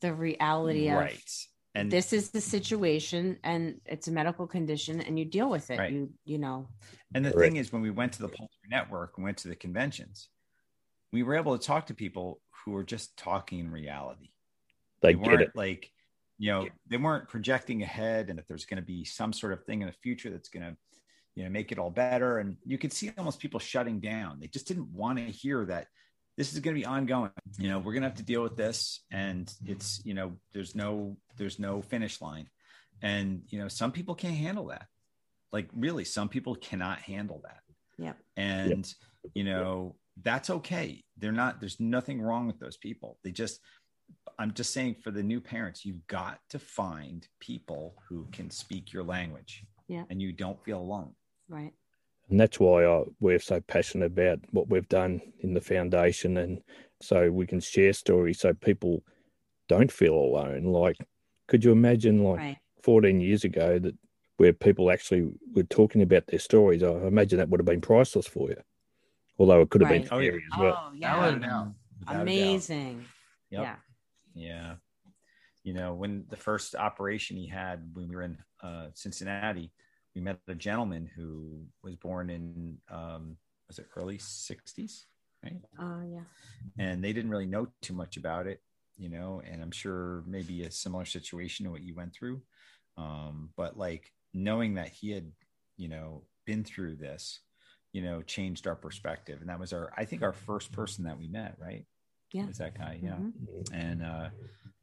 the 0.00 0.14
reality 0.14 0.88
of 0.88 0.96
right, 0.98 1.30
and 1.74 1.90
this 1.90 2.12
is 2.12 2.30
the 2.30 2.40
situation 2.40 3.38
and 3.44 3.80
it's 3.84 4.08
a 4.08 4.12
medical 4.12 4.46
condition 4.46 5.00
and 5.00 5.18
you 5.18 5.24
deal 5.26 5.48
with 5.50 5.70
it. 5.70 5.78
Right. 5.78 5.92
You 5.92 6.10
you 6.24 6.38
know. 6.38 6.68
And 7.14 7.24
the 7.24 7.32
Correct. 7.32 7.52
thing 7.52 7.56
is, 7.60 7.70
when 7.72 7.82
we 7.82 7.90
went 7.90 8.12
to 8.14 8.22
the 8.22 8.28
Pull 8.28 8.48
Through 8.48 8.70
Network 8.70 9.12
and 9.18 9.24
went 9.24 9.36
to 9.38 9.48
the 9.48 9.56
conventions, 9.56 10.28
we 11.12 11.22
were 11.22 11.36
able 11.36 11.56
to 11.56 11.64
talk 11.64 11.86
to 11.88 11.94
people 11.94 12.40
who 12.64 12.72
were 12.72 12.82
just 12.84 13.16
talking 13.16 13.58
in 13.60 13.70
reality. 13.70 14.30
They 15.04 15.14
weren't 15.14 15.38
get 15.38 15.48
it. 15.48 15.56
like, 15.56 15.90
you 16.38 16.50
know, 16.50 16.68
they 16.88 16.96
weren't 16.96 17.28
projecting 17.28 17.82
ahead 17.82 18.28
and 18.28 18.38
that 18.38 18.48
there's 18.48 18.66
going 18.66 18.80
to 18.80 18.86
be 18.86 19.04
some 19.04 19.32
sort 19.32 19.52
of 19.52 19.64
thing 19.64 19.82
in 19.82 19.86
the 19.86 19.92
future 19.92 20.30
that's 20.30 20.48
going 20.48 20.64
to, 20.64 20.76
you 21.34 21.44
know, 21.44 21.50
make 21.50 21.72
it 21.72 21.78
all 21.78 21.90
better. 21.90 22.38
And 22.38 22.56
you 22.64 22.78
could 22.78 22.92
see 22.92 23.12
almost 23.16 23.40
people 23.40 23.60
shutting 23.60 24.00
down. 24.00 24.38
They 24.40 24.48
just 24.48 24.66
didn't 24.66 24.88
want 24.88 25.18
to 25.18 25.24
hear 25.24 25.64
that 25.66 25.88
this 26.36 26.52
is 26.52 26.60
going 26.60 26.74
to 26.74 26.80
be 26.80 26.86
ongoing. 26.86 27.30
You 27.58 27.68
know, 27.68 27.78
we're 27.78 27.92
going 27.92 28.02
to 28.02 28.08
have 28.08 28.18
to 28.18 28.24
deal 28.24 28.42
with 28.42 28.56
this, 28.56 29.00
and 29.12 29.52
it's, 29.64 30.00
you 30.04 30.14
know, 30.14 30.32
there's 30.52 30.74
no, 30.74 31.16
there's 31.36 31.58
no 31.60 31.80
finish 31.82 32.20
line, 32.20 32.48
and 33.02 33.42
you 33.48 33.60
know, 33.60 33.68
some 33.68 33.92
people 33.92 34.16
can't 34.16 34.34
handle 34.34 34.66
that. 34.66 34.86
Like 35.52 35.68
really, 35.72 36.04
some 36.04 36.28
people 36.28 36.56
cannot 36.56 36.98
handle 36.98 37.42
that. 37.44 37.60
Yeah. 37.98 38.14
And 38.36 38.92
you 39.34 39.44
know, 39.44 39.94
that's 40.22 40.50
okay. 40.50 41.04
They're 41.18 41.30
not. 41.30 41.60
There's 41.60 41.78
nothing 41.78 42.20
wrong 42.20 42.48
with 42.48 42.58
those 42.58 42.76
people. 42.76 43.18
They 43.22 43.30
just. 43.30 43.60
I'm 44.38 44.52
just 44.52 44.72
saying 44.72 44.96
for 45.02 45.10
the 45.10 45.22
new 45.22 45.40
parents, 45.40 45.84
you've 45.84 46.06
got 46.08 46.40
to 46.50 46.58
find 46.58 47.26
people 47.40 47.94
who 48.08 48.26
can 48.32 48.50
speak 48.50 48.92
your 48.92 49.04
language. 49.04 49.64
Yeah. 49.88 50.04
And 50.10 50.20
you 50.20 50.32
don't 50.32 50.62
feel 50.64 50.78
alone. 50.80 51.14
Right. 51.48 51.72
And 52.30 52.40
that's 52.40 52.58
why 52.58 52.84
I, 52.86 53.02
we're 53.20 53.38
so 53.38 53.60
passionate 53.60 54.06
about 54.06 54.40
what 54.50 54.68
we've 54.68 54.88
done 54.88 55.20
in 55.40 55.54
the 55.54 55.60
foundation. 55.60 56.38
And 56.38 56.62
so 57.00 57.30
we 57.30 57.46
can 57.46 57.60
share 57.60 57.92
stories 57.92 58.40
so 58.40 58.54
people 58.54 59.02
don't 59.68 59.92
feel 59.92 60.14
alone. 60.14 60.64
Like, 60.64 60.96
could 61.46 61.62
you 61.64 61.70
imagine, 61.72 62.24
like, 62.24 62.38
Right. 62.38 62.56
14 62.82 63.20
years 63.20 63.44
ago, 63.44 63.78
that 63.78 63.94
where 64.38 64.52
people 64.52 64.90
actually 64.90 65.30
were 65.54 65.62
talking 65.64 66.02
about 66.02 66.26
their 66.26 66.38
stories? 66.40 66.82
I 66.82 66.90
imagine 67.06 67.38
that 67.38 67.50
would 67.50 67.60
have 67.60 67.66
been 67.66 67.80
priceless 67.82 68.26
for 68.26 68.48
you. 68.48 68.56
Although 69.38 69.60
it 69.60 69.70
could 69.70 69.82
have 69.82 69.90
Right. 69.90 70.02
been 70.02 70.12
Oh, 70.12 70.18
yeah. 70.18 70.32
as 70.32 70.58
well. 70.58 70.76
Oh 70.88 70.92
yeah. 70.96 71.26
would- 71.26 71.34
Without 71.34 71.36
a 71.36 71.40
doubt. 71.40 71.74
Without 72.00 72.12
a 72.14 72.14
doubt. 72.14 72.22
Amazing. 72.22 73.04
Yep. 73.50 73.62
Yeah. 73.62 73.76
Yeah. 74.34 74.74
You 75.62 75.72
know, 75.72 75.94
when 75.94 76.24
the 76.28 76.36
first 76.36 76.74
operation 76.74 77.36
he 77.36 77.46
had 77.46 77.90
when 77.94 78.08
we 78.08 78.16
were 78.16 78.22
in 78.22 78.38
uh, 78.62 78.88
Cincinnati, 78.94 79.72
we 80.14 80.20
met 80.20 80.38
a 80.46 80.54
gentleman 80.54 81.08
who 81.16 81.64
was 81.82 81.96
born 81.96 82.30
in, 82.30 82.78
um, 82.90 83.36
was 83.68 83.78
it 83.78 83.86
early 83.96 84.18
60s? 84.18 85.04
Right. 85.42 85.60
Oh 85.78 86.02
yeah. 86.02 86.24
And 86.78 87.02
they 87.02 87.12
didn't 87.12 87.30
really 87.30 87.46
know 87.46 87.68
too 87.82 87.94
much 87.94 88.16
about 88.16 88.46
it, 88.46 88.60
you 88.96 89.08
know, 89.08 89.42
and 89.44 89.62
I'm 89.62 89.70
sure 89.70 90.22
maybe 90.26 90.62
a 90.62 90.70
similar 90.70 91.04
situation 91.04 91.64
to 91.64 91.70
what 91.70 91.82
you 91.82 91.94
went 91.94 92.14
through. 92.14 92.42
Um, 92.96 93.50
but 93.56 93.76
like 93.76 94.12
knowing 94.32 94.74
that 94.74 94.88
he 94.88 95.10
had, 95.10 95.30
you 95.76 95.88
know, 95.88 96.22
been 96.46 96.64
through 96.64 96.96
this, 96.96 97.40
you 97.92 98.02
know, 98.02 98.22
changed 98.22 98.66
our 98.66 98.76
perspective. 98.76 99.40
And 99.40 99.48
that 99.50 99.60
was 99.60 99.72
our, 99.72 99.92
I 99.96 100.04
think, 100.04 100.22
our 100.22 100.32
first 100.32 100.72
person 100.72 101.04
that 101.04 101.18
we 101.18 101.28
met, 101.28 101.56
right? 101.58 101.84
Yeah. 102.34 102.46
Was 102.46 102.58
that 102.58 102.76
guy? 102.76 102.98
Yeah 103.02 103.16
Mhm. 103.16 103.32
and 103.72 104.02
uh, 104.02 104.28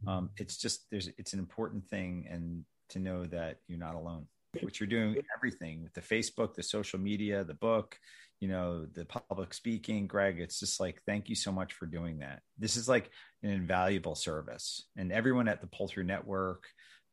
um, 0.08 0.30
it's 0.38 0.58
just 0.58 0.89
there's 0.89 1.10
it's 1.18 1.34
an 1.34 1.39
important 1.39 1.88
thing 1.88 2.26
and 2.30 2.66
to 2.89 2.99
know 2.99 3.26
that 3.26 3.58
you're 3.68 3.78
not 3.88 3.95
alone 3.95 4.26
what 4.62 4.80
you're 4.80 4.88
doing 4.88 5.16
everything 5.38 5.84
with 5.84 5.93
the 5.93 6.02
facebook 6.02 6.54
the 6.56 6.64
social 6.64 6.99
media 6.99 7.43
the 7.43 7.54
book 7.54 7.97
you 8.41 8.47
know 8.49 8.86
the 8.97 9.06
public 9.06 9.54
speaking 9.54 10.08
greg 10.08 10.39
it's 10.39 10.60
just 10.60 10.80
like 10.80 11.02
thank 11.06 11.30
you 11.30 11.36
so 11.36 11.52
much 11.52 11.72
for 11.74 11.86
doing 11.86 12.20
that 12.20 12.41
this 12.58 12.76
is 12.76 12.89
like 12.89 13.10
an 13.43 13.49
invaluable 13.49 14.16
service 14.16 14.88
and 14.97 15.12
everyone 15.12 15.47
at 15.47 15.62
the 15.62 15.68
Pull 15.68 15.88
Through 15.88 16.06
Network 16.06 16.64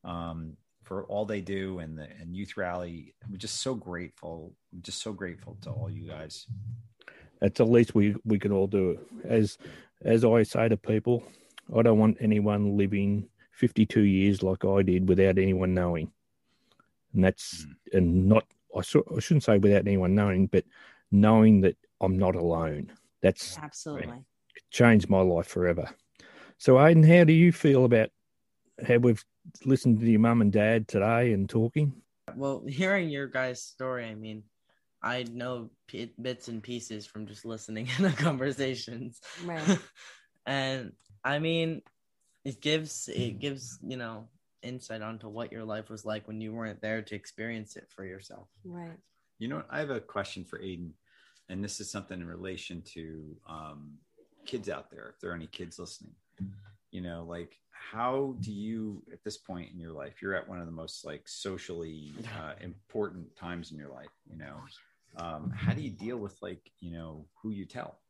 um, 0.05 0.57
for 0.85 1.05
all 1.05 1.27
they 1.27 1.41
do 1.43 1.79
and 1.81 1.97
the 1.99 2.09
and 2.21 2.35
youth 2.35 2.57
rally 2.57 3.15
we're 3.31 3.37
just 3.37 3.61
so 3.61 3.75
grateful 3.75 4.55
I'm 4.73 4.83
just 4.83 5.01
so 5.03 5.13
grateful 5.13 5.59
to 5.63 5.71
all 5.71 5.91
you 5.91 6.09
guys 6.09 6.47
It's 7.41 7.59
the 7.59 7.65
least 7.67 7.95
we, 7.95 8.17
we 8.25 8.39
can 8.41 8.51
all 8.51 8.67
do 8.67 8.91
it. 8.93 8.99
As 9.25 9.59
as 10.03 10.25
I 10.25 10.43
say 10.43 10.69
to 10.69 10.77
people, 10.77 11.23
I 11.77 11.83
don't 11.83 11.99
want 11.99 12.19
anyone 12.21 12.77
living 12.77 13.29
52 13.53 14.03
years 14.03 14.43
like 14.43 14.65
I 14.65 14.83
did 14.83 15.09
without 15.09 15.39
anyone 15.39 15.75
knowing. 15.75 16.11
And 17.15 17.25
that's, 17.25 17.65
hmm. 17.65 17.97
and 17.97 18.29
not, 18.29 18.45
I, 18.77 18.83
sh- 18.83 18.97
I 19.15 19.21
shouldn't 19.21 19.45
say 19.45 19.59
without 19.59 19.87
anyone 19.87 20.15
knowing, 20.15 20.47
but 20.47 20.65
knowing 21.11 21.63
that 21.63 21.77
I'm 22.01 22.19
not 22.19 22.37
alone. 22.37 22.93
That's 23.21 23.59
Absolutely. 23.59 24.25
changed 24.71 25.09
my 25.09 25.21
life 25.21 25.47
forever. 25.47 25.91
So, 26.59 26.75
Aiden, 26.75 27.07
how 27.07 27.25
do 27.25 27.33
you 27.33 27.53
feel 27.53 27.85
about 27.85 28.11
how 28.87 28.99
we've 28.99 29.25
listened 29.65 30.01
to 30.01 30.07
your 30.07 30.21
mum 30.21 30.41
and 30.41 30.53
dad 30.53 30.89
today 30.89 31.33
and 31.33 31.49
talking? 31.49 31.93
Well, 32.37 32.65
hearing 32.69 33.09
your 33.09 33.27
guys' 33.27 33.63
story, 33.63 34.07
I 34.07 34.15
mean, 34.15 34.45
I 35.03 35.25
know 35.25 35.71
p- 35.87 36.13
bits 36.21 36.49
and 36.49 36.63
pieces 36.63 37.07
from 37.07 37.27
just 37.27 37.45
listening 37.45 37.89
in 37.99 38.05
the 38.05 38.13
conversations. 38.13 39.21
Right. 39.45 39.79
and 40.47 40.93
I 41.25 41.39
mean, 41.39 41.83
it 42.45 42.61
gives 42.61 43.09
it 43.09 43.39
gives 43.39 43.79
you 43.83 43.97
know 43.97 44.29
insight 44.63 45.03
onto 45.03 45.29
what 45.29 45.53
your 45.53 45.65
life 45.65 45.89
was 45.89 46.05
like 46.05 46.27
when 46.27 46.41
you 46.41 46.53
weren't 46.53 46.81
there 46.81 47.03
to 47.03 47.15
experience 47.15 47.77
it 47.77 47.89
for 47.95 48.05
yourself. 48.05 48.49
Right. 48.65 48.99
You 49.39 49.49
know. 49.49 49.63
I 49.71 49.79
have 49.79 49.91
a 49.91 50.01
question 50.01 50.45
for 50.45 50.59
Aiden, 50.59 50.91
and 51.49 51.63
this 51.63 51.81
is 51.81 51.91
something 51.91 52.21
in 52.21 52.27
relation 52.27 52.83
to 52.95 53.37
um, 53.49 53.99
kids 54.47 54.69
out 54.69 54.91
there. 54.91 55.13
If 55.15 55.21
there 55.21 55.31
are 55.31 55.37
any 55.37 55.47
kids 55.47 55.79
listening, 55.79 56.15
you 56.91 57.01
know, 57.01 57.25
like 57.29 57.57
how 57.71 58.35
do 58.41 58.53
you, 58.53 59.03
at 59.13 59.23
this 59.25 59.37
point 59.37 59.71
in 59.73 59.79
your 59.79 59.93
life, 59.93 60.21
you're 60.21 60.35
at 60.35 60.49
one 60.49 60.59
of 60.59 60.67
the 60.67 60.73
most 60.73 61.05
like 61.05 61.29
socially 61.29 62.13
uh, 62.39 62.53
important 62.61 63.35
times 63.37 63.71
in 63.71 63.79
your 63.79 63.91
life. 63.91 64.09
You 64.29 64.39
know, 64.39 64.57
um, 65.17 65.51
how 65.55 65.73
do 65.75 65.81
you 65.83 65.91
deal 65.91 66.17
with 66.17 66.37
like 66.43 66.71
you 66.81 66.93
know 66.93 67.27
who 67.43 67.51
you 67.51 67.65
tell? 67.67 68.01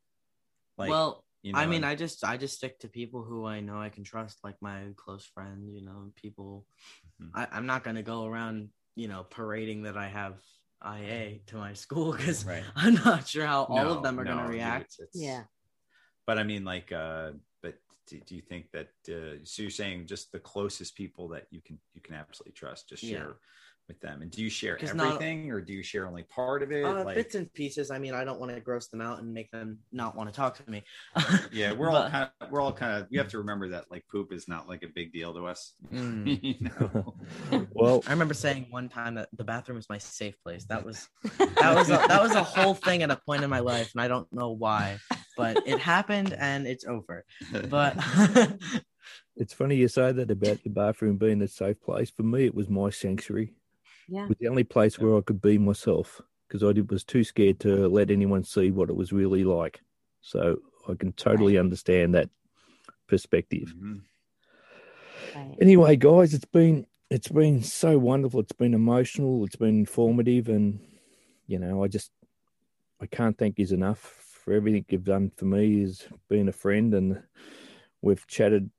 Like, 0.77 0.91
well, 0.91 1.25
you 1.43 1.53
know, 1.53 1.59
I 1.59 1.67
mean, 1.67 1.85
I 1.85 1.95
just 1.95 2.25
I 2.25 2.37
just 2.37 2.57
stick 2.57 2.79
to 2.81 2.89
people 2.89 3.23
who 3.23 3.47
I 3.47 3.61
know 3.61 3.81
I 3.81 3.89
can 3.89 4.05
trust, 4.05 4.39
like 4.45 4.57
my 4.61 4.89
close 4.97 5.25
friends. 5.27 5.75
You 5.75 5.85
know, 5.85 6.13
people. 6.15 6.67
Mhm. 7.21 7.31
I, 7.35 7.49
I'm 7.53 7.67
not 7.67 7.85
gonna 7.85 8.03
go 8.03 8.25
around, 8.27 8.71
you 8.95 9.09
know, 9.09 9.25
parading 9.25 9.83
that 9.83 9.97
I 9.97 10.09
have 10.09 10.41
IA 10.85 11.41
to 11.47 11.57
my 11.57 11.73
school 11.73 12.13
because 12.13 12.45
right. 12.45 12.63
I'm 12.77 12.95
not 12.95 13.27
sure 13.27 13.47
how 13.47 13.65
all 13.65 13.77
No, 13.77 13.97
of 13.97 14.03
them 14.03 14.19
are 14.21 14.25
no, 14.25 14.37
gonna 14.37 14.49
react. 14.49 14.95
it's- 15.01 15.11
Yeah. 15.15 15.45
but 16.27 16.39
I 16.39 16.45
mean, 16.45 16.65
like, 16.65 16.93
uh, 16.93 17.33
but 17.63 17.75
do, 18.07 18.21
do 18.21 18.37
you 18.37 18.43
think 18.43 18.71
that? 18.73 18.91
Uh, 19.09 19.43
so 19.45 19.63
you're 19.63 19.71
saying 19.71 20.07
just 20.07 20.31
the 20.31 20.39
closest 20.39 20.95
people 20.95 21.29
that 21.29 21.47
you 21.51 21.61
can 21.61 21.79
you 21.95 22.01
can 22.01 22.15
absolutely 22.15 22.53
trust, 22.53 22.89
just 22.89 23.03
Yeah. 23.03 23.33
Share 23.89 23.95
with 23.95 24.01
them, 24.01 24.23
and 24.23 24.31
do 24.31 24.43
you 24.43 24.51
share 24.51 24.77
'Cause 24.77 24.95
not- 24.95 25.07
everything, 25.15 25.51
or 25.51 25.61
do 25.61 25.73
you 25.73 25.83
share 25.83 26.07
only 26.07 26.23
part 26.25 26.63
of 26.63 26.71
it? 26.73 26.85
Uh, 26.85 27.05
like, 27.05 27.17
bits 27.17 27.35
and 27.35 27.53
pieces. 27.55 27.91
I 27.91 27.99
mean, 27.99 28.15
I 28.15 28.25
don't 28.25 28.39
want 28.41 28.55
to 28.55 28.61
gross 28.61 28.89
them 28.89 29.01
out 29.01 29.21
and 29.21 29.33
make 29.33 29.51
them 29.51 29.79
not 29.93 30.15
want 30.17 30.29
to 30.31 30.35
talk 30.37 30.57
to 30.65 30.71
me. 30.71 30.83
yeah, 31.53 31.73
we're 31.73 31.91
all 31.91 32.09
kind 32.11 32.31
of 32.41 32.51
we're 32.51 32.61
all 32.61 32.73
kind 32.73 33.03
of. 33.03 33.09
You 33.11 33.19
have 33.19 33.29
to 33.29 33.39
remember 33.39 33.69
that 33.71 33.91
like 33.91 34.05
poop 34.11 34.33
is 34.33 34.49
not 34.49 34.69
like 34.69 34.83
a 34.83 34.89
big 34.89 35.13
deal 35.13 35.33
to 35.35 35.47
us. 35.47 35.73
Mm. 35.99 36.43
you 36.43 36.55
know, 36.61 37.15
Well, 37.73 38.03
I 38.07 38.11
remember 38.13 38.35
saying 38.35 38.67
one 38.71 38.89
time 38.89 39.15
that 39.15 39.29
the 39.37 39.43
bathroom 39.45 39.79
is 39.79 39.89
my 39.89 39.99
safe 39.99 40.37
place. 40.43 40.65
That 40.67 40.85
was 40.85 41.09
that 41.39 41.75
was 41.75 41.89
a, 41.89 42.01
that 42.09 42.23
was 42.23 42.33
a 42.33 42.43
whole 42.43 42.75
thing 42.75 43.03
at 43.03 43.11
a 43.11 43.17
point 43.17 43.43
in 43.43 43.51
my 43.51 43.59
life, 43.61 43.91
and 43.95 44.01
I 44.03 44.07
don't 44.09 44.31
know 44.33 44.51
why, 44.51 44.99
but 45.37 45.67
it 45.67 45.79
happened 45.81 46.35
and 46.39 46.67
it's 46.67 46.85
over. 46.85 47.25
But 47.69 47.97
it's 49.37 49.55
funny 49.55 49.77
you 49.77 49.89
say 49.89 50.13
that 50.13 50.31
about 50.31 50.63
the 50.63 50.71
bathroom 50.71 51.17
being 51.17 51.41
a 51.43 51.49
safe 51.49 51.81
place. 51.81 52.11
For 52.11 52.23
me, 52.23 52.45
it 52.45 52.55
was 52.55 52.69
my 52.69 52.91
sanctuary. 52.91 53.55
Yeah. 54.09 54.27
Was 54.27 54.39
the 54.39 54.49
only 54.49 54.65
place 54.65 54.99
where 54.99 55.17
I 55.17 55.21
could 55.21 55.41
be 55.41 55.59
myself 55.59 56.21
because 56.49 56.63
I 56.65 56.73
did, 56.73 56.91
was 56.91 57.05
too 57.05 57.25
scared 57.25 57.61
to 57.61 57.89
let 57.89 58.11
anyone 58.11 58.43
see 58.43 58.71
what 58.71 58.89
it 58.89 58.97
was 58.97 59.13
really 59.13 59.45
like. 59.45 59.81
So 60.23 60.57
I 60.89 60.95
can 60.95 61.13
totally 61.13 61.59
understand 61.59 62.15
that 62.15 62.31
perspective. 63.07 63.75
Mhm. 63.77 64.01
Right. 65.35 65.57
Anyway, 65.61 65.97
guys, 65.97 66.35
it's 66.35 66.45
been 66.47 66.87
it's 67.11 67.29
been 67.29 67.63
so 67.63 67.99
wonderful. 67.99 68.41
It's 68.41 68.53
been 68.53 68.75
emotional. 68.75 69.45
It's 69.45 69.57
been 69.57 69.81
informative, 69.81 70.49
and 70.49 70.81
you 71.47 71.59
know, 71.59 71.85
I 71.85 71.89
just 71.89 72.11
I 73.01 73.07
can't 73.07 73.37
thank 73.37 73.59
you 73.59 73.67
enough 73.71 73.99
for 73.99 74.53
everything 74.53 74.85
you've 74.89 75.05
done 75.05 75.31
for 75.37 75.45
me 75.45 75.83
as 75.83 76.07
being 76.29 76.49
a 76.49 76.53
friend. 76.53 76.95
And 76.95 77.23
we've 78.03 78.27
chatted, 78.27 78.71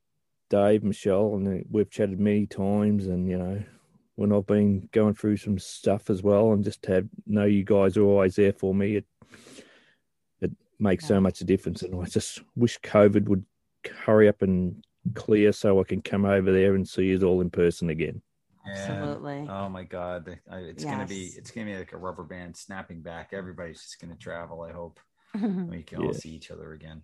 Dave, 0.50 0.84
Michelle, 0.84 1.36
and 1.36 1.66
we've 1.70 1.90
chatted 1.90 2.20
many 2.20 2.48
times. 2.48 3.08
And 3.08 3.30
you 3.30 3.38
know, 3.38 3.64
when 4.20 4.34
I've 4.34 4.46
been 4.46 4.90
going 4.92 5.14
through 5.14 5.38
some 5.38 5.58
stuff 5.58 6.10
as 6.10 6.22
well, 6.22 6.52
and 6.52 6.62
just 6.62 6.82
to 6.84 6.92
have 6.92 7.08
know 7.26 7.46
you 7.46 7.64
guys 7.64 7.96
are 7.96 8.04
always 8.04 8.36
there 8.36 8.52
for 8.52 8.76
me, 8.76 8.98
it 8.98 9.06
it 10.42 10.52
makes 10.78 11.06
so 11.06 11.16
Yeah. 11.16 11.20
much 11.22 11.40
difference. 11.40 11.84
And 11.84 11.96
I 11.96 12.06
just 12.06 12.42
wish 12.54 12.78
COVID 12.82 13.30
would 13.30 13.46
hurry 13.90 14.28
up 14.28 14.42
and 14.42 14.84
clear 15.14 15.54
so 15.54 15.80
I 15.80 15.86
can 15.86 16.02
come 16.02 16.26
over 16.26 16.52
there 16.52 16.76
and 16.76 16.86
see 16.86 17.06
you 17.06 17.22
all 17.24 17.40
in 17.40 17.50
person 17.50 17.90
again. 17.90 18.22
Absolutely. 18.68 19.48
Oh 19.50 19.70
my 19.70 19.84
God, 19.86 20.38
I, 20.52 20.58
it's 20.58 20.84
gonna 20.84 21.06
be 21.06 21.32
it's 21.38 21.52
gonna 21.52 21.68
be 21.68 21.78
like 21.78 21.94
a 21.94 21.98
rubber 21.98 22.24
band 22.24 22.58
snapping 22.58 23.02
back. 23.02 23.30
Everybody's 23.32 23.82
just 23.82 24.02
gonna 24.02 24.18
travel. 24.18 24.64
I 24.64 24.74
hope 24.74 25.00
we 25.70 25.84
can 25.84 26.00
all 26.00 26.14
see 26.14 26.32
each 26.32 26.52
other 26.52 26.74
again. 26.74 27.04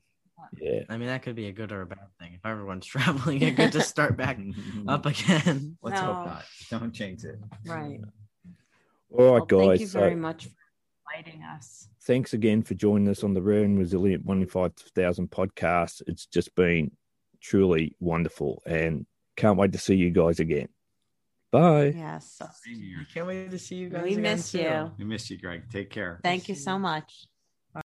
Yeah. 0.59 0.81
I 0.89 0.97
mean, 0.97 1.07
that 1.07 1.21
could 1.23 1.35
be 1.35 1.47
a 1.47 1.51
good 1.51 1.71
or 1.71 1.81
a 1.81 1.85
bad 1.85 2.07
thing. 2.19 2.33
If 2.33 2.45
everyone's 2.45 2.85
traveling, 2.93 3.41
it 3.41 3.55
could 3.55 3.71
just 3.71 3.89
start 3.89 4.15
back 4.17 4.37
up 4.87 5.05
again. 5.05 5.77
Let's 5.81 6.01
No. 6.01 6.13
hope 6.13 6.25
not. 6.27 6.45
Don't 6.69 6.93
change 6.93 7.23
it. 7.23 7.39
right. 7.65 7.99
All 9.11 9.33
right, 9.33 9.39
Well, 9.41 9.45
guys. 9.45 9.67
Thank 9.67 9.79
you 9.81 9.87
so- 9.87 9.99
very 9.99 10.15
much 10.15 10.45
for 10.45 10.51
inviting 11.17 11.41
us. 11.43 11.87
thanks 12.01 12.33
again 12.33 12.61
for 12.63 12.73
joining 12.73 13.07
us 13.09 13.23
on 13.23 13.33
the 13.33 13.41
Rare 13.41 13.63
and 13.63 13.77
Resilient 13.77 14.25
15000 14.25 15.29
podcast. 15.31 16.01
It's 16.07 16.25
just 16.25 16.53
been 16.55 16.91
truly 17.41 17.95
wonderful 17.99 18.61
and 18.65 19.05
can't 19.37 19.57
wait 19.57 19.71
to 19.73 19.77
see 19.77 19.95
you 19.95 20.09
guys 20.11 20.39
again. 20.39 20.67
Bye. 21.51 21.93
Yes. 21.95 22.37
I 22.41 22.47
can't 23.13 23.27
wait 23.27 23.51
to 23.51 23.59
see 23.59 23.75
you 23.75 23.89
guys. 23.89 24.03
We 24.03 24.11
again, 24.13 24.21
miss 24.23 24.51
too. 24.51 24.59
you. 24.59 24.91
We 24.97 25.05
miss 25.05 25.29
you, 25.29 25.37
Greg. 25.37 25.69
Take 25.71 25.89
care. 25.89 26.19
Thank 26.23 26.49
you 26.49 26.55
so 26.55 26.77
much. 26.77 27.27